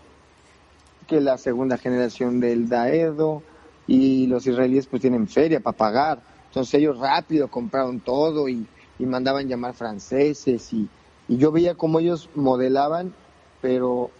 que 1.11 1.20
la 1.20 1.38
segunda 1.38 1.76
generación 1.76 2.38
del 2.38 2.68
Daedo 2.68 3.42
y 3.88 4.28
los 4.28 4.46
israelíes 4.46 4.86
pues 4.86 5.02
tienen 5.02 5.26
feria 5.26 5.58
para 5.58 5.76
pagar. 5.76 6.22
Entonces 6.46 6.72
ellos 6.74 7.00
rápido 7.00 7.48
compraron 7.48 7.98
todo 7.98 8.48
y, 8.48 8.64
y 8.96 9.06
mandaban 9.06 9.48
llamar 9.48 9.74
franceses 9.74 10.72
y, 10.72 10.88
y 11.26 11.36
yo 11.36 11.50
veía 11.50 11.74
cómo 11.74 11.98
ellos 11.98 12.30
modelaban, 12.36 13.12
pero 13.61 14.12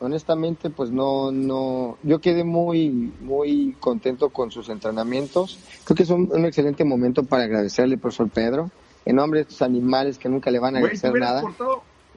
honestamente 0.00 0.68
pues 0.68 0.90
no 0.90 1.30
no 1.30 1.96
yo 2.02 2.20
quedé 2.20 2.44
muy 2.44 2.90
muy 3.20 3.74
contento 3.80 4.28
con 4.28 4.50
sus 4.50 4.68
entrenamientos. 4.68 5.58
Creo 5.84 5.96
que 5.96 6.02
es 6.02 6.10
un, 6.10 6.44
excelente 6.44 6.84
momento 6.84 7.22
para 7.22 7.44
agradecerle 7.44 7.96
profesor 7.96 8.28
Pedro. 8.28 8.70
En 9.06 9.16
nombre 9.16 9.38
de 9.40 9.42
estos 9.44 9.62
animales 9.62 10.18
que 10.18 10.28
nunca 10.28 10.50
le 10.50 10.58
van 10.58 10.76
a 10.76 10.78
agradecer 10.80 11.14
nada 11.14 11.42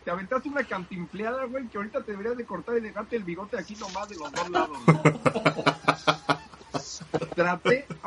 te 0.05 0.11
aventaste 0.11 0.47
una 0.47 0.63
cantimpleada 0.63 1.43
güey 1.45 1.67
que 1.67 1.77
ahorita 1.77 2.01
te 2.03 2.11
deberías 2.11 2.37
de 2.37 2.45
cortar 2.45 2.77
y 2.77 2.81
dejarte 2.81 3.17
el 3.17 3.23
bigote 3.23 3.57
aquí 3.57 3.75
nomás 3.75 4.07
de 4.07 4.15
los 4.15 4.31
dos 4.31 4.49
lados 4.49 4.77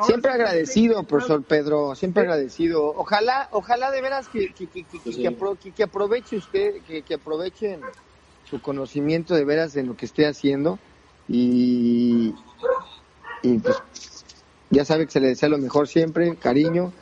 siempre 0.06 0.30
agradecido 0.30 1.02
profesor 1.02 1.42
Pedro 1.42 1.94
siempre 1.94 2.22
agradecido. 2.22 2.94
Ojalá 2.96 3.48
ojalá 3.50 3.90
de 3.90 4.00
veras 4.00 4.28
que 4.28 4.54
que, 4.54 4.66
que, 4.66 4.84
que, 4.84 5.82
aproveche 5.82 6.36
usted 6.36 6.80
que 6.82 7.14
aprovechen 7.14 7.80
su 8.48 8.62
conocimiento 8.62 9.34
de 9.34 9.44
veras 9.44 9.76
en 9.76 9.86
lo 9.86 9.96
que 9.96 10.06
esté 10.06 10.26
haciendo 10.26 10.78
y, 11.28 12.34
pues 13.62 13.82
ya 14.70 14.84
sabe 14.84 15.06
que 15.06 15.12
se 15.12 15.20
le 15.20 15.28
desea 15.28 15.48
lo 15.48 15.58
mejor 15.58 15.88
siempre, 15.88 16.36
cariño. 16.36 16.92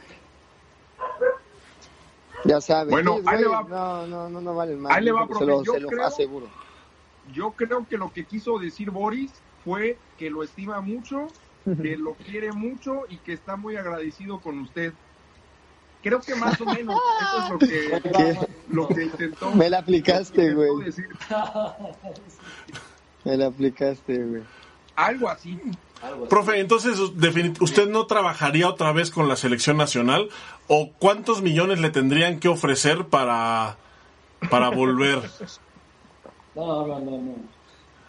Ya 2.47 2.61
sabe. 2.61 2.91
Bueno, 2.91 3.19
ahí 3.27 3.41
le 3.41 3.49
va. 3.49 3.63
No, 3.63 4.07
no, 4.07 4.29
no, 4.29 4.41
no 4.41 4.55
vale 4.55 4.77
más. 4.77 4.93
Ahí 4.93 5.05
le 5.05 5.13
va, 5.13 5.27
se 5.27 5.45
lo, 5.45 5.65
se 5.65 5.81
lo 5.81 6.05
aseguro. 6.05 6.47
Yo 7.33 7.53
creo 7.53 7.87
que 7.89 7.99
lo 7.99 8.13
que 8.13 8.25
quiso 8.25 8.59
decir 8.59 8.91
Boris 8.91 9.33
fue 9.65 9.99
que 10.19 10.31
lo 10.31 10.43
estima 10.43 10.81
mucho, 10.81 11.27
que 11.83 11.97
lo 11.97 12.15
quiere 12.15 12.53
mucho 12.53 13.03
y 13.09 13.17
que 13.19 13.33
está 13.33 13.57
muy 13.57 13.77
agradecido 13.77 14.41
con 14.41 14.61
usted. 14.61 14.93
Creo 16.03 16.21
que 16.21 16.37
más 16.37 16.61
o 16.61 16.67
menos 16.67 17.01
eso 17.21 17.45
es 17.45 17.51
lo 17.51 17.59
que, 17.59 18.39
lo 18.71 18.89
que 18.89 19.05
intentó. 19.05 19.53
Me 19.53 19.69
la 19.69 19.79
aplicaste, 19.79 20.55
güey. 20.55 20.71
Me 23.25 23.37
la 23.37 23.47
aplicaste, 23.47 24.25
güey. 24.25 24.43
Algo 24.95 25.29
así. 25.29 25.61
Profe, 26.29 26.61
entonces 26.61 26.99
usted 26.99 27.89
no 27.89 28.07
trabajaría 28.07 28.69
otra 28.69 28.93
vez 28.93 29.11
con 29.11 29.29
la 29.29 29.37
selección 29.37 29.77
nacional 29.77 30.29
o 30.69 30.91
cuántos 30.99 31.43
millones 31.43 31.81
le 31.81 31.91
tendrían 31.91 32.41
que 32.41 32.49
ofrecer 32.49 33.07
para 33.07 33.77
para 34.51 34.71
volver. 34.71 35.23
No, 36.55 36.87
no, 36.87 36.99
no, 37.01 37.11
no. 37.11 37.35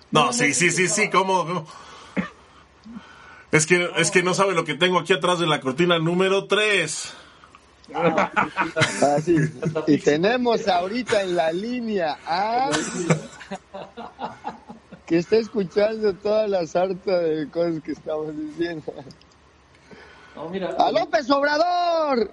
No, 0.10 0.32
sí, 0.32 0.54
sí, 0.54 0.72
sí, 0.72 0.88
sí, 0.88 1.10
¿cómo? 1.10 1.68
Es 3.52 3.66
que 3.66 3.90
es 3.98 4.10
que 4.10 4.24
no 4.24 4.34
sabe 4.34 4.54
lo 4.54 4.64
que 4.64 4.76
tengo 4.76 5.00
aquí 5.00 5.12
atrás 5.12 5.40
de 5.40 5.48
la 5.48 5.60
cortina 5.60 6.00
número 6.00 6.46
3. 6.46 7.14
Ah, 7.94 8.32
Y 9.88 9.98
tenemos 9.98 10.68
ahorita 10.68 11.24
en 11.24 11.36
la 11.36 11.52
línea 11.52 12.18
a... 12.26 12.70
que 15.08 15.18
está 15.18 15.38
escuchando 15.38 16.14
todas 16.14 16.50
las 16.50 16.76
hartas 16.76 17.24
de 17.24 17.50
cosas 17.50 17.82
que 17.82 17.94
estamos 17.94 18.38
diciendo. 18.38 18.94
¡A 20.78 20.92
López 20.92 21.30
Obrador! 21.32 22.30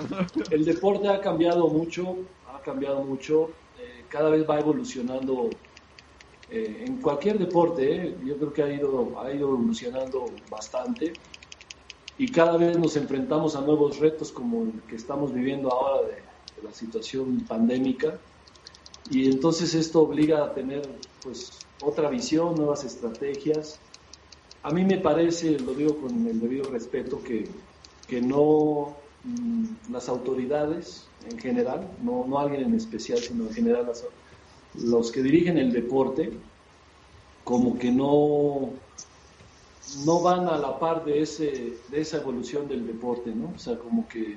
El 0.50 0.64
deporte 0.64 1.08
ha 1.08 1.20
cambiado 1.20 1.68
mucho, 1.68 2.16
ha 2.52 2.60
cambiado 2.62 3.04
mucho, 3.04 3.50
eh, 3.78 4.04
cada 4.08 4.30
vez 4.30 4.48
va 4.48 4.58
evolucionando 4.58 5.50
eh, 6.50 6.84
en 6.86 7.00
cualquier 7.00 7.38
deporte, 7.38 8.08
eh, 8.08 8.16
yo 8.24 8.36
creo 8.36 8.52
que 8.52 8.62
ha 8.62 8.72
ido, 8.72 9.20
ha 9.20 9.30
ido 9.30 9.48
evolucionando 9.50 10.26
bastante 10.50 11.12
y 12.18 12.28
cada 12.28 12.56
vez 12.56 12.78
nos 12.78 12.96
enfrentamos 12.96 13.54
a 13.54 13.60
nuevos 13.60 13.98
retos 13.98 14.32
como 14.32 14.62
el 14.62 14.82
que 14.88 14.96
estamos 14.96 15.32
viviendo 15.32 15.70
ahora 15.72 16.08
de, 16.08 16.24
la 16.62 16.72
situación 16.72 17.44
pandémica 17.46 18.18
y 19.10 19.26
entonces 19.26 19.74
esto 19.74 20.00
obliga 20.00 20.44
a 20.44 20.54
tener 20.54 20.88
pues 21.22 21.58
otra 21.84 22.08
visión, 22.08 22.54
nuevas 22.54 22.84
estrategias. 22.84 23.78
A 24.62 24.70
mí 24.70 24.84
me 24.84 24.98
parece, 24.98 25.58
lo 25.58 25.74
digo 25.74 25.96
con 25.98 26.26
el 26.26 26.40
debido 26.40 26.70
respeto, 26.70 27.22
que, 27.22 27.48
que 28.08 28.20
no 28.20 28.96
mm, 29.24 29.92
las 29.92 30.08
autoridades 30.08 31.06
en 31.30 31.38
general, 31.38 31.88
no, 32.02 32.24
no 32.26 32.38
alguien 32.38 32.62
en 32.62 32.74
especial, 32.74 33.18
sino 33.18 33.44
en 33.44 33.54
general 33.54 33.90
los 34.74 35.12
que 35.12 35.22
dirigen 35.22 35.58
el 35.58 35.72
deporte, 35.72 36.32
como 37.44 37.78
que 37.78 37.90
no 37.90 38.72
no 40.04 40.20
van 40.20 40.48
a 40.48 40.58
la 40.58 40.78
par 40.78 41.04
de, 41.04 41.22
ese, 41.22 41.74
de 41.90 42.00
esa 42.00 42.16
evolución 42.16 42.66
del 42.66 42.86
deporte, 42.86 43.30
¿no? 43.30 43.52
O 43.54 43.58
sea, 43.58 43.78
como 43.78 44.08
que 44.08 44.36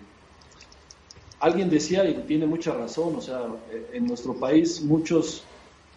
alguien 1.39 1.69
decía, 1.69 2.07
y 2.07 2.13
tiene 2.27 2.45
mucha 2.45 2.73
razón, 2.73 3.15
o 3.15 3.21
sea, 3.21 3.47
en 3.93 4.05
nuestro 4.05 4.35
país 4.35 4.81
muchos, 4.81 5.43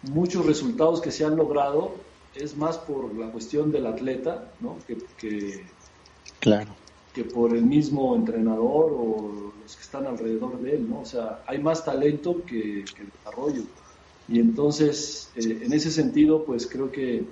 muchos 0.03 0.45
resultados 0.45 1.01
que 1.01 1.11
se 1.11 1.25
han 1.25 1.35
logrado 1.35 1.91
es 2.35 2.55
más 2.55 2.77
por 2.77 3.13
la 3.15 3.31
cuestión 3.31 3.71
del 3.71 3.85
atleta, 3.85 4.51
¿no? 4.59 4.77
Que, 5.19 5.65
claro. 6.39 6.71
que 7.13 7.23
por 7.23 7.55
el 7.55 7.63
mismo 7.63 8.15
entrenador 8.15 8.91
o 8.91 9.53
los 9.61 9.75
que 9.75 9.81
están 9.81 10.07
alrededor 10.07 10.59
de 10.61 10.75
él, 10.75 10.89
¿no? 10.89 11.01
O 11.01 11.05
sea, 11.05 11.43
hay 11.45 11.59
más 11.59 11.83
talento 11.83 12.43
que, 12.45 12.85
que 12.95 13.03
desarrollo. 13.03 13.63
Y 14.27 14.39
entonces, 14.39 15.29
eh, 15.35 15.61
en 15.63 15.73
ese 15.73 15.91
sentido, 15.91 16.45
pues 16.45 16.67
creo 16.67 16.91
que 16.91 17.25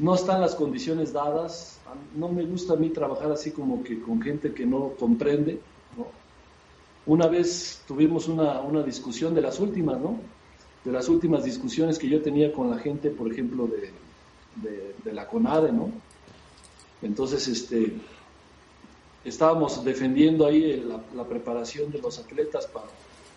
no 0.00 0.14
están 0.14 0.40
las 0.40 0.54
condiciones 0.54 1.12
dadas. 1.12 1.78
No 2.14 2.28
me 2.28 2.44
gusta 2.44 2.74
a 2.74 2.76
mí 2.76 2.90
trabajar 2.90 3.30
así 3.32 3.52
como 3.52 3.82
que 3.82 4.00
con 4.00 4.20
gente 4.20 4.52
que 4.52 4.66
no 4.66 4.92
comprende. 4.98 5.60
Una 7.06 7.28
vez 7.28 7.82
tuvimos 7.86 8.26
una, 8.26 8.60
una, 8.60 8.82
discusión 8.82 9.32
de 9.34 9.40
las 9.40 9.60
últimas, 9.60 10.00
¿no? 10.00 10.18
De 10.86 10.92
las 10.92 11.08
últimas 11.10 11.44
discusiones 11.44 11.98
que 11.98 12.08
yo 12.08 12.22
tenía 12.22 12.52
con 12.52 12.70
la 12.70 12.78
gente, 12.78 13.10
por 13.10 13.30
ejemplo, 13.30 13.66
de, 13.66 13.92
de, 15.04 15.12
la 15.12 15.26
CONADE, 15.26 15.72
¿no? 15.72 15.90
Entonces, 17.02 17.46
este, 17.48 17.92
estábamos 19.24 19.84
defendiendo 19.84 20.46
ahí 20.46 20.82
la, 21.14 21.24
preparación 21.24 21.90
de 21.90 21.98
los 21.98 22.18
atletas 22.18 22.66
para, 22.66 22.86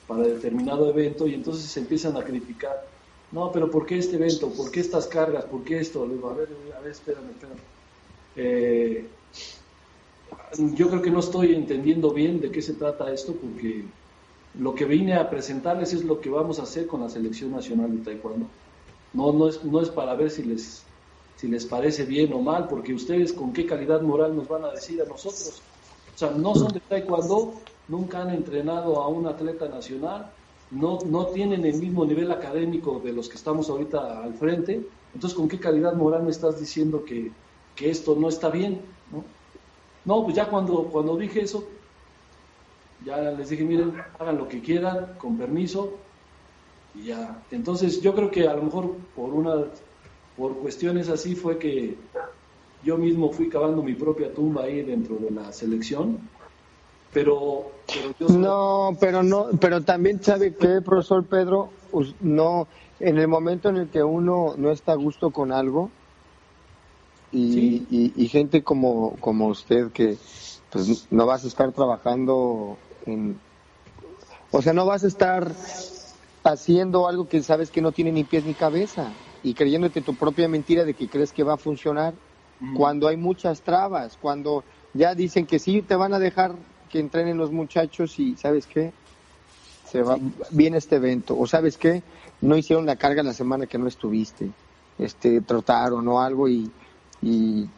para 0.08 0.24
determinado 0.24 0.90
evento 0.90 1.28
y 1.28 1.34
entonces 1.34 1.66
se 1.66 1.82
empiezan 1.82 2.16
a 2.16 2.24
criticar 2.24 2.88
no, 3.32 3.52
pero 3.52 3.70
¿por 3.70 3.86
qué 3.86 3.98
este 3.98 4.16
evento? 4.16 4.50
¿Por 4.50 4.72
qué 4.72 4.80
estas 4.80 5.06
cargas? 5.08 5.46
¿Por 5.46 5.64
qué 5.64 5.80
esto? 5.80 6.06
Le 6.06 6.16
digo, 6.16 6.30
a 6.30 6.34
ver, 6.34 6.50
a 6.76 6.82
ver, 6.82 6.92
espérame, 6.92 7.30
espérame. 7.30 7.60
Eh, 8.36 9.06
yo 10.74 10.90
creo 10.90 11.02
que 11.02 11.12
no 11.12 11.20
estoy 11.20 11.54
entendiendo 11.54 12.12
bien 12.12 12.42
de 12.42 12.50
qué 12.50 12.62
se 12.62 12.74
trata 12.74 13.14
esto, 13.14 13.34
porque 13.34 13.84
lo 14.58 14.74
que 14.74 14.86
vine 14.86 15.14
a 15.14 15.30
presentarles 15.30 15.94
es 15.94 16.04
lo 16.04 16.20
que 16.20 16.30
vamos 16.30 16.60
a 16.60 16.64
hacer 16.64 16.88
con 16.88 17.02
la 17.02 17.10
Selección 17.10 17.52
Nacional 17.52 17.96
de 17.96 18.04
Taekwondo. 18.04 18.48
No, 19.14 19.32
no, 19.32 19.48
es, 19.48 19.64
no 19.64 19.82
es 19.82 19.90
para 19.90 20.16
ver 20.16 20.30
si 20.32 20.44
les, 20.44 20.84
si 21.36 21.48
les 21.48 21.66
parece 21.66 22.06
bien 22.06 22.34
o 22.34 22.40
mal, 22.40 22.68
porque 22.68 22.94
ustedes 22.94 23.34
con 23.34 23.54
qué 23.54 23.66
calidad 23.66 24.02
moral 24.02 24.36
nos 24.36 24.48
van 24.48 24.66
a 24.66 24.72
decir 24.72 25.02
a 25.02 25.06
nosotros. 25.06 25.62
O 26.16 26.18
sea, 26.18 26.32
no 26.32 26.56
son 26.56 26.74
de 26.74 26.80
Taekwondo, 26.80 27.54
nunca 27.88 28.22
han 28.22 28.32
entrenado 28.32 29.02
a 29.02 29.08
un 29.08 29.28
atleta 29.28 29.68
nacional, 29.68 30.32
no, 30.72 31.00
no 31.06 31.28
tienen 31.28 31.66
el 31.66 31.76
mismo 31.76 32.06
nivel 32.06 32.32
académico 32.32 33.02
de 33.04 33.14
los 33.14 33.30
que 33.30 33.36
estamos 33.36 33.70
ahorita 33.70 34.24
al 34.24 34.34
frente, 34.36 34.86
entonces 35.14 35.38
¿con 35.38 35.48
qué 35.48 35.60
calidad 35.60 35.94
moral 35.94 36.24
me 36.24 36.32
estás 36.32 36.60
diciendo 36.60 37.04
que, 37.04 37.32
esto 37.80 38.14
no 38.20 38.28
está 38.28 38.50
bien? 38.50 38.82
¿no? 39.10 39.24
no, 40.04 40.24
pues 40.26 40.36
ya 40.36 40.50
cuando, 40.50 40.84
cuando 40.92 41.16
dije 41.16 41.42
eso, 41.42 41.64
ya 43.06 43.18
les 43.18 43.50
dije, 43.50 43.64
miren, 43.64 43.94
hagan 44.20 44.38
lo 44.38 44.48
que 44.48 44.62
quieran, 44.62 45.14
con 45.18 45.38
permiso, 45.38 45.94
y 46.96 47.06
ya. 47.06 47.42
Entonces 47.52 48.02
yo 48.02 48.14
creo 48.16 48.32
que 48.32 48.48
a 48.48 48.54
lo 48.54 48.64
mejor 48.64 48.96
por 49.16 49.34
una, 49.34 49.66
por 50.38 50.58
cuestiones 50.58 51.10
así 51.10 51.36
fue 51.36 51.58
que 51.58 51.96
yo 52.84 52.98
mismo 52.98 53.32
fui 53.32 53.50
cavando 53.50 53.84
mi 53.84 53.94
propia 53.94 54.34
tumba 54.34 54.64
ahí 54.64 54.82
dentro 54.82 55.18
de 55.18 55.32
la 55.32 55.52
selección 55.52 56.20
pero, 57.14 57.72
no 58.30 58.96
pero 59.00 59.24
no 59.24 59.48
pero 59.60 59.82
también 59.82 60.22
sabe 60.22 60.54
que 60.54 60.82
profesor 60.82 61.26
Pedro 61.26 61.70
no 62.22 62.68
en 63.00 63.18
el 63.18 63.28
momento 63.28 63.70
en 63.70 63.78
el 63.78 63.90
que 63.90 64.04
uno 64.04 64.54
no 64.58 64.72
está 64.72 64.92
a 64.92 64.96
gusto 64.96 65.32
con 65.32 65.52
algo 65.52 65.90
y, 67.32 67.86
y, 68.16 68.28
gente 68.28 68.64
como 68.64 69.16
como 69.20 69.48
usted 69.48 69.92
que 69.92 70.18
pues 70.72 71.08
no 71.12 71.26
vas 71.26 71.44
a 71.46 71.48
estar 71.48 71.72
trabajando 71.72 72.78
en... 73.06 73.40
O 74.52 74.62
sea, 74.62 74.74
no 74.74 74.86
vas 74.86 75.04
a 75.04 75.08
estar 75.08 75.52
haciendo 76.44 77.08
algo 77.08 77.28
que 77.28 77.44
sabes 77.44 77.70
que 77.70 77.82
no 77.82 77.92
tiene 77.92 78.12
ni 78.12 78.24
pies 78.24 78.46
ni 78.46 78.54
cabeza 78.54 79.12
y 79.44 79.54
creyéndote 79.54 80.02
tu 80.02 80.16
propia 80.16 80.48
mentira 80.48 80.86
de 80.86 80.94
que 80.94 81.08
crees 81.08 81.32
que 81.32 81.44
va 81.44 81.54
a 81.54 81.58
funcionar 81.58 82.14
cuando 82.76 83.08
hay 83.08 83.16
muchas 83.16 83.62
trabas, 83.62 84.18
cuando 84.22 84.64
ya 84.94 85.16
dicen 85.16 85.46
que 85.46 85.60
sí 85.60 85.82
te 85.82 85.96
van 85.96 86.14
a 86.14 86.20
dejar 86.20 86.56
que 86.90 87.00
entrenen 87.00 87.38
los 87.38 87.52
muchachos 87.52 88.20
y 88.20 88.36
¿sabes 88.36 88.68
qué? 88.68 88.92
Se 89.86 90.02
va, 90.02 90.18
viene 90.52 90.78
este 90.78 90.98
evento 90.98 91.38
o 91.38 91.48
¿sabes 91.48 91.78
qué? 91.78 92.04
No 92.42 92.58
hicieron 92.58 92.86
la 92.86 92.96
carga 92.96 93.24
la 93.24 93.34
semana 93.34 93.66
que 93.66 93.78
no 93.78 93.88
estuviste, 93.88 94.50
este 94.98 95.42
trotaron 95.42 96.08
o 96.08 96.20
algo 96.20 96.50
y, 96.50 96.70
y, 97.22 97.70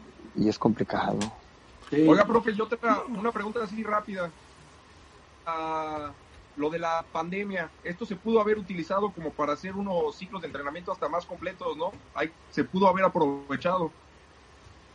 es 0.44 0.58
complicado. 0.58 1.18
Oiga, 1.92 2.24
profe, 2.24 2.54
yo 2.54 2.66
tengo 2.66 3.04
una 3.08 3.30
pregunta 3.30 3.60
así 3.62 3.82
rápida. 3.82 4.30
Lo 6.56 6.68
de 6.68 6.78
la 6.78 7.04
pandemia, 7.10 7.72
esto 7.82 8.04
se 8.04 8.16
pudo 8.16 8.40
haber 8.40 8.58
utilizado 8.58 9.10
como 9.12 9.30
para 9.30 9.54
hacer 9.54 9.74
unos 9.74 10.16
ciclos 10.16 10.42
de 10.42 10.48
entrenamiento 10.48 10.92
hasta 10.92 11.08
más 11.08 11.24
completos, 11.24 11.76
¿no? 11.76 11.92
Hay, 12.14 12.30
se 12.50 12.64
pudo 12.64 12.88
haber 12.88 13.04
aprovechado. 13.04 13.90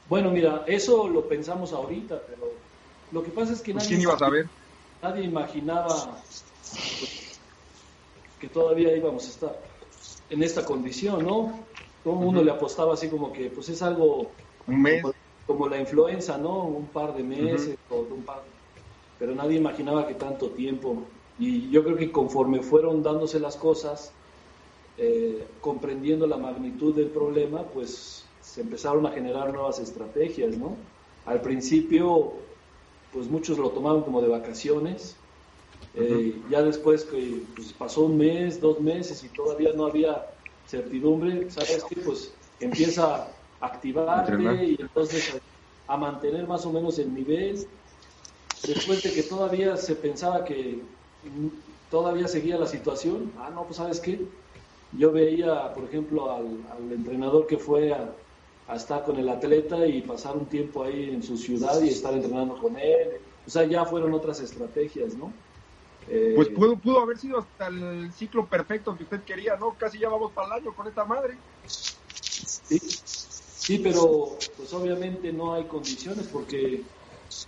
Bueno, 0.06 0.30
mira, 0.30 0.64
eso 0.68 1.08
lo 1.08 1.28
pensamos 1.28 1.74
ahorita, 1.74 2.22
pero 2.28 2.54
lo 3.12 3.24
que 3.24 3.32
pasa 3.32 3.54
es 3.54 3.62
que 3.62 3.74
pues, 3.74 3.90
nadie, 3.90 4.04
iba 4.04 4.14
a 4.14 4.20
saber? 4.20 4.50
nadie 5.02 5.24
imaginaba 5.24 6.24
que 8.40 8.48
todavía 8.50 8.96
íbamos 8.96 9.26
a 9.26 9.30
estar 9.30 9.68
en 10.30 10.44
esta 10.44 10.64
condición, 10.64 11.24
¿no? 11.24 11.68
Todo 12.04 12.14
el 12.14 12.20
mundo 12.20 12.44
le 12.44 12.52
apostaba 12.52 12.94
así 12.94 13.10
como 13.10 13.34
que, 13.34 13.50
pues 13.50 13.70
es 13.70 13.82
algo 13.82 14.32
un 14.66 14.82
mes. 14.82 15.04
Como, 15.46 15.68
la 15.70 15.80
influenza, 15.80 16.38
¿no? 16.38 16.66
Un 16.66 16.92
par 16.92 17.16
de 17.16 17.24
meses 17.24 17.78
o 17.90 18.02
un 18.02 18.24
par, 18.24 18.44
pero 19.18 19.36
nadie 19.36 19.58
imaginaba 19.58 20.08
que 20.08 20.16
tanto 20.16 20.54
tiempo 20.54 21.22
y 21.38 21.70
yo 21.72 21.84
creo 21.84 21.98
que 21.98 22.12
conforme 22.12 22.62
fueron 22.64 23.04
dándose 23.04 23.40
las 23.40 23.58
cosas, 23.58 24.20
eh, 24.98 25.58
comprendiendo 25.60 26.28
la 26.28 26.38
magnitud 26.38 26.96
del 26.96 27.12
problema, 27.12 27.70
pues 27.72 28.36
se 28.40 28.62
empezaron 28.62 29.06
a 29.06 29.12
generar 29.12 29.54
nuevas 29.54 29.80
estrategias, 29.80 30.58
¿no? 30.58 30.92
Al 31.26 31.42
principio, 31.42 32.58
pues 33.10 33.28
muchos 33.30 33.58
lo 33.60 33.72
tomaron 33.74 34.04
como 34.04 34.22
de 34.22 34.30
vacaciones. 34.30 35.26
Eh, 35.94 36.46
ya 36.48 36.62
después 36.64 37.06
que 37.06 37.48
pues, 37.56 37.74
pasó 37.74 38.06
un 38.06 38.18
mes, 38.18 38.60
dos 38.62 38.80
meses 38.82 39.24
y 39.24 39.34
todavía 39.34 39.74
no 39.74 39.86
había 39.86 40.26
certidumbre, 40.66 41.50
¿sabes 41.50 41.86
qué? 41.86 42.02
Pues 42.02 42.40
empieza 42.60 43.16
a 43.60 43.66
activarte 43.66 44.66
y 44.66 44.78
entonces 44.80 45.30
a, 45.88 45.94
a 45.94 45.98
mantener 45.98 46.48
más 46.48 46.66
o 46.66 46.74
menos 46.74 47.00
el 47.00 47.14
nivel. 47.14 47.70
Después 48.66 49.04
de 49.04 49.14
que 49.14 49.24
todavía 49.24 49.78
se 49.78 49.96
pensaba 49.96 50.44
que 50.44 50.82
todavía 51.90 52.28
seguía 52.28 52.58
la 52.58 52.68
situación. 52.68 53.32
Ah, 53.38 53.50
no, 53.54 53.64
pues 53.64 53.78
sabes 53.78 54.00
qué, 54.00 54.20
yo 54.94 55.12
veía, 55.12 55.74
por 55.74 55.86
ejemplo, 55.86 56.32
al, 56.32 56.92
entrenador 56.92 57.48
que 57.48 57.58
fue 57.58 57.94
a, 57.94 58.14
estar 58.76 59.04
con 59.06 59.18
el 59.18 59.30
atleta 59.30 59.88
y 59.88 60.02
pasar 60.02 60.36
un 60.36 60.46
tiempo 60.46 60.84
ahí 60.84 61.12
en 61.12 61.24
su 61.24 61.38
ciudad 61.38 61.82
y 61.82 61.90
estar 61.90 62.14
entrenando 62.14 62.58
con 62.58 62.78
él. 62.78 63.12
O 63.46 63.50
sea, 63.50 63.64
ya 63.64 63.86
fueron 63.86 64.14
otras 64.14 64.42
estrategias, 64.42 65.14
¿no? 65.14 65.32
Eh, 66.10 66.34
pues 66.36 66.50
pudo, 66.50 66.76
pudo 66.78 67.02
haber 67.02 67.18
sido 67.18 67.40
hasta 67.40 67.68
el 67.68 68.12
ciclo 68.14 68.46
perfecto 68.46 68.98
que 68.98 69.04
usted 69.04 69.24
quería, 69.24 69.56
¿no? 69.56 69.74
Casi 69.78 70.00
ya 70.00 70.10
vamos 70.10 70.32
para 70.34 70.48
el 70.48 70.64
año 70.64 70.74
con 70.74 70.88
esta 70.88 71.06
madre. 71.06 71.36
Sí, 71.66 72.80
sí, 72.80 73.80
pero 73.80 74.38
pues 74.58 74.74
obviamente 74.74 75.32
no 75.32 75.54
hay 75.54 75.64
condiciones 75.66 76.28
porque 76.28 76.84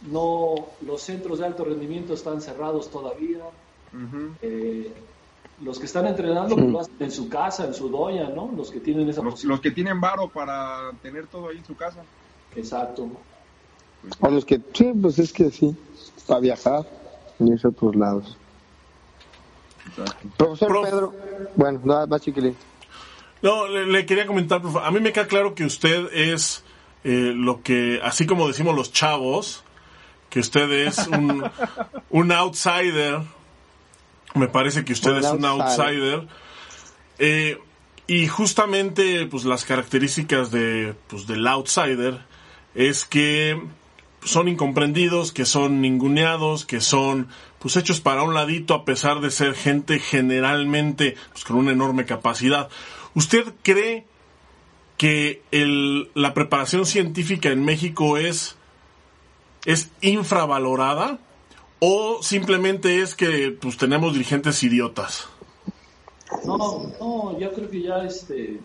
no 0.10 0.56
los 0.82 1.02
centros 1.02 1.40
de 1.40 1.46
alto 1.46 1.64
rendimiento 1.64 2.14
están 2.14 2.42
cerrados 2.42 2.90
todavía. 2.90 3.44
Eh, 4.42 4.94
los 5.62 5.80
que 5.80 5.86
están 5.86 6.06
entrenando 6.06 6.56
pues, 6.56 6.68
lo 6.68 6.80
hacen 6.80 6.96
en 7.00 7.12
su 7.12 7.28
casa, 7.28 7.66
en 7.66 7.74
su 7.74 7.90
doya, 7.90 8.30
¿no? 8.30 8.52
Los 8.56 8.72
que 8.72 8.80
tienen 8.80 9.10
esa 9.10 9.22
los, 9.22 9.44
los 9.44 9.60
que 9.60 9.72
tienen 9.72 10.00
varo 10.00 10.30
para 10.30 10.92
tener 11.02 11.28
todo 11.28 11.50
ahí 11.50 11.58
en 11.58 11.66
su 11.66 11.76
casa. 11.76 12.04
Exacto. 12.56 13.10
A 14.22 14.30
los 14.30 14.46
que, 14.46 14.62
sí, 14.74 14.92
pues 15.00 15.20
es 15.20 15.34
que 15.34 15.50
sí, 15.52 15.76
para 16.28 16.40
viajar 16.40 16.86
y 17.40 17.52
irse 17.52 17.68
a 17.68 17.72
otros 17.72 17.96
lados. 17.96 18.38
Profesor 20.38 20.82
Pedro, 20.84 21.14
bueno, 21.56 21.82
nada 21.84 22.06
más 22.06 22.22
chiquilín. 22.22 22.56
No, 23.42 23.68
le, 23.68 24.06
quería 24.06 24.28
comentar, 24.28 24.62
a 24.82 24.92
mí 24.92 25.00
me 25.00 25.14
queda 25.14 25.28
claro 25.28 25.56
que 25.56 25.66
usted 25.66 26.08
es 26.14 26.64
eh, 27.04 27.32
lo 27.34 27.62
que, 27.62 28.00
así 28.04 28.26
como 28.26 28.48
decimos 28.48 28.76
los 28.76 28.92
chavos, 28.92 29.64
que 30.30 30.40
usted 30.40 30.72
es 30.72 31.08
un, 31.08 31.50
un 32.10 32.32
outsider. 32.32 33.22
Me 34.36 34.48
parece 34.48 34.86
que 34.86 34.94
usted 34.94 35.18
es 35.18 35.26
un 35.26 35.44
outsider. 35.46 36.28
Eh, 37.18 37.58
y 38.08 38.28
justamente, 38.28 39.26
pues 39.28 39.46
las 39.46 39.66
características 39.66 40.52
de, 40.52 40.96
pues, 41.08 41.28
del 41.28 41.46
outsider 41.48 42.20
es 42.76 43.06
que 43.06 43.62
son 44.24 44.48
incomprendidos, 44.48 45.32
que 45.32 45.46
son 45.46 45.82
ninguneados, 45.82 46.66
que 46.66 46.82
son 46.82 47.28
pues 47.60 47.76
hechos 47.76 48.00
para 48.00 48.24
un 48.24 48.34
ladito 48.34 48.74
a 48.74 48.86
pesar 48.86 49.20
de 49.22 49.32
ser 49.32 49.54
gente 49.54 50.00
generalmente 50.00 51.16
pues, 51.32 51.44
con 51.44 51.58
una 51.58 51.72
enorme 51.72 52.06
capacidad. 52.06 52.70
¿Usted 53.16 53.54
cree 53.64 54.06
que 54.98 55.42
el, 55.52 56.10
la 56.14 56.34
preparación 56.34 56.86
científica 56.86 57.50
en 57.50 57.64
México 57.64 58.18
es 58.18 58.58
es 59.66 59.90
infravalorada 60.02 61.20
o 61.80 62.22
simplemente 62.22 63.02
es 63.02 63.16
que 63.16 63.58
pues 63.60 63.78
tenemos 63.78 64.14
dirigentes 64.14 64.62
idiotas? 64.64 65.28
No, 66.46 66.92
no, 67.00 67.40
yo 67.40 67.52
creo 67.54 67.70
que 67.70 67.82
ya 67.82 68.04
este 68.04 68.60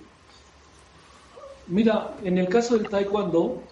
Mira, 1.66 2.16
en 2.22 2.36
el 2.36 2.49
caso 2.49 2.76
del 2.76 2.88
taekwondo, 2.88 3.62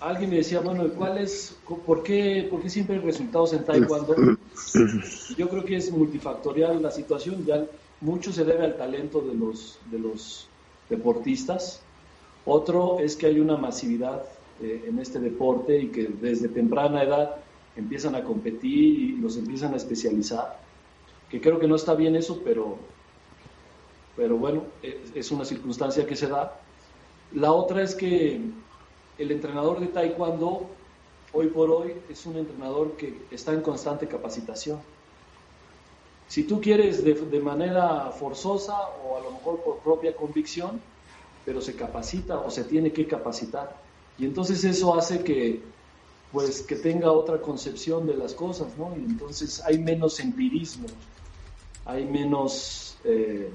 alguien 0.00 0.30
me 0.30 0.36
decía, 0.36 0.60
bueno, 0.60 0.88
¿cuál 0.96 1.18
es, 1.18 1.56
por 1.86 2.02
qué, 2.02 2.48
por 2.50 2.62
qué 2.62 2.70
siempre 2.70 2.96
hay 2.96 3.02
resultados 3.02 3.52
en 3.52 3.64
taekwondo? 3.64 4.14
Yo 5.36 5.48
creo 5.48 5.64
que 5.64 5.76
es 5.76 5.90
multifactorial 5.92 6.80
la 6.82 6.90
situación, 6.90 7.44
ya 7.44 7.66
mucho 8.00 8.32
se 8.32 8.44
debe 8.44 8.64
al 8.64 8.76
talento 8.76 9.20
de 9.20 9.34
los, 9.34 9.78
de 9.90 9.98
los 9.98 10.48
deportistas, 10.88 11.82
otro 12.46 12.98
es 12.98 13.14
que 13.14 13.26
hay 13.26 13.38
una 13.38 13.56
masividad 13.56 14.24
eh, 14.62 14.84
en 14.88 14.98
este 14.98 15.18
deporte 15.18 15.78
y 15.78 15.88
que 15.88 16.04
desde 16.04 16.48
temprana 16.48 17.02
edad 17.02 17.36
empiezan 17.76 18.14
a 18.14 18.22
competir 18.22 19.00
y 19.00 19.12
los 19.16 19.36
empiezan 19.36 19.74
a 19.74 19.76
especializar. 19.76 20.58
Que 21.30 21.40
creo 21.40 21.58
que 21.58 21.66
no 21.66 21.76
está 21.76 21.94
bien 21.94 22.14
eso, 22.16 22.42
pero, 22.44 22.76
pero 24.16 24.36
bueno, 24.36 24.64
es 24.82 25.30
una 25.30 25.44
circunstancia 25.44 26.06
que 26.06 26.14
se 26.14 26.28
da. 26.28 26.60
La 27.32 27.52
otra 27.52 27.82
es 27.82 27.94
que 27.94 28.40
el 29.18 29.30
entrenador 29.30 29.80
de 29.80 29.86
taekwondo 29.86 30.68
hoy 31.32 31.46
por 31.48 31.70
hoy 31.70 31.94
es 32.10 32.26
un 32.26 32.36
entrenador 32.36 32.92
que 32.96 33.14
está 33.30 33.52
en 33.52 33.62
constante 33.62 34.06
capacitación. 34.06 34.80
Si 36.28 36.44
tú 36.44 36.60
quieres 36.60 37.04
de, 37.04 37.14
de, 37.14 37.40
manera 37.40 38.10
forzosa 38.10 38.78
o 39.04 39.16
a 39.16 39.20
lo 39.20 39.32
mejor 39.32 39.60
por 39.60 39.78
propia 39.78 40.14
convicción, 40.14 40.80
pero 41.44 41.60
se 41.60 41.74
capacita 41.74 42.38
o 42.38 42.50
se 42.50 42.64
tiene 42.64 42.92
que 42.92 43.06
capacitar. 43.06 43.81
Y 44.18 44.24
entonces 44.24 44.64
eso 44.64 44.94
hace 44.94 45.24
que, 45.24 45.60
pues, 46.32 46.62
que 46.62 46.76
tenga 46.76 47.10
otra 47.12 47.40
concepción 47.40 48.06
de 48.06 48.14
las 48.14 48.34
cosas, 48.34 48.68
¿no? 48.78 48.94
Y 48.96 49.04
entonces 49.04 49.62
hay 49.64 49.78
menos 49.78 50.20
empirismo, 50.20 50.86
hay 51.84 52.04
menos, 52.04 52.96
eh, 53.04 53.50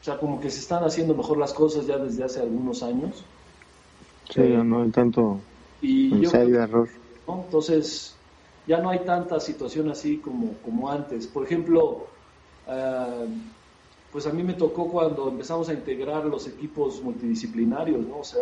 o 0.00 0.04
sea, 0.04 0.18
como 0.18 0.40
que 0.40 0.50
se 0.50 0.60
están 0.60 0.84
haciendo 0.84 1.14
mejor 1.14 1.38
las 1.38 1.52
cosas 1.52 1.86
ya 1.86 1.98
desde 1.98 2.24
hace 2.24 2.40
algunos 2.40 2.82
años. 2.82 3.24
Sí, 4.30 4.40
no 4.40 4.82
hay 4.82 4.90
tanto 4.90 5.40
y 5.82 6.24
error. 6.24 6.88
Entonces, 7.26 8.14
ya 8.66 8.78
no 8.78 8.90
hay 8.90 9.00
tanta 9.00 9.40
situación 9.40 9.90
así 9.90 10.18
como, 10.18 10.54
como 10.64 10.90
antes. 10.90 11.26
Por 11.26 11.44
ejemplo, 11.44 12.06
uh, 12.66 13.26
pues 14.12 14.26
a 14.26 14.32
mí 14.32 14.42
me 14.42 14.54
tocó 14.54 14.88
cuando 14.88 15.28
empezamos 15.28 15.68
a 15.68 15.72
integrar 15.72 16.24
los 16.26 16.46
equipos 16.46 17.02
multidisciplinarios, 17.02 18.06
¿no? 18.06 18.18
O 18.18 18.24
sea, 18.24 18.40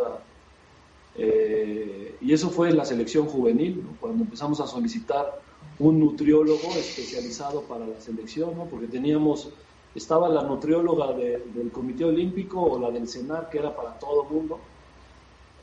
eh, 1.16 2.16
y 2.20 2.32
eso 2.32 2.50
fue 2.50 2.70
la 2.72 2.84
selección 2.84 3.26
juvenil, 3.26 3.84
cuando 4.00 4.24
empezamos 4.24 4.60
a 4.60 4.66
solicitar 4.66 5.40
un 5.78 5.98
nutriólogo 5.98 6.68
especializado 6.76 7.62
para 7.62 7.86
la 7.86 8.00
selección. 8.00 8.52
Porque 8.70 8.86
teníamos, 8.86 9.50
estaba 9.94 10.28
la 10.28 10.42
nutrióloga 10.42 11.12
del 11.14 11.70
Comité 11.72 12.04
Olímpico 12.04 12.62
o 12.62 12.78
la 12.78 12.90
del 12.90 13.08
CENAR, 13.08 13.48
que 13.50 13.58
era 13.58 13.74
para 13.74 13.98
todo 13.98 14.24
el 14.24 14.34
mundo, 14.34 14.60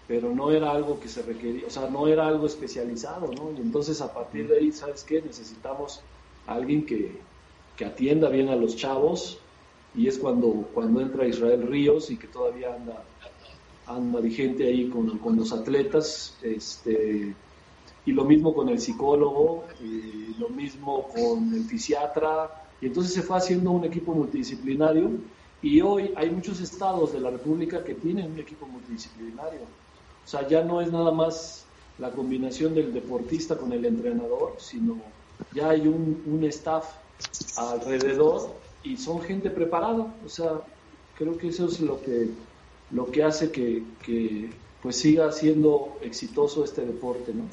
pero 0.07 0.33
no 0.33 0.51
era 0.51 0.71
algo 0.71 0.99
que 0.99 1.09
se 1.09 1.21
requería, 1.21 1.67
o 1.67 1.69
sea, 1.69 1.89
no 1.89 2.07
era 2.07 2.27
algo 2.27 2.47
especializado, 2.47 3.27
¿no? 3.33 3.51
Y 3.57 3.61
entonces 3.61 3.99
a 4.01 4.13
partir 4.13 4.47
de 4.47 4.57
ahí, 4.57 4.71
¿sabes 4.71 5.03
qué? 5.03 5.21
Necesitamos 5.21 6.01
alguien 6.45 6.85
que, 6.85 7.19
que 7.75 7.83
atienda 7.83 8.29
bien 8.29 8.47
a 8.47 8.55
los 8.55 8.77
chavos, 8.77 9.39
y 9.95 10.07
es 10.07 10.17
cuando, 10.17 10.69
cuando 10.73 11.01
entra 11.01 11.27
Israel 11.27 11.67
Ríos 11.67 12.11
y 12.11 12.17
que 12.17 12.27
todavía 12.27 12.73
anda, 12.73 13.03
anda 13.87 14.19
vigente 14.19 14.67
ahí 14.67 14.89
con, 14.89 15.17
con 15.17 15.35
los 15.35 15.51
atletas, 15.51 16.35
este, 16.41 17.33
y 18.05 18.11
lo 18.11 18.25
mismo 18.25 18.53
con 18.53 18.69
el 18.69 18.79
psicólogo, 18.79 19.65
y 19.81 20.35
lo 20.39 20.49
mismo 20.49 21.07
con 21.09 21.53
el 21.53 21.63
fisiatra, 21.65 22.67
y 22.81 22.87
entonces 22.87 23.13
se 23.13 23.21
fue 23.21 23.37
haciendo 23.37 23.71
un 23.71 23.85
equipo 23.85 24.13
multidisciplinario 24.13 25.11
y 25.61 25.81
hoy 25.81 26.13
hay 26.15 26.29
muchos 26.29 26.61
estados 26.61 27.13
de 27.13 27.19
la 27.19 27.31
República 27.31 27.83
que 27.83 27.95
tienen 27.95 28.31
un 28.31 28.39
equipo 28.39 28.67
multidisciplinario. 28.67 29.61
O 30.23 30.27
sea, 30.27 30.47
ya 30.47 30.63
no 30.63 30.81
es 30.81 30.91
nada 30.91 31.11
más 31.11 31.65
la 31.97 32.11
combinación 32.11 32.75
del 32.75 32.93
deportista 32.93 33.57
con 33.57 33.73
el 33.73 33.83
entrenador, 33.85 34.55
sino 34.59 34.97
ya 35.53 35.69
hay 35.69 35.87
un, 35.87 36.21
un 36.27 36.43
staff 36.43 36.85
alrededor 37.57 38.51
y 38.83 38.97
son 38.97 39.21
gente 39.21 39.49
preparada. 39.49 40.13
O 40.23 40.29
sea, 40.29 40.61
creo 41.17 41.37
que 41.37 41.47
eso 41.47 41.65
es 41.65 41.81
lo 41.81 41.99
que, 42.01 42.29
lo 42.91 43.11
que 43.11 43.23
hace 43.23 43.51
que, 43.51 43.83
que 44.03 44.49
pues 44.81 44.97
siga 44.99 45.31
siendo 45.31 45.97
exitoso 46.01 46.63
este 46.63 46.85
deporte, 46.85 47.33
¿no? 47.33 47.47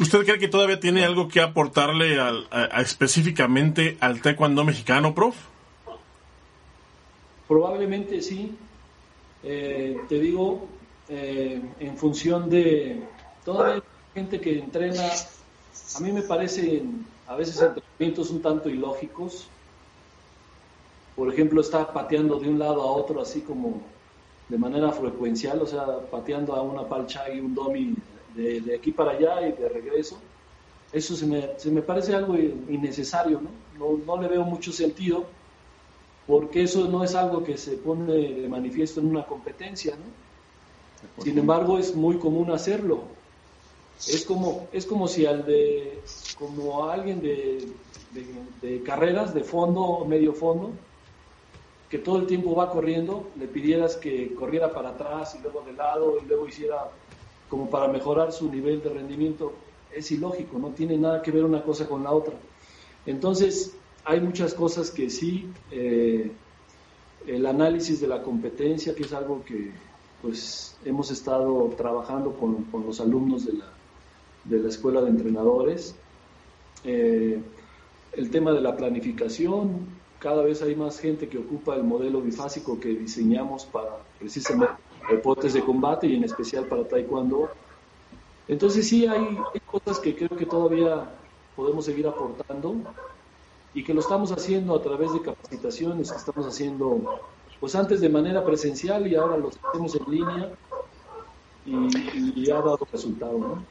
¿Usted 0.00 0.24
cree 0.24 0.38
que 0.38 0.48
todavía 0.48 0.78
tiene 0.78 1.04
algo 1.04 1.28
que 1.28 1.40
aportarle 1.40 2.20
al, 2.20 2.48
específicamente 2.78 3.96
al 4.00 4.20
taekwondo 4.22 4.64
mexicano, 4.64 5.14
prof? 5.14 5.34
Probablemente 7.48 8.22
sí. 8.22 8.54
Eh, 9.42 9.96
te 10.08 10.20
digo, 10.20 10.68
eh, 11.08 11.60
en 11.80 11.96
función 11.96 12.48
de 12.48 13.02
toda 13.44 13.82
gente 14.14 14.40
que 14.40 14.58
entrena, 14.58 15.04
a 15.96 16.00
mí 16.00 16.12
me 16.12 16.22
parecen 16.22 17.06
a 17.26 17.34
veces 17.34 17.60
entrenamientos 17.60 18.30
un 18.30 18.42
tanto 18.42 18.68
ilógicos. 18.68 19.48
Por 21.18 21.32
ejemplo, 21.32 21.60
está 21.60 21.92
pateando 21.92 22.38
de 22.38 22.48
un 22.48 22.60
lado 22.60 22.80
a 22.80 22.92
otro 22.92 23.20
así 23.20 23.40
como 23.40 23.82
de 24.48 24.56
manera 24.56 24.92
frecuencial, 24.92 25.60
o 25.60 25.66
sea, 25.66 25.98
pateando 26.12 26.54
a 26.54 26.62
una 26.62 26.88
palcha 26.88 27.28
y 27.28 27.40
un 27.40 27.56
domi 27.56 27.96
de, 28.36 28.76
aquí 28.76 28.92
para 28.92 29.10
allá 29.10 29.48
y 29.48 29.52
de 29.52 29.68
regreso. 29.68 30.16
Eso 30.92 31.16
se 31.16 31.26
me, 31.26 31.58
se 31.58 31.72
me 31.72 31.82
parece 31.82 32.14
algo 32.14 32.36
innecesario, 32.36 33.40
¿no? 33.40 33.50
¿no? 33.80 33.98
¿no? 34.06 34.22
le 34.22 34.28
veo 34.28 34.44
mucho 34.44 34.70
sentido, 34.70 35.24
porque 36.28 36.62
eso 36.62 36.86
no 36.86 37.02
es 37.02 37.16
algo 37.16 37.42
que 37.42 37.58
se 37.58 37.72
pone 37.72 38.12
de 38.12 38.48
manifiesto 38.48 39.00
en 39.00 39.08
una 39.08 39.26
competencia, 39.26 39.96
¿no? 39.96 41.24
Sin 41.24 41.36
embargo, 41.36 41.78
es 41.78 41.96
muy 41.96 42.18
común 42.18 42.52
hacerlo. 42.52 43.02
Es 43.98 44.24
como, 44.24 44.68
es 44.72 44.86
como 44.86 45.08
si 45.08 45.26
al 45.26 45.44
de, 45.44 46.00
como 46.38 46.84
a 46.84 46.94
alguien 46.94 47.20
de, 47.20 47.66
de, 48.62 48.82
carreras, 48.84 49.34
de 49.34 49.42
fondo 49.42 49.80
o 49.80 50.04
medio 50.04 50.32
fondo, 50.32 50.70
que 51.88 51.98
todo 51.98 52.18
el 52.18 52.26
tiempo 52.26 52.54
va 52.54 52.70
corriendo, 52.70 53.30
le 53.38 53.48
pidieras 53.48 53.96
que 53.96 54.34
corriera 54.34 54.72
para 54.72 54.90
atrás 54.90 55.34
y 55.38 55.42
luego 55.42 55.62
de 55.62 55.72
lado 55.72 56.18
y 56.22 56.26
luego 56.26 56.46
hiciera 56.46 56.90
como 57.48 57.70
para 57.70 57.88
mejorar 57.88 58.32
su 58.32 58.50
nivel 58.50 58.82
de 58.82 58.90
rendimiento, 58.90 59.54
es 59.94 60.10
ilógico, 60.10 60.58
no 60.58 60.68
tiene 60.70 60.98
nada 60.98 61.22
que 61.22 61.30
ver 61.30 61.44
una 61.44 61.62
cosa 61.62 61.88
con 61.88 62.04
la 62.04 62.12
otra. 62.12 62.34
Entonces, 63.06 63.74
hay 64.04 64.20
muchas 64.20 64.52
cosas 64.52 64.90
que 64.90 65.08
sí, 65.08 65.50
eh, 65.70 66.30
el 67.26 67.46
análisis 67.46 68.00
de 68.00 68.06
la 68.06 68.22
competencia, 68.22 68.94
que 68.94 69.04
es 69.04 69.12
algo 69.12 69.42
que 69.44 69.70
pues 70.20 70.76
hemos 70.84 71.10
estado 71.10 71.72
trabajando 71.76 72.32
con, 72.32 72.66
los 72.84 73.00
alumnos 73.00 73.46
de 73.46 73.54
la, 73.54 73.72
de 74.44 74.58
la 74.58 74.68
escuela 74.68 75.00
de 75.00 75.10
entrenadores, 75.10 75.94
eh, 76.84 77.40
el 78.12 78.30
tema 78.30 78.52
de 78.52 78.60
la 78.60 78.76
planificación, 78.76 79.86
cada 80.18 80.42
vez 80.42 80.62
hay 80.62 80.74
más 80.74 80.98
gente 80.98 81.28
que 81.28 81.38
ocupa 81.38 81.74
el 81.74 81.84
modelo 81.84 82.20
bifásico 82.20 82.78
que 82.80 82.88
diseñamos 82.88 83.64
para 83.66 83.98
precisamente 84.18 84.74
deportes 85.08 85.54
de 85.54 85.62
combate 85.62 86.06
y 86.06 86.16
en 86.16 86.24
especial 86.24 86.64
para 86.66 86.86
taekwondo. 86.86 87.48
Entonces 88.46 88.88
sí 88.88 89.06
hay, 89.06 89.38
cosas 89.66 89.98
que 90.00 90.14
creo 90.16 90.36
que 90.36 90.46
todavía 90.46 91.10
podemos 91.54 91.84
seguir 91.84 92.06
aportando 92.06 92.76
y 93.74 93.84
que 93.84 93.94
lo 93.94 94.00
estamos 94.00 94.32
haciendo 94.32 94.74
a 94.74 94.82
través 94.82 95.12
de 95.12 95.20
capacitaciones 95.20 96.10
que 96.10 96.16
estamos 96.16 96.46
haciendo 96.46 97.20
pues 97.60 97.74
antes 97.74 98.00
de 98.00 98.08
manera 98.08 98.44
presencial 98.44 99.06
y 99.06 99.16
ahora 99.16 99.36
lo 99.36 99.50
hacemos 99.68 99.94
en 99.94 100.10
línea 100.10 100.50
y, 101.66 102.50
ha 102.50 102.54
dado 102.54 102.78
resultado. 102.90 103.38
¿no? 103.38 103.64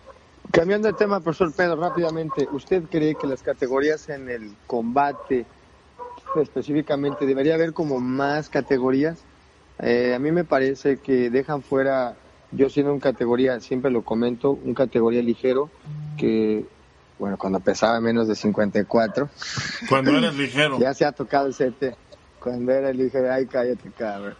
Cambiando 0.51 0.87
de 0.87 0.93
tema, 0.93 1.19
profesor 1.19 1.51
Pedro, 1.53 1.77
rápidamente, 1.77 2.47
¿usted 2.51 2.83
cree 2.89 3.15
que 3.15 3.25
las 3.25 3.41
categorías 3.41 4.07
en 4.09 4.29
el 4.29 4.53
combate 4.67 5.45
específicamente 6.35 7.25
debería 7.25 7.55
haber 7.55 7.73
como 7.73 7.99
más 7.99 8.49
categorías? 8.49 9.19
Eh, 9.79 10.13
a 10.15 10.19
mí 10.19 10.31
me 10.31 10.43
parece 10.43 10.97
que 10.97 11.29
dejan 11.29 11.61
fuera, 11.61 12.15
yo 12.51 12.69
siendo 12.69 12.93
un 12.93 12.99
categoría, 12.99 13.59
siempre 13.59 13.91
lo 13.91 14.03
comento, 14.03 14.51
un 14.51 14.73
categoría 14.73 15.21
ligero, 15.21 15.69
que, 16.17 16.65
bueno, 17.19 17.37
cuando 17.37 17.59
pesaba 17.59 17.99
menos 17.99 18.27
de 18.27 18.35
54. 18.35 19.29
Cuando 19.87 20.17
eres 20.17 20.33
ligero. 20.37 20.79
ya 20.79 20.93
se 20.93 21.05
ha 21.05 21.11
tocado 21.11 21.47
el 21.47 21.53
CT. 21.53 21.95
Cuando 22.39 22.71
era 22.71 22.91
ligero, 22.91 23.31
ay, 23.31 23.45
cállate, 23.45 23.91
cabrón. 23.97 24.35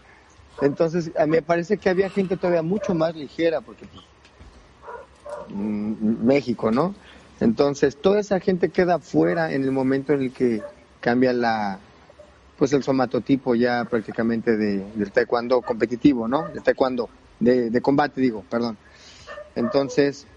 Entonces, 0.61 1.11
a 1.17 1.25
mí 1.25 1.31
me 1.33 1.41
parece 1.41 1.77
que 1.77 1.89
había 1.89 2.09
gente 2.09 2.35
todavía 2.35 2.63
mucho 2.63 2.95
más 2.95 3.15
ligera, 3.15 3.61
porque 3.61 3.85
pues, 3.85 4.05
mm, 5.49 6.25
México, 6.25 6.71
¿no? 6.71 6.95
Entonces, 7.39 7.95
toda 7.97 8.19
esa 8.19 8.39
gente 8.39 8.69
queda 8.69 8.97
fuera 8.99 9.53
en 9.53 9.63
el 9.63 9.71
momento 9.71 10.13
en 10.13 10.21
el 10.23 10.31
que 10.31 10.63
cambia 11.08 11.32
la, 11.32 11.80
pues 12.58 12.74
el 12.74 12.84
somatotipo 12.84 13.55
ya 13.55 13.86
prácticamente 13.86 14.58
de, 14.58 14.84
del 14.93 15.10
taekwondo 15.10 15.62
competitivo, 15.62 16.28
¿no? 16.28 16.49
De 16.49 16.60
taekwondo, 16.60 17.08
de, 17.39 17.80
combate 17.82 18.20
digo, 18.20 18.43
perdón. 18.49 18.78
Entonces, 19.55 20.28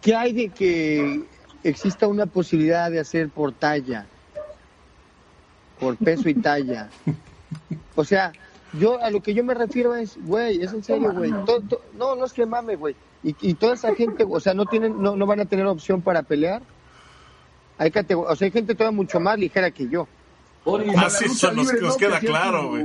¿qué 0.00 0.14
hay 0.14 0.32
de 0.32 0.48
que 0.48 1.24
exista 1.62 2.06
una 2.06 2.24
posibilidad 2.24 2.90
de 2.90 3.00
hacer 3.00 3.28
por 3.28 3.52
talla? 3.52 4.06
Por 5.78 5.98
peso 5.98 6.30
y 6.30 6.34
talla. 6.34 6.88
O 7.94 8.02
sea, 8.02 8.32
yo 8.72 8.98
a 8.98 9.10
lo 9.10 9.22
que 9.22 9.34
yo 9.34 9.44
me 9.44 9.52
refiero 9.52 9.94
es, 9.94 10.16
güey, 10.24 10.62
es 10.62 10.72
en 10.72 10.82
serio, 10.82 11.12
güey. 11.12 11.30
No, 11.98 12.16
no 12.16 12.24
es 12.24 12.32
que 12.32 12.46
mame, 12.46 12.76
güey. 12.76 12.96
Y, 13.22 13.36
y, 13.42 13.52
toda 13.52 13.74
esa 13.74 13.94
gente, 13.94 14.24
o 14.26 14.40
sea, 14.40 14.54
no 14.54 14.64
tienen, 14.64 15.02
no, 15.02 15.16
no 15.16 15.26
van 15.26 15.40
a 15.40 15.44
tener 15.44 15.66
opción 15.66 16.00
para 16.00 16.22
pelear. 16.22 16.62
Hay 17.82 17.90
o 18.14 18.36
sea, 18.36 18.46
hay 18.46 18.52
gente 18.52 18.76
todavía 18.76 18.96
mucho 18.96 19.18
más 19.18 19.36
ligera 19.36 19.72
que 19.72 19.88
yo. 19.88 20.06
Ah, 20.64 21.08
nos, 21.80 21.96
queda 21.96 22.20
claro, 22.20 22.68
güey. 22.68 22.84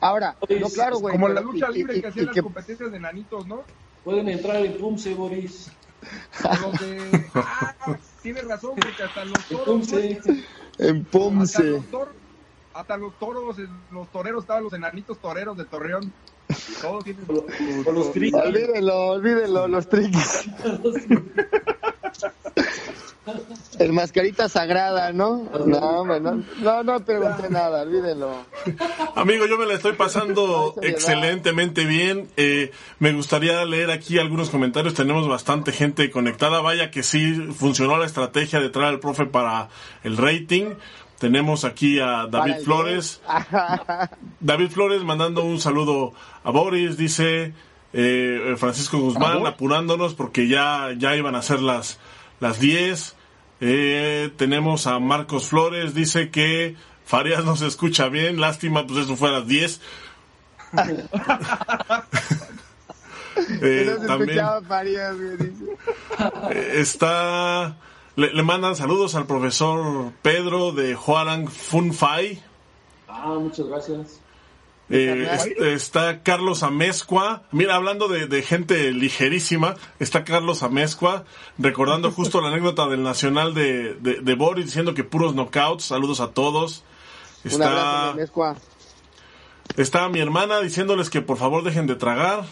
Ahora, 0.00 0.36
no, 0.60 0.68
claro, 0.68 1.00
güey. 1.00 1.12
Como 1.12 1.28
la 1.28 1.40
lucha 1.40 1.68
libre 1.68 2.00
que 2.00 2.06
hacían 2.06 2.26
las 2.26 2.40
competencias 2.40 2.92
de 2.92 3.00
nanitos, 3.00 3.44
¿no? 3.48 3.64
Pueden 4.04 4.28
entrar 4.28 4.64
en 4.64 4.78
Pumse, 4.78 5.14
Boris. 5.14 5.72
Los 6.62 6.80
de... 6.80 7.26
Ah, 7.34 7.74
tienes 8.22 8.46
razón, 8.46 8.74
porque 8.76 9.02
hasta 9.02 9.24
los 9.24 9.44
toros... 9.46 9.92
En 10.78 11.04
Pumse. 11.04 11.82
Hasta 12.74 12.96
los, 12.96 13.18
toros, 13.18 13.56
los 13.92 14.10
toreros 14.10 14.44
estaban 14.44 14.64
los 14.64 14.72
enanitos 14.72 15.18
toreros 15.18 15.56
de 15.56 15.64
Torreón. 15.64 16.12
Y 16.48 16.80
todos 16.80 17.04
tienen... 17.04 17.24
Los, 17.28 17.44
los 17.86 18.06
Olvídenlo, 18.34 19.06
olvídenlo, 19.08 19.68
los 19.68 19.88
triquis. 19.88 20.48
El 23.78 23.92
mascarita 23.92 24.48
sagrada, 24.48 25.12
¿no? 25.12 25.48
No, 25.66 26.04
no, 26.04 26.42
no, 26.60 26.82
no 26.82 27.04
pregunté 27.04 27.48
nada, 27.50 27.82
olvídenlo. 27.82 28.44
Amigo, 29.14 29.46
yo 29.46 29.56
me 29.58 29.66
la 29.66 29.74
estoy 29.74 29.92
pasando 29.92 30.74
excelentemente 30.82 31.84
bien. 31.84 32.28
Eh, 32.36 32.72
me 32.98 33.12
gustaría 33.12 33.64
leer 33.64 33.90
aquí 33.90 34.18
algunos 34.18 34.50
comentarios. 34.50 34.94
Tenemos 34.94 35.28
bastante 35.28 35.72
gente 35.72 36.10
conectada. 36.10 36.60
Vaya 36.60 36.90
que 36.90 37.02
sí 37.02 37.34
funcionó 37.54 37.96
la 37.96 38.06
estrategia 38.06 38.60
de 38.60 38.70
traer 38.70 38.88
al 38.88 39.00
profe 39.00 39.26
para 39.26 39.68
el 40.02 40.16
rating. 40.16 40.74
Tenemos 41.18 41.64
aquí 41.64 42.00
a 42.00 42.26
David 42.28 42.64
Flores. 42.64 43.20
David 44.40 44.70
Flores 44.70 45.04
mandando 45.04 45.44
un 45.44 45.60
saludo 45.60 46.12
a 46.42 46.50
Boris, 46.50 46.96
dice 46.96 47.54
eh, 47.92 48.54
Francisco 48.56 48.98
Guzmán, 48.98 49.46
apurándonos 49.46 50.14
porque 50.14 50.48
ya, 50.48 50.90
ya 50.98 51.14
iban 51.14 51.36
a 51.36 51.42
ser 51.42 51.60
las 51.60 52.00
las 52.42 52.58
10. 52.58 53.16
Eh, 53.60 54.30
tenemos 54.36 54.88
a 54.88 54.98
Marcos 54.98 55.46
Flores, 55.46 55.94
dice 55.94 56.30
que 56.30 56.74
Farias 57.06 57.44
no 57.44 57.54
se 57.56 57.68
escucha 57.68 58.08
bien, 58.08 58.40
lástima, 58.40 58.84
pues 58.86 59.04
eso 59.04 59.16
fue 59.16 59.28
a 59.28 59.32
las 59.32 59.46
10. 59.46 59.80
eh, 63.62 63.96
también 64.06 64.40
eh, 66.50 66.72
está 66.76 67.76
le, 68.16 68.42
mandan 68.42 68.74
saludos 68.74 69.14
al 69.14 69.26
profesor 69.26 70.12
Pedro 70.22 70.72
de 70.72 70.96
Huarang 70.96 71.48
Funfai. 71.48 72.42
Ah, 73.06 73.36
muchas 73.38 73.66
gracias. 73.66 74.21
Eh, 74.94 75.26
está 75.74 76.22
Carlos 76.22 76.62
Amezcua. 76.62 77.44
Mira, 77.50 77.76
hablando 77.76 78.08
de, 78.08 78.42
gente 78.42 78.92
ligerísima, 78.92 79.74
está 79.98 80.22
Carlos 80.22 80.62
Amezcua, 80.62 81.24
recordando 81.58 82.10
justo 82.12 82.42
la 82.42 82.48
anécdota 82.48 82.86
del 82.88 83.02
Nacional 83.02 83.54
de, 83.54 83.94
de, 83.94 84.34
Boris, 84.34 84.66
diciendo 84.66 84.92
que 84.92 85.02
puros 85.02 85.34
knockouts. 85.34 85.84
Saludos 85.84 86.20
a 86.20 86.32
todos. 86.32 86.84
Está, 87.42 88.14
está 89.76 90.08
mi 90.10 90.20
hermana 90.20 90.60
diciéndoles 90.60 91.08
que 91.08 91.22
por 91.22 91.38
favor 91.38 91.64
dejen 91.64 91.86
de 91.86 91.96
tragar. 91.96 92.44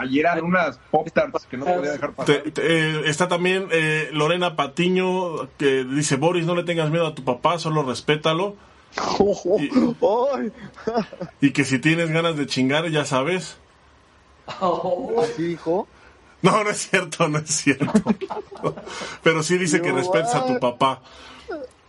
Ayer 0.00 0.26
eran 0.26 0.44
unas 0.44 0.78
pop 0.90 1.08
tarts 1.12 1.46
que 1.46 1.56
no 1.56 1.64
podía 1.64 1.92
dejar 1.92 2.12
pasar. 2.12 2.42
Eh, 2.56 3.02
está 3.06 3.26
también 3.26 3.66
eh, 3.72 4.10
Lorena 4.12 4.54
Patiño 4.54 5.48
que 5.58 5.84
dice, 5.84 6.16
Boris, 6.16 6.46
no 6.46 6.54
le 6.54 6.62
tengas 6.62 6.90
miedo 6.90 7.06
a 7.06 7.14
tu 7.14 7.24
papá, 7.24 7.58
solo 7.58 7.82
respétalo. 7.82 8.54
y, 11.40 11.50
que 11.50 11.64
si 11.64 11.78
tienes 11.78 12.10
ganas 12.10 12.36
de 12.36 12.46
chingar, 12.46 12.88
ya 12.90 13.04
sabes. 13.04 13.56
¿Así 14.46 15.42
dijo? 15.42 15.88
No, 16.42 16.62
no 16.62 16.70
es 16.70 16.88
cierto, 16.88 17.28
no 17.28 17.38
es 17.38 17.48
cierto. 17.48 17.92
Pero 19.22 19.42
sí 19.42 19.58
dice 19.58 19.80
que 19.80 19.92
respetes 19.92 20.34
a 20.34 20.46
tu 20.46 20.58
papá. 20.58 21.02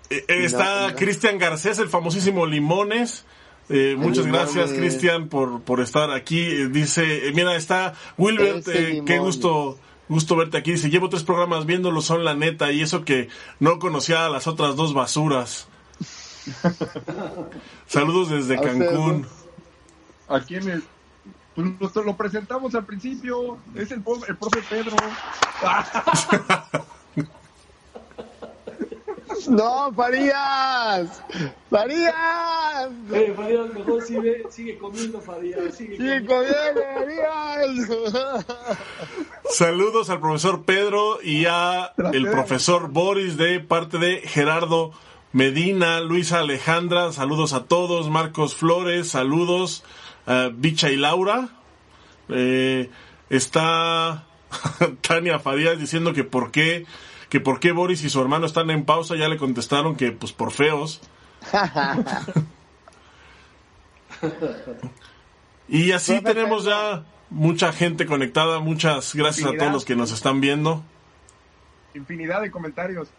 Eh, 0.10 0.24
está 0.28 0.96
Cristian 0.96 1.38
Garcés, 1.38 1.80
el 1.80 1.90
famosísimo 1.90 2.46
Limones. 2.46 3.26
Eh, 3.70 3.96
muchas 3.98 4.26
gracias, 4.26 4.72
Cristian, 4.72 5.28
por, 5.28 5.62
por 5.62 5.82
estar 5.82 6.12
aquí. 6.12 6.40
Eh, 6.40 6.68
dice, 6.70 7.32
mira, 7.34 7.56
está 7.56 7.94
Wilbert, 8.18 8.66
qué 8.66 9.20
gusto, 9.20 9.78
gusto 10.08 10.38
verte 10.38 10.58
aquí. 10.58 10.72
Dice, 10.72 10.90
llevo 10.90 11.10
tres 11.10 11.24
programas 11.24 11.66
viéndolo, 11.66 12.02
son 12.02 12.24
la 12.24 12.34
neta, 12.34 12.72
y 12.72 12.82
eso 12.82 13.04
que 13.04 13.28
no 13.60 13.80
conocía 13.80 14.26
a 14.26 14.30
las 14.30 14.48
otras 14.48 14.78
dos 14.78 14.94
basuras. 14.94 15.68
Saludos 17.88 18.30
desde 18.30 18.62
Cancún. 18.62 19.26
¿A 20.28 20.40
quién 20.42 20.70
es? 20.70 20.84
Pues 21.56 21.96
lo 21.96 22.16
presentamos 22.16 22.76
al 22.76 22.86
principio. 22.86 23.58
Es 23.74 23.90
el, 23.92 24.04
el 24.28 24.38
profe 24.38 24.62
Pedro. 24.70 24.96
No, 29.48 29.94
Farías. 29.94 31.24
Farías. 31.70 32.90
Eh, 33.14 33.34
Farías, 33.36 33.74
mejor 33.74 34.02
sigue, 34.02 34.44
sigue 34.50 34.78
comiendo, 34.78 35.22
Farías. 35.22 35.76
Sigue, 35.76 36.26
comiendo, 36.26 36.82
Farías. 36.96 38.46
Saludos 39.50 40.10
al 40.10 40.20
profesor 40.20 40.66
Pedro 40.66 41.22
y 41.22 41.46
a 41.46 41.94
el 42.14 42.30
profesor 42.30 42.90
Boris 42.90 43.38
de 43.38 43.62
parte 43.62 43.98
de 43.98 44.20
Gerardo 44.22 44.92
Medina, 45.34 46.00
Luisa 46.00 46.40
Alejandra, 46.40 47.12
saludos 47.12 47.54
a 47.54 47.66
todos, 47.66 48.10
Marcos 48.10 48.56
Flores, 48.56 49.10
saludos, 49.10 49.84
uh, 50.26 50.52
Bicha 50.54 50.90
y 50.90 50.96
Laura. 50.96 51.50
Eh, 52.30 52.90
está 53.30 54.26
Tania 55.02 55.40
Farías 55.40 55.78
diciendo 55.80 56.14
que 56.14 56.24
por 56.24 56.52
qué 56.52 56.86
que 57.30 57.40
por 57.42 57.60
qué 57.60 57.72
Boris 57.74 58.04
y 58.04 58.10
su 58.10 58.22
hermano 58.22 58.46
están 58.46 58.70
en 58.70 58.86
pausa, 58.86 59.16
ya 59.16 59.28
le 59.28 59.38
contestaron 59.38 59.98
que 59.98 60.12
pues 60.14 60.32
por 60.32 60.52
feos. 60.52 61.02
y 65.68 65.92
así 65.92 66.22
tenemos 66.22 66.64
ya 66.64 67.04
mucha 67.30 67.74
gente 67.74 68.06
conectada, 68.06 68.60
muchas 68.60 69.14
gracias 69.14 69.50
a 69.50 69.58
todos 69.58 69.74
los 69.74 69.84
que 69.84 69.98
nos 69.98 70.14
están 70.14 70.40
viendo. 70.40 70.84
Infinidad 71.94 72.42
de 72.42 72.50
comentarios. 72.50 73.10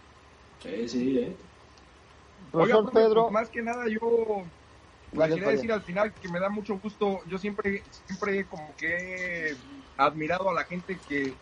Sí, 0.63 0.89
sí, 0.89 1.19
eh. 1.19 1.37
Oiga, 2.53 2.82
Pedro, 2.92 3.22
pues, 3.24 3.32
más 3.32 3.51
que 3.51 3.62
nada 3.62 3.84
yo 3.88 4.46
quería 5.12 5.49
decir 5.49 5.72
al 5.72 5.82
final 5.82 6.14
que 6.20 6.28
me 6.28 6.40
da 6.40 6.49
mucho 6.49 6.78
gusto, 6.78 7.20
yo 7.26 7.38
siempre, 7.38 7.84
siempre 7.90 8.46
como 8.46 8.74
que 8.76 9.51
he 9.51 9.57
admirado 9.96 10.51
a 10.51 10.55
la 10.55 10.64
gente 10.64 11.01
que 11.09 11.36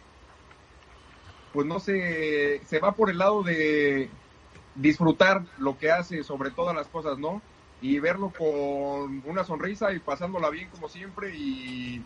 pues 1.53 1.67
no 1.67 1.81
se, 1.81 2.65
se 2.67 2.79
va 2.81 2.95
por 2.95 3.11
el 3.11 3.19
lado 3.19 3.43
de 3.43 4.11
disfrutar 4.75 5.43
lo 5.59 5.79
que 5.79 5.91
hace 5.91 6.23
sobre 6.23 6.51
todas 6.51 6.77
las 6.77 6.89
cosas, 6.89 7.19
¿no? 7.19 7.43
Y 7.81 7.99
verlo 7.99 8.31
con 8.37 9.23
una 9.25 9.45
sonrisa 9.45 9.93
y 9.93 10.01
pasándola 10.01 10.51
bien 10.51 10.69
como 10.69 10.89
siempre 10.89 11.33
y, 11.35 12.05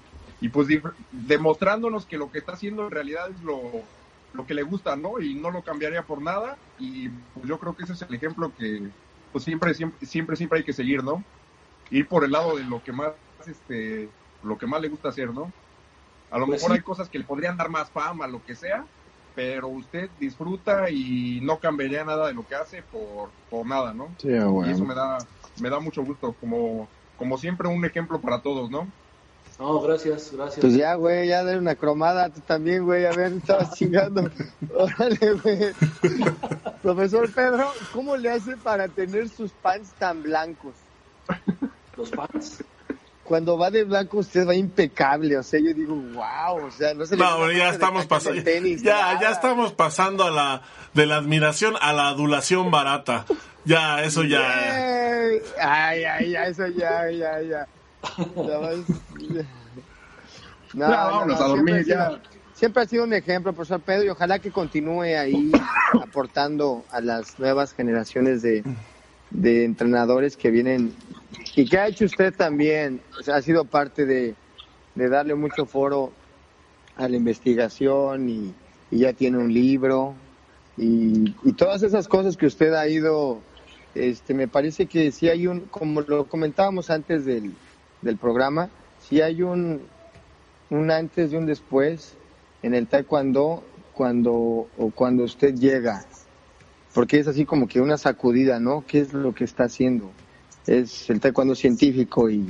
pues 0.52 0.68
demostrándonos 1.10 2.06
que 2.06 2.16
lo 2.16 2.30
que 2.30 2.38
está 2.38 2.52
haciendo 2.52 2.84
en 2.84 2.90
realidad 2.92 3.30
es 3.30 3.40
lo, 3.40 3.88
lo 4.32 4.46
que 4.46 4.54
le 4.54 4.62
gusta, 4.62 4.96
¿no? 4.96 5.20
Y 5.20 5.34
no 5.34 5.50
lo 5.50 5.62
cambiaría 5.62 6.02
por 6.02 6.22
nada 6.22 6.56
y 6.78 7.08
pues 7.08 7.46
yo 7.46 7.58
creo 7.58 7.74
que 7.76 7.84
ese 7.84 7.94
es 7.94 8.02
el 8.02 8.14
ejemplo 8.14 8.52
que 8.56 8.88
pues 9.32 9.44
siempre, 9.44 9.74
siempre, 9.74 10.06
siempre, 10.06 10.36
siempre 10.36 10.58
hay 10.58 10.64
que 10.64 10.72
seguir, 10.72 11.04
¿no? 11.04 11.22
Ir 11.90 12.06
por 12.08 12.24
el 12.24 12.32
lado 12.32 12.56
de 12.56 12.64
lo 12.64 12.82
que 12.82 12.92
más, 12.92 13.12
este, 13.46 14.08
lo 14.42 14.58
que 14.58 14.66
más 14.66 14.80
le 14.80 14.88
gusta 14.88 15.08
hacer, 15.08 15.32
¿no? 15.32 15.52
A 16.30 16.38
lo 16.38 16.46
pues 16.46 16.60
mejor 16.60 16.76
hay 16.76 16.82
cosas 16.82 17.08
que 17.08 17.18
le 17.18 17.24
podrían 17.24 17.56
dar 17.56 17.68
más 17.68 17.90
fama, 17.90 18.26
lo 18.26 18.44
que 18.44 18.54
sea, 18.54 18.84
pero 19.34 19.68
usted 19.68 20.08
disfruta 20.18 20.90
y 20.90 21.40
no 21.42 21.58
cambiaría 21.58 22.04
nada 22.04 22.28
de 22.28 22.34
lo 22.34 22.46
que 22.46 22.54
hace 22.54 22.82
por, 22.82 23.30
por 23.48 23.66
nada, 23.66 23.92
¿no? 23.92 24.14
Sí, 24.18 24.28
bueno. 24.28 24.70
Y 24.70 24.72
eso 24.72 24.84
me 24.84 24.94
da, 24.94 25.18
me 25.60 25.70
da 25.70 25.80
mucho 25.80 26.02
gusto, 26.02 26.34
como, 26.40 26.88
como 27.16 27.36
siempre 27.38 27.68
un 27.68 27.84
ejemplo 27.84 28.20
para 28.20 28.42
todos, 28.42 28.70
¿no? 28.70 28.86
No, 29.60 29.78
gracias, 29.82 30.30
gracias. 30.32 30.60
Pues 30.60 30.74
ya, 30.74 30.94
güey, 30.94 31.28
ya 31.28 31.44
de 31.44 31.58
una 31.58 31.74
cromada 31.74 32.30
tú 32.30 32.40
también, 32.40 32.86
güey, 32.86 33.04
a 33.04 33.12
ver, 33.12 33.34
estabas 33.34 33.74
chingando. 33.74 34.30
Órale, 34.74 35.32
güey. 35.34 35.72
Profesor 36.82 37.30
Pedro, 37.30 37.70
¿cómo 37.92 38.16
le 38.16 38.30
hace 38.30 38.56
para 38.56 38.88
tener 38.88 39.28
sus 39.28 39.50
pants 39.52 39.90
tan 39.98 40.22
blancos? 40.22 40.72
¿Los 41.94 42.10
pants? 42.10 42.64
cuando 43.30 43.56
va 43.56 43.70
de 43.70 43.84
blanco 43.84 44.18
usted 44.18 44.44
va 44.44 44.56
impecable, 44.56 45.38
o 45.38 45.42
sea, 45.44 45.60
yo 45.60 45.72
digo, 45.72 45.94
wow, 45.94 46.66
o 46.66 46.70
sea, 46.72 46.94
no 46.94 47.06
se 47.06 47.14
le 47.14 47.22
No, 47.22 47.52
ya 47.52 47.70
estamos 47.70 48.04
pasando 48.06 48.42
ya 48.42 49.20
ya 49.20 49.30
estamos 49.30 49.72
pasando 49.72 50.24
a 50.24 50.32
la 50.32 50.62
de 50.94 51.06
la 51.06 51.18
admiración 51.18 51.74
a 51.80 51.92
la 51.92 52.08
adulación 52.08 52.72
barata. 52.72 53.26
Ya, 53.64 54.02
eso 54.02 54.24
ya. 54.24 54.40
Ay, 55.60 56.02
ay, 56.02 56.30
ya, 56.32 56.46
eso 56.46 56.66
ya, 56.66 57.08
ya, 57.12 57.40
ya. 57.40 57.68
No, 60.72 60.86
vámonos 60.86 61.40
a 61.40 61.48
dormir 61.48 61.84
ya. 61.84 62.20
Siempre 62.54 62.84
ha 62.84 62.86
sido 62.86 63.02
un 63.02 63.12
ejemplo, 63.12 63.52
profesor 63.52 63.80
Pedro, 63.80 64.04
y 64.04 64.08
ojalá 64.08 64.38
que 64.38 64.52
continúe 64.52 65.02
ahí 65.18 65.50
aportando 66.00 66.84
a 66.92 67.00
las 67.00 67.40
nuevas 67.40 67.72
generaciones 67.72 68.40
de, 68.40 68.62
de 69.30 69.64
entrenadores 69.64 70.36
que 70.36 70.52
vienen 70.52 70.94
¿Y 71.56 71.64
qué 71.66 71.78
ha 71.78 71.88
hecho 71.88 72.04
usted 72.04 72.34
también? 72.34 73.00
O 73.18 73.22
sea, 73.22 73.36
ha 73.36 73.42
sido 73.42 73.64
parte 73.64 74.06
de, 74.06 74.34
darle 74.94 75.34
mucho 75.34 75.66
foro 75.66 76.12
a 76.96 77.08
la 77.08 77.16
investigación 77.16 78.28
y, 78.28 78.54
ya 78.92 79.12
tiene 79.12 79.38
un 79.38 79.52
libro 79.54 80.14
y, 80.76 81.32
todas 81.52 81.82
esas 81.82 82.08
cosas 82.08 82.36
que 82.36 82.46
usted 82.46 82.74
ha 82.74 82.88
ido, 82.88 83.40
este, 83.94 84.34
me 84.34 84.48
parece 84.48 84.86
que 84.86 85.12
sí 85.12 85.28
hay 85.28 85.46
un, 85.46 85.60
como 85.60 86.00
lo 86.00 86.26
comentábamos 86.26 86.90
antes 86.90 87.24
del, 87.24 87.52
del 88.02 88.16
programa, 88.16 88.70
sí 89.00 89.20
hay 89.20 89.42
un, 89.42 89.82
un 90.70 90.90
antes 90.90 91.32
y 91.32 91.36
un 91.36 91.46
después 91.46 92.16
en 92.62 92.74
el 92.74 92.86
taekwondo 92.86 93.62
cuando, 93.94 94.68
o 94.78 94.90
cuando 94.94 95.24
usted 95.24 95.54
llega, 95.54 96.04
porque 96.94 97.18
es 97.18 97.28
así 97.28 97.44
como 97.44 97.68
que 97.68 97.80
una 97.80 97.96
sacudida, 97.96 98.60
¿no? 98.60 98.84
¿Qué 98.86 99.00
es 99.00 99.12
lo 99.12 99.34
que 99.34 99.44
está 99.44 99.64
haciendo? 99.64 100.10
es 100.66 101.10
el 101.10 101.20
taekwondo 101.20 101.54
científico 101.54 102.30
y, 102.30 102.46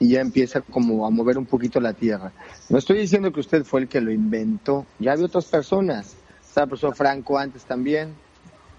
ya 0.00 0.20
empieza 0.20 0.60
como 0.60 1.06
a 1.06 1.10
mover 1.10 1.38
un 1.38 1.46
poquito 1.46 1.80
la 1.80 1.94
tierra. 1.94 2.30
No 2.68 2.76
estoy 2.76 2.98
diciendo 2.98 3.32
que 3.32 3.40
usted 3.40 3.64
fue 3.64 3.80
el 3.80 3.88
que 3.88 4.02
lo 4.02 4.12
inventó, 4.12 4.84
ya 4.98 5.12
había 5.12 5.24
otras 5.24 5.46
personas. 5.46 6.16
Estaba 6.46 6.64
el 6.64 6.68
profesor 6.68 6.94
Franco 6.94 7.38
antes 7.38 7.64
también, 7.64 8.12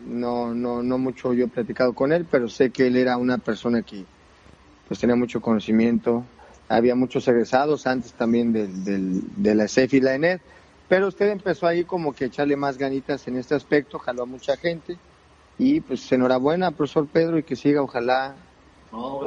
no, 0.05 0.53
no, 0.53 0.83
no 0.83 0.97
mucho 0.99 1.33
yo 1.33 1.45
he 1.45 1.47
platicado 1.47 1.93
con 1.93 2.11
él, 2.11 2.27
pero 2.29 2.47
sé 2.47 2.69
que 2.69 2.85
él 2.85 2.95
era 2.95 3.17
una 3.17 3.39
persona 3.39 3.81
que 3.81 4.05
pues 4.87 4.99
tenía 4.99 5.15
mucho 5.15 5.41
conocimiento. 5.41 6.23
Había 6.67 6.95
muchos 6.95 7.27
egresados 7.27 7.85
antes 7.85 8.13
también 8.13 8.51
del, 8.51 8.83
del, 8.83 9.21
de 9.35 9.55
la 9.55 9.67
CEF 9.67 9.93
y 9.93 10.01
la 10.01 10.15
ENED, 10.15 10.39
pero 10.87 11.07
usted 11.07 11.29
empezó 11.29 11.67
ahí 11.67 11.83
como 11.83 12.13
que 12.13 12.25
echarle 12.25 12.55
más 12.55 12.77
ganitas 12.77 13.27
en 13.27 13.37
este 13.37 13.55
aspecto, 13.55 13.99
jaló 13.99 14.23
a 14.23 14.25
mucha 14.25 14.57
gente 14.57 14.97
y 15.57 15.81
pues 15.81 16.11
enhorabuena, 16.11 16.71
profesor 16.71 17.07
Pedro, 17.07 17.37
y 17.37 17.43
que 17.43 17.55
siga 17.55 17.81
ojalá 17.81 18.35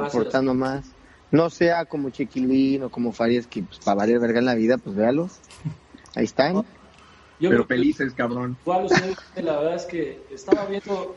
aportando 0.01 0.53
más. 0.53 0.85
No 1.31 1.49
sea 1.49 1.85
como 1.85 2.09
Chiquilín 2.09 2.83
o 2.83 2.89
como 2.89 3.11
Farías, 3.11 3.47
que 3.47 3.63
pues, 3.63 3.79
para 3.79 3.95
valer 3.95 4.19
verga 4.19 4.39
en 4.39 4.45
la 4.45 4.55
vida, 4.55 4.77
pues 4.77 4.95
véalos. 4.95 5.39
Ahí 6.15 6.25
están. 6.25 6.65
Pero 7.39 7.65
felices, 7.65 8.13
cabrón. 8.13 8.57
la 8.65 9.57
verdad 9.57 9.75
es 9.75 9.85
que 9.85 10.21
estaba 10.31 10.65
viendo, 10.65 11.15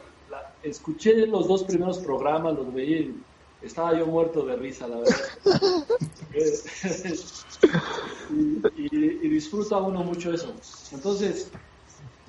escuché 0.62 1.26
los 1.26 1.48
dos 1.48 1.64
primeros 1.64 1.98
programas, 1.98 2.54
los 2.54 2.72
veí, 2.72 3.14
estaba 3.62 3.98
yo 3.98 4.06
muerto 4.06 4.44
de 4.44 4.56
risa, 4.56 4.88
la 4.88 4.98
verdad. 4.98 5.16
y, 8.76 8.96
y 8.96 9.28
disfruta 9.28 9.78
uno 9.78 10.02
mucho 10.02 10.32
eso. 10.32 10.54
Entonces, 10.92 11.50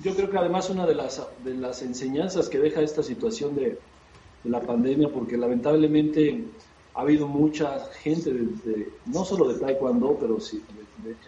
yo 0.03 0.15
creo 0.15 0.29
que 0.29 0.37
además 0.37 0.69
una 0.69 0.85
de 0.85 0.95
las, 0.95 1.21
de 1.43 1.53
las 1.53 1.81
enseñanzas 1.81 2.49
que 2.49 2.59
deja 2.59 2.81
esta 2.81 3.03
situación 3.03 3.55
de, 3.55 3.77
la 4.43 4.61
pandemia, 4.61 5.09
porque 5.09 5.37
lamentablemente 5.37 6.43
ha 6.95 7.01
habido 7.01 7.27
mucha 7.27 7.79
gente, 8.01 8.33
de, 8.33 8.89
no 9.05 9.23
solo 9.23 9.47
de 9.47 9.59
Taekwondo, 9.59 10.17
pero 10.19 10.39
sí, 10.39 10.61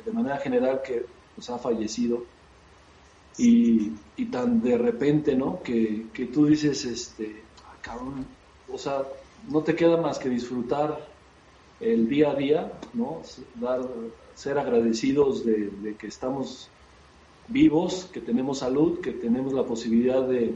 de, 0.06 0.12
manera 0.12 0.38
general 0.38 0.82
que 0.82 1.06
pues, 1.34 1.50
ha 1.50 1.58
fallecido. 1.58 2.24
Y, 3.38 3.92
y, 4.16 4.26
tan 4.26 4.62
de 4.62 4.78
repente, 4.78 5.36
¿no? 5.36 5.62
Que, 5.62 6.08
que 6.14 6.26
tú 6.26 6.46
dices, 6.46 6.86
este, 6.86 7.42
ah, 7.66 7.76
cabrón, 7.82 8.26
o 8.72 8.78
sea, 8.78 9.04
no 9.50 9.62
te 9.62 9.76
queda 9.76 9.98
más 9.98 10.20
que 10.20 10.30
disfrutar 10.30 11.00
el 11.80 12.08
día 12.08 12.32
a 12.32 12.36
día, 12.36 12.72
¿no? 12.94 13.22
Ser 14.34 14.58
agradecidos 14.58 15.46
de, 15.46 15.96
que 15.98 16.08
estamos 16.08 16.70
vivos, 17.48 18.10
que 18.12 18.22
tenemos 18.22 18.60
salud, 18.60 19.00
que 19.00 19.12
tenemos 19.12 19.54
la 19.54 19.64
posibilidad 19.64 20.24
de, 20.24 20.54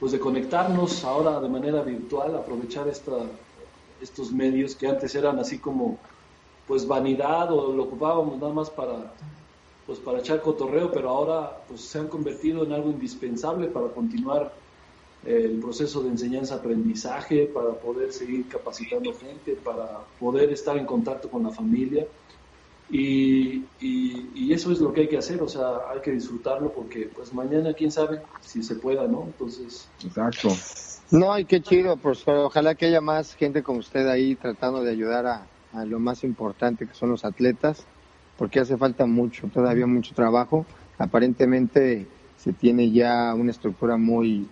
pues 0.00 0.12
de 0.12 0.18
conectarnos 0.18 1.04
ahora 1.04 1.40
de 1.40 1.48
manera 1.48 1.82
virtual, 1.82 2.34
aprovechar 2.34 2.88
esta, 2.88 3.26
estos 4.00 4.32
medios 4.32 4.74
que 4.74 4.88
antes 4.88 5.14
eran 5.14 5.38
así 5.38 5.58
como 5.58 5.98
pues 6.66 6.86
vanidad 6.86 7.52
o 7.52 7.72
lo 7.72 7.84
ocupábamos 7.84 8.38
nada 8.38 8.52
más 8.52 8.70
para 8.70 9.12
pues 9.86 10.00
para 10.00 10.18
echar 10.18 10.42
cotorreo, 10.42 10.90
pero 10.90 11.10
ahora 11.10 11.58
pues 11.68 11.82
se 11.82 12.00
han 12.00 12.08
convertido 12.08 12.64
en 12.64 12.72
algo 12.72 12.90
indispensable 12.90 13.68
para 13.68 13.86
continuar 13.88 14.52
el 15.26 15.58
proceso 15.60 16.02
de 16.02 16.10
enseñanza-aprendizaje, 16.10 17.46
para 17.46 17.72
poder 17.72 18.12
seguir 18.12 18.46
capacitando 18.48 19.12
gente, 19.14 19.52
para 19.62 20.00
poder 20.20 20.50
estar 20.50 20.76
en 20.76 20.86
contacto 20.86 21.28
con 21.28 21.42
la 21.42 21.50
familia. 21.50 22.06
Y, 22.88 23.64
y, 23.80 24.52
eso 24.52 24.70
es 24.70 24.78
lo 24.78 24.92
que 24.92 25.02
hay 25.02 25.08
que 25.08 25.18
hacer, 25.18 25.42
o 25.42 25.48
sea, 25.48 25.90
hay 25.92 26.00
que 26.00 26.12
disfrutarlo 26.12 26.72
porque 26.72 27.10
pues 27.12 27.34
mañana 27.34 27.74
quién 27.74 27.90
sabe 27.90 28.22
si 28.40 28.62
se 28.62 28.76
pueda, 28.76 29.08
¿no? 29.08 29.24
Entonces... 29.24 29.88
Exacto. 30.04 30.50
No, 31.10 31.36
y 31.36 31.44
qué 31.44 31.60
chido, 31.60 31.96
profesor. 31.96 32.36
Ojalá 32.36 32.76
que 32.76 32.86
haya 32.86 33.00
más 33.00 33.34
gente 33.34 33.64
como 33.64 33.80
usted 33.80 34.06
ahí 34.08 34.36
tratando 34.36 34.84
de 34.84 34.92
ayudar 34.92 35.26
a, 35.26 35.46
a 35.72 35.84
lo 35.84 35.98
más 35.98 36.22
importante 36.22 36.86
que 36.86 36.94
son 36.94 37.10
los 37.10 37.24
atletas, 37.24 37.84
porque 38.38 38.60
hace 38.60 38.76
falta 38.76 39.04
mucho, 39.04 39.48
todavía 39.52 39.86
mucho 39.86 40.14
trabajo. 40.14 40.64
Aparentemente 40.96 42.06
se 42.36 42.52
tiene 42.52 42.90
ya 42.92 43.34
una 43.34 43.50
estructura 43.50 43.96
muy, 43.96 44.48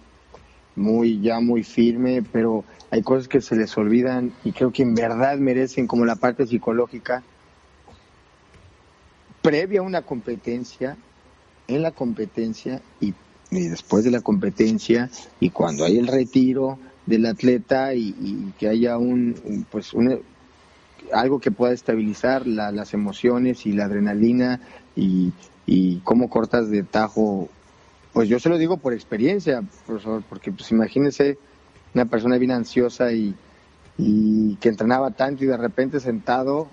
muy, 0.76 1.20
ya 1.20 1.40
muy 1.40 1.62
firme, 1.62 2.22
pero 2.22 2.64
hay 2.90 3.02
cosas 3.02 3.28
que 3.28 3.40
se 3.40 3.56
les 3.56 3.76
olvidan 3.76 4.32
y 4.44 4.52
creo 4.52 4.72
que 4.72 4.82
en 4.82 4.94
verdad 4.94 5.38
merecen 5.38 5.86
como 5.86 6.04
la 6.04 6.16
parte 6.16 6.46
psicológica 6.46 7.22
previa 9.42 9.80
a 9.80 9.82
una 9.82 10.02
competencia, 10.02 10.96
en 11.68 11.82
la 11.82 11.92
competencia 11.92 12.80
y, 13.00 13.14
después 13.50 14.04
de 14.04 14.10
la 14.10 14.20
competencia 14.20 15.10
y 15.38 15.50
cuando 15.50 15.84
hay 15.84 15.98
el 15.98 16.08
retiro 16.08 16.78
del 17.06 17.26
atleta 17.26 17.94
y, 17.94 18.52
que 18.58 18.68
haya 18.68 18.98
un, 18.98 19.66
pues 19.70 19.92
un, 19.92 20.20
algo 21.12 21.40
que 21.40 21.50
pueda 21.50 21.72
estabilizar 21.72 22.46
las 22.46 22.94
emociones 22.94 23.66
y 23.66 23.72
la 23.72 23.84
adrenalina 23.84 24.60
y, 24.96 25.32
y 25.66 25.98
cómo 26.00 26.28
cortas 26.28 26.70
de 26.70 26.82
tajo. 26.82 27.48
Pues 28.14 28.28
yo 28.28 28.38
se 28.38 28.48
lo 28.48 28.58
digo 28.58 28.76
por 28.76 28.94
experiencia, 28.94 29.64
profesor, 29.84 30.22
porque 30.28 30.52
pues 30.52 30.70
imagínese 30.70 31.36
una 31.94 32.04
persona 32.04 32.38
bien 32.38 32.52
ansiosa 32.52 33.12
y, 33.12 33.34
y 33.98 34.54
que 34.56 34.68
entrenaba 34.68 35.10
tanto 35.10 35.42
y 35.42 35.48
de 35.48 35.56
repente 35.56 35.98
sentado 35.98 36.68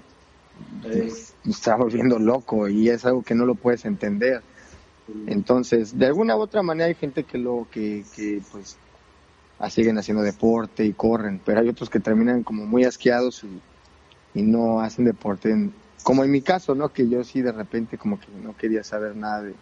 eh, 0.85 1.11
está 1.43 1.75
volviendo 1.75 2.19
loco 2.19 2.69
y 2.69 2.89
es 2.89 3.05
algo 3.05 3.23
que 3.23 3.33
no 3.33 3.45
lo 3.45 3.55
puedes 3.55 3.85
entender. 3.85 4.43
Entonces, 5.25 5.97
de 5.97 6.05
alguna 6.05 6.37
u 6.37 6.41
otra 6.41 6.61
manera 6.61 6.87
hay 6.87 6.95
gente 6.95 7.23
que 7.23 7.39
lo 7.39 7.67
que, 7.71 8.05
que 8.15 8.39
pues 8.51 8.77
siguen 9.71 9.97
haciendo 9.97 10.21
deporte 10.21 10.85
y 10.85 10.93
corren, 10.93 11.41
pero 11.43 11.59
hay 11.59 11.69
otros 11.69 11.89
que 11.89 11.99
terminan 11.99 12.43
como 12.43 12.67
muy 12.67 12.83
asqueados 12.83 13.43
y, 13.43 14.39
y 14.39 14.43
no 14.43 14.79
hacen 14.79 15.05
deporte, 15.05 15.71
como 16.03 16.23
en 16.23 16.29
mi 16.29 16.43
caso, 16.43 16.75
¿no? 16.75 16.89
Que 16.89 17.09
yo 17.09 17.23
sí 17.23 17.41
de 17.41 17.51
repente 17.51 17.97
como 17.97 18.19
que 18.19 18.27
no 18.43 18.55
quería 18.55 18.83
saber 18.83 19.15
nada 19.15 19.41
de, 19.41 19.55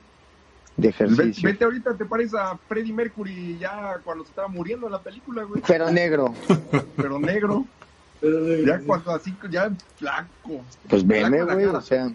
ejercicio. 0.87 1.49
Vete 1.49 1.65
ahorita, 1.65 1.93
te 1.95 2.05
parece 2.05 2.37
a 2.37 2.57
Freddie 2.67 2.93
Mercury 2.93 3.57
ya 3.59 3.99
cuando 4.03 4.23
se 4.23 4.29
estaba 4.29 4.47
muriendo 4.47 4.87
en 4.87 4.93
la 4.93 5.01
película, 5.01 5.43
güey. 5.43 5.61
Pero 5.67 5.91
negro. 5.91 6.33
Pero 6.95 7.19
negro. 7.19 7.65
ya 8.65 8.79
cuando 8.85 9.11
así, 9.11 9.35
ya 9.49 9.69
flaco. 9.97 10.63
Pues 10.87 11.05
veme, 11.05 11.43
güey, 11.43 11.65
o 11.65 11.81
sea 11.81 12.09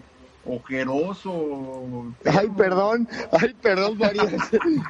ojeroso. 0.45 2.05
Ay, 2.25 2.49
perdón, 2.55 3.07
ay, 3.31 3.55
perdón, 3.61 3.97
María. 3.97 4.23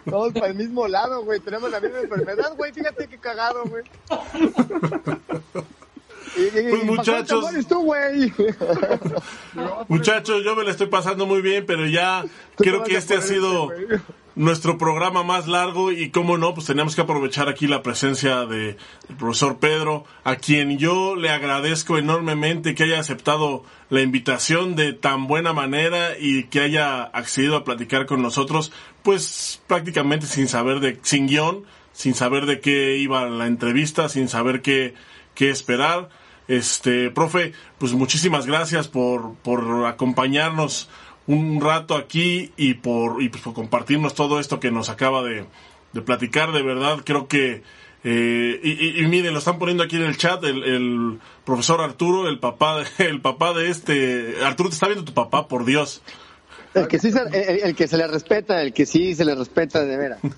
Todos 0.06 0.34
para 0.34 0.48
el 0.48 0.56
mismo 0.56 0.88
lado, 0.88 1.24
güey. 1.24 1.40
Tenemos 1.40 1.72
la 1.72 1.80
misma 1.80 2.00
enfermedad, 2.00 2.56
güey. 2.58 2.72
Fíjate 2.74 3.08
qué 3.08 3.18
cagado, 3.18 3.64
güey. 3.66 3.84
Pues 6.34 6.84
muchachos. 6.84 7.46
muchachos, 9.88 10.44
yo 10.44 10.56
me 10.56 10.64
la 10.64 10.72
estoy 10.72 10.88
pasando 10.88 11.26
muy 11.26 11.42
bien, 11.42 11.66
pero 11.66 11.86
ya 11.88 12.26
creo 12.58 12.84
que 12.84 12.98
este 12.98 13.16
ha 13.16 13.22
sido 13.22 13.70
nuestro 14.36 14.78
programa 14.78 15.24
más 15.24 15.48
largo 15.48 15.92
y 15.92 16.10
como 16.10 16.38
no, 16.38 16.54
pues 16.54 16.68
tenemos 16.68 16.96
que 16.96 17.02
aprovechar 17.02 17.48
aquí 17.48 17.68
la 17.68 17.82
presencia 17.82 18.46
del 18.46 18.78
profesor 19.18 19.60
Pedro, 19.60 20.06
a 20.24 20.36
quien 20.36 20.78
yo 20.78 21.16
le 21.16 21.30
agradezco 21.30 21.98
enormemente 21.98 22.76
que 22.76 22.84
haya 22.84 23.00
aceptado 23.00 23.64
la 23.90 24.02
invitación 24.02 24.76
de 24.76 24.94
tan 24.94 25.28
buena 25.28 25.54
manera 25.54 26.18
y 26.20 26.46
que 26.46 26.60
haya 26.60 27.04
accedido 27.04 27.56
a 27.56 27.64
platicar 27.64 28.06
con 28.06 28.22
nosotros, 28.22 28.72
pues 29.04 29.62
prácticamente 29.68 30.28
sin 30.28 30.48
saber 30.48 30.82
de, 30.82 31.00
sin 31.02 31.28
guion, 31.28 31.64
sin 31.94 32.14
saber 32.14 32.46
de 32.46 32.60
qué 32.60 32.98
iba 32.98 33.26
la 33.30 33.48
entrevista, 33.48 34.10
sin 34.10 34.28
saber 34.28 34.62
qué, 34.62 34.96
qué 35.36 35.52
esperar. 35.52 36.10
Este, 36.48 37.10
profe, 37.12 37.54
pues 37.78 37.94
muchísimas 37.94 38.46
gracias 38.46 38.88
por, 38.88 39.36
por 39.36 39.86
acompañarnos 39.86 40.90
un 41.28 41.60
rato 41.60 41.96
aquí 41.96 42.52
y 42.56 42.76
por, 42.76 43.22
y 43.22 43.30
pues 43.30 43.44
por 43.44 43.54
compartirnos 43.54 44.14
todo 44.14 44.40
esto 44.40 44.60
que 44.60 44.72
nos 44.72 44.90
acaba 44.90 45.24
de, 45.24 45.46
de 45.94 46.02
platicar. 46.02 46.52
De 46.52 46.64
verdad, 46.64 47.02
creo 47.04 47.28
que 47.28 47.64
eh, 48.08 48.60
y, 48.62 49.04
y, 49.04 49.08
miren, 49.08 49.34
lo 49.34 49.40
están 49.40 49.58
poniendo 49.58 49.84
aquí 49.84 49.96
en 49.96 50.04
el 50.04 50.16
chat 50.16 50.44
el, 50.44 50.64
el, 50.64 51.20
profesor 51.44 51.82
Arturo, 51.82 52.30
el 52.30 52.38
papá, 52.38 52.78
de, 52.78 52.86
el 53.10 53.20
papá 53.20 53.52
de 53.54 53.72
este. 53.72 54.36
Arturo, 54.44 54.70
te 54.70 54.76
está 54.76 54.86
viendo 54.86 55.04
tu 55.04 55.14
papá, 55.14 55.48
por 55.48 55.66
Dios. 55.66 56.04
El 56.76 56.88
que 56.88 57.00
sí, 57.00 57.12
se, 57.12 57.20
el, 57.64 57.76
que 57.76 57.88
se 57.88 57.98
le 57.98 58.06
respeta, 58.06 58.62
el 58.62 58.74
que 58.74 58.86
sí 58.86 59.16
se 59.16 59.26
le 59.26 59.34
respeta 59.34 59.84
de 59.84 59.98
veras. 59.98 60.20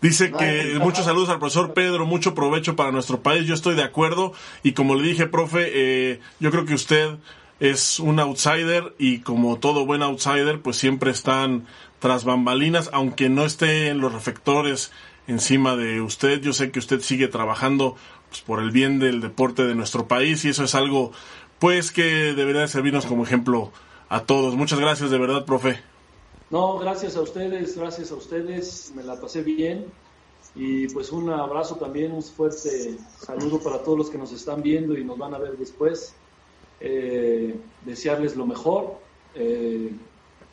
Dice 0.00 0.32
que 0.32 0.78
muchos 0.80 1.04
saludos 1.04 1.28
al 1.30 1.38
profesor 1.38 1.72
Pedro, 1.72 2.06
mucho 2.06 2.34
provecho 2.34 2.76
para 2.76 2.92
nuestro 2.92 3.22
país. 3.22 3.46
Yo 3.46 3.54
estoy 3.54 3.74
de 3.74 3.82
acuerdo 3.82 4.32
y 4.62 4.72
como 4.72 4.94
le 4.94 5.08
dije, 5.08 5.26
profe, 5.26 5.70
eh, 5.72 6.20
yo 6.40 6.50
creo 6.50 6.64
que 6.64 6.74
usted 6.74 7.16
es 7.60 8.00
un 8.00 8.18
outsider 8.20 8.94
y 8.98 9.20
como 9.20 9.58
todo 9.58 9.86
buen 9.86 10.02
outsider, 10.02 10.60
pues 10.60 10.76
siempre 10.76 11.10
están 11.10 11.66
tras 11.98 12.24
bambalinas, 12.24 12.90
aunque 12.92 13.28
no 13.28 13.44
esté 13.46 13.88
en 13.88 14.00
los 14.00 14.12
reflectores 14.12 14.92
encima 15.26 15.76
de 15.76 16.00
usted. 16.00 16.40
Yo 16.40 16.52
sé 16.52 16.70
que 16.70 16.78
usted 16.78 17.00
sigue 17.00 17.28
trabajando 17.28 17.96
pues, 18.28 18.42
por 18.42 18.60
el 18.60 18.70
bien 18.70 18.98
del 18.98 19.20
deporte 19.20 19.64
de 19.64 19.74
nuestro 19.74 20.06
país 20.08 20.44
y 20.44 20.50
eso 20.50 20.64
es 20.64 20.74
algo 20.74 21.12
pues 21.58 21.92
que 21.92 22.34
debería 22.34 22.66
servirnos 22.68 23.06
como 23.06 23.24
ejemplo 23.24 23.72
a 24.08 24.20
todos. 24.20 24.54
Muchas 24.54 24.80
gracias 24.80 25.10
de 25.10 25.18
verdad, 25.18 25.44
profe. 25.44 25.93
No, 26.50 26.78
gracias 26.78 27.16
a 27.16 27.22
ustedes, 27.22 27.76
gracias 27.76 28.10
a 28.10 28.14
ustedes, 28.14 28.92
me 28.94 29.02
la 29.02 29.20
pasé 29.20 29.42
bien. 29.42 29.86
Y 30.54 30.86
pues 30.88 31.10
un 31.10 31.30
abrazo 31.30 31.76
también, 31.76 32.12
un 32.12 32.22
fuerte 32.22 32.96
saludo 33.18 33.58
para 33.58 33.78
todos 33.82 33.98
los 33.98 34.10
que 34.10 34.18
nos 34.18 34.30
están 34.32 34.62
viendo 34.62 34.96
y 34.96 35.04
nos 35.04 35.18
van 35.18 35.34
a 35.34 35.38
ver 35.38 35.56
después. 35.56 36.14
Eh, 36.80 37.56
desearles 37.84 38.36
lo 38.36 38.46
mejor. 38.46 38.98
Eh, 39.34 39.90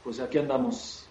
pues 0.03 0.19
aquí 0.19 0.37
andamos. 0.37 1.05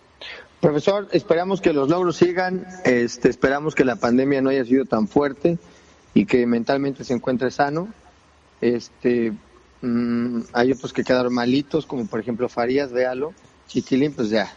Profesor, 0.60 1.08
esperamos 1.12 1.60
que 1.60 1.72
los 1.72 1.88
logros 1.88 2.16
sigan, 2.16 2.66
este, 2.84 3.30
esperamos 3.30 3.74
que 3.74 3.84
la 3.84 3.96
pandemia 3.96 4.42
no 4.42 4.50
haya 4.50 4.64
sido 4.64 4.84
tan 4.84 5.08
fuerte 5.08 5.58
y 6.12 6.26
que 6.26 6.46
mentalmente 6.46 7.04
se 7.04 7.14
encuentre 7.14 7.50
sano. 7.50 7.88
Este, 8.60 9.32
mm, 9.80 10.40
hay 10.52 10.72
otros 10.72 10.92
que 10.92 11.04
quedaron 11.04 11.32
malitos, 11.32 11.86
como 11.86 12.06
por 12.06 12.20
ejemplo 12.20 12.48
Farías, 12.48 12.92
véalo. 12.92 13.32
Chiquilín, 13.70 14.12
pues 14.12 14.30
ya, 14.30 14.52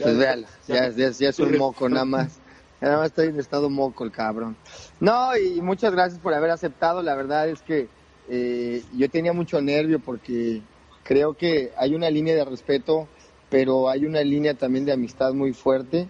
pues 0.00 0.16
véala, 0.16 0.46
ya, 0.68 0.90
ya, 0.90 1.08
es 1.08 1.40
un 1.40 1.58
moco 1.58 1.88
nada 1.88 2.04
más. 2.04 2.38
Nada 2.80 2.98
más 2.98 3.06
está 3.06 3.24
en 3.24 3.40
estado 3.40 3.68
moco 3.68 4.04
el 4.04 4.12
cabrón. 4.12 4.56
No, 5.00 5.36
y 5.36 5.60
muchas 5.60 5.92
gracias 5.92 6.20
por 6.20 6.32
haber 6.32 6.50
aceptado. 6.50 7.02
La 7.02 7.16
verdad 7.16 7.48
es 7.48 7.62
que 7.62 7.88
eh, 8.28 8.84
yo 8.96 9.10
tenía 9.10 9.32
mucho 9.32 9.60
nervio 9.60 9.98
porque 9.98 10.62
creo 11.02 11.34
que 11.34 11.72
hay 11.76 11.96
una 11.96 12.08
línea 12.08 12.36
de 12.36 12.44
respeto, 12.44 13.08
pero 13.50 13.88
hay 13.88 14.04
una 14.04 14.20
línea 14.20 14.54
también 14.54 14.84
de 14.84 14.92
amistad 14.92 15.32
muy 15.32 15.52
fuerte. 15.52 16.08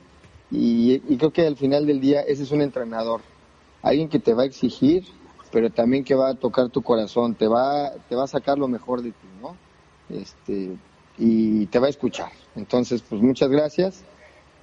Y, 0.51 0.99
creo 1.17 1.33
que 1.33 1.47
al 1.47 1.57
final 1.57 1.87
del 1.87 2.01
día 2.01 2.21
ese 2.21 2.43
es 2.43 2.51
un 2.51 2.61
entrenador. 2.61 3.23
Alguien 3.81 4.11
que 4.11 4.19
te 4.19 4.35
va 4.35 4.43
a 4.43 4.47
exigir, 4.47 5.05
pero 5.51 5.71
también 5.71 6.05
que 6.05 6.15
va 6.15 6.29
a 6.29 6.35
tocar 6.35 6.69
tu 6.69 6.83
corazón, 6.83 7.35
te 7.37 7.49
va, 7.49 7.93
te 8.09 8.17
va 8.17 8.25
a 8.25 8.29
sacar 8.29 8.59
lo 8.59 8.69
mejor 8.69 9.01
de 9.01 9.13
ti, 9.13 9.29
¿no? 9.41 9.57
Este, 10.11 10.77
y 11.19 11.67
te 11.67 11.79
va 11.79 11.87
a 11.87 11.91
escuchar. 11.91 12.31
Entonces, 12.55 13.03
pues 13.03 13.21
muchas 13.23 13.49
gracias. 13.51 14.03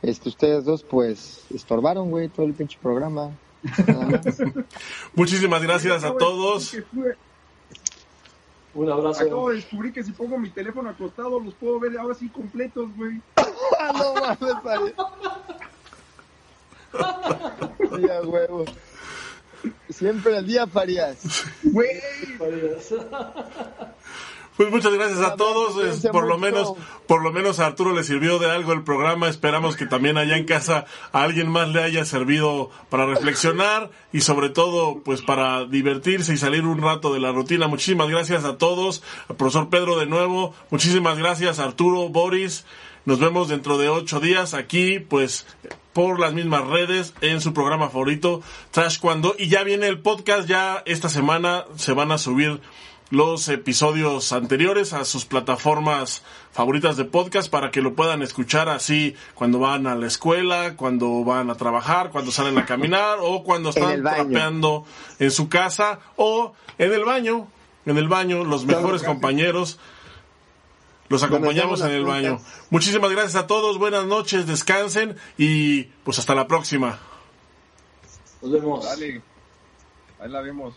Este, 0.01 0.29
ustedes 0.29 0.65
dos, 0.65 0.83
pues, 0.83 1.45
estorbaron, 1.53 2.09
güey, 2.11 2.27
todo 2.29 2.45
el 2.45 2.53
pinche 2.53 2.77
programa. 2.81 3.31
Muchísimas 5.15 5.61
gracias 5.61 6.03
a 6.03 6.13
todos. 6.15 6.75
Un 8.73 8.89
abrazo. 8.91 9.23
Acabo 9.23 9.49
de 9.49 9.57
descubrir 9.57 9.93
que 9.93 10.03
si 10.03 10.11
pongo 10.11 10.37
mi 10.37 10.49
teléfono 10.49 10.89
acostado 10.89 11.39
los 11.39 11.53
puedo 11.53 11.79
ver 11.79 11.97
ahora 11.97 12.15
sí 12.15 12.27
completos, 12.29 12.89
güey. 12.97 13.21
no 13.93 14.13
mames, 14.15 14.93
Ya, 18.01 18.21
huevo. 18.21 18.65
siempre 19.89 20.37
al 20.37 20.45
día, 20.45 20.67
Farías. 20.67 21.45
Pues 24.57 24.69
muchas 24.69 24.93
gracias 24.93 25.19
a 25.19 25.35
todos. 25.35 25.99
por 26.11 26.27
lo 26.27 26.37
menos, 26.37 26.73
por 27.07 27.23
lo 27.23 27.31
menos 27.31 27.59
a 27.59 27.65
Arturo 27.65 27.93
le 27.93 28.03
sirvió 28.03 28.37
de 28.39 28.51
algo 28.51 28.73
el 28.73 28.83
programa. 28.83 29.27
Esperamos 29.27 29.75
que 29.75 29.85
también 29.85 30.17
allá 30.17 30.37
en 30.37 30.45
casa 30.45 30.85
a 31.11 31.23
alguien 31.23 31.49
más 31.49 31.69
le 31.69 31.81
haya 31.81 32.05
servido 32.05 32.69
para 32.89 33.05
reflexionar 33.05 33.89
y 34.11 34.21
sobre 34.21 34.49
todo, 34.49 35.01
pues 35.03 35.21
para 35.21 35.65
divertirse 35.65 36.33
y 36.33 36.37
salir 36.37 36.65
un 36.65 36.81
rato 36.81 37.13
de 37.13 37.19
la 37.19 37.31
rutina. 37.31 37.67
Muchísimas 37.67 38.09
gracias 38.09 38.45
a 38.45 38.57
todos. 38.57 39.01
Al 39.27 39.35
profesor 39.35 39.69
Pedro 39.69 39.97
de 39.97 40.05
nuevo. 40.05 40.53
Muchísimas 40.69 41.17
gracias 41.17 41.59
Arturo, 41.59 42.09
Boris. 42.09 42.65
Nos 43.05 43.19
vemos 43.19 43.49
dentro 43.49 43.77
de 43.77 43.89
ocho 43.89 44.21
días 44.21 44.53
aquí, 44.53 44.99
pues 44.99 45.45
por 45.91 46.19
las 46.19 46.33
mismas 46.33 46.65
redes 46.67 47.13
en 47.21 47.41
su 47.41 47.53
programa 47.53 47.89
favorito, 47.89 48.41
Trash 48.71 48.99
Cuando. 48.99 49.35
Y 49.37 49.47
ya 49.49 49.63
viene 49.63 49.87
el 49.87 49.99
podcast, 49.99 50.47
ya 50.47 50.81
esta 50.85 51.09
semana 51.09 51.65
se 51.75 51.93
van 51.93 52.11
a 52.11 52.17
subir 52.17 52.61
los 53.13 53.47
episodios 53.47 54.33
anteriores 54.33 54.91
a 54.91 55.05
sus 55.05 55.25
plataformas 55.25 56.23
favoritas 56.51 56.97
de 56.97 57.05
podcast 57.05 57.47
para 57.47 57.69
que 57.69 57.83
lo 57.83 57.93
puedan 57.93 58.23
escuchar 58.23 58.69
así 58.69 59.15
cuando 59.35 59.59
van 59.59 59.85
a 59.85 59.93
la 59.93 60.07
escuela, 60.07 60.75
cuando 60.75 61.23
van 61.23 61.51
a 61.51 61.55
trabajar, 61.55 62.09
cuando 62.09 62.31
salen 62.31 62.57
a 62.57 62.65
caminar 62.65 63.19
o 63.21 63.43
cuando 63.43 63.69
están 63.69 64.01
trapeando 64.01 64.85
en 65.19 65.29
su 65.29 65.47
casa 65.47 65.99
o 66.15 66.55
en 66.79 66.91
el 66.91 67.05
baño, 67.05 67.47
en 67.85 67.99
el 67.99 68.07
baño, 68.07 68.43
los 68.45 68.65
mejores 68.65 69.03
compañeros. 69.03 69.77
Los 71.07 71.21
acompañamos 71.21 71.81
en 71.81 71.91
el 71.91 72.05
baño. 72.05 72.39
Muchísimas 72.71 73.11
gracias 73.11 73.35
a 73.35 73.45
todos, 73.45 73.77
buenas 73.77 74.07
noches, 74.07 74.47
descansen 74.47 75.17
y 75.37 75.83
pues 76.03 76.17
hasta 76.17 76.33
la 76.33 76.47
próxima. 76.47 76.97
Nos 78.41 78.51
vemos. 78.51 78.83
Dale. 78.83 79.21
Ahí 80.19 80.29
la 80.29 80.41
vemos. 80.41 80.73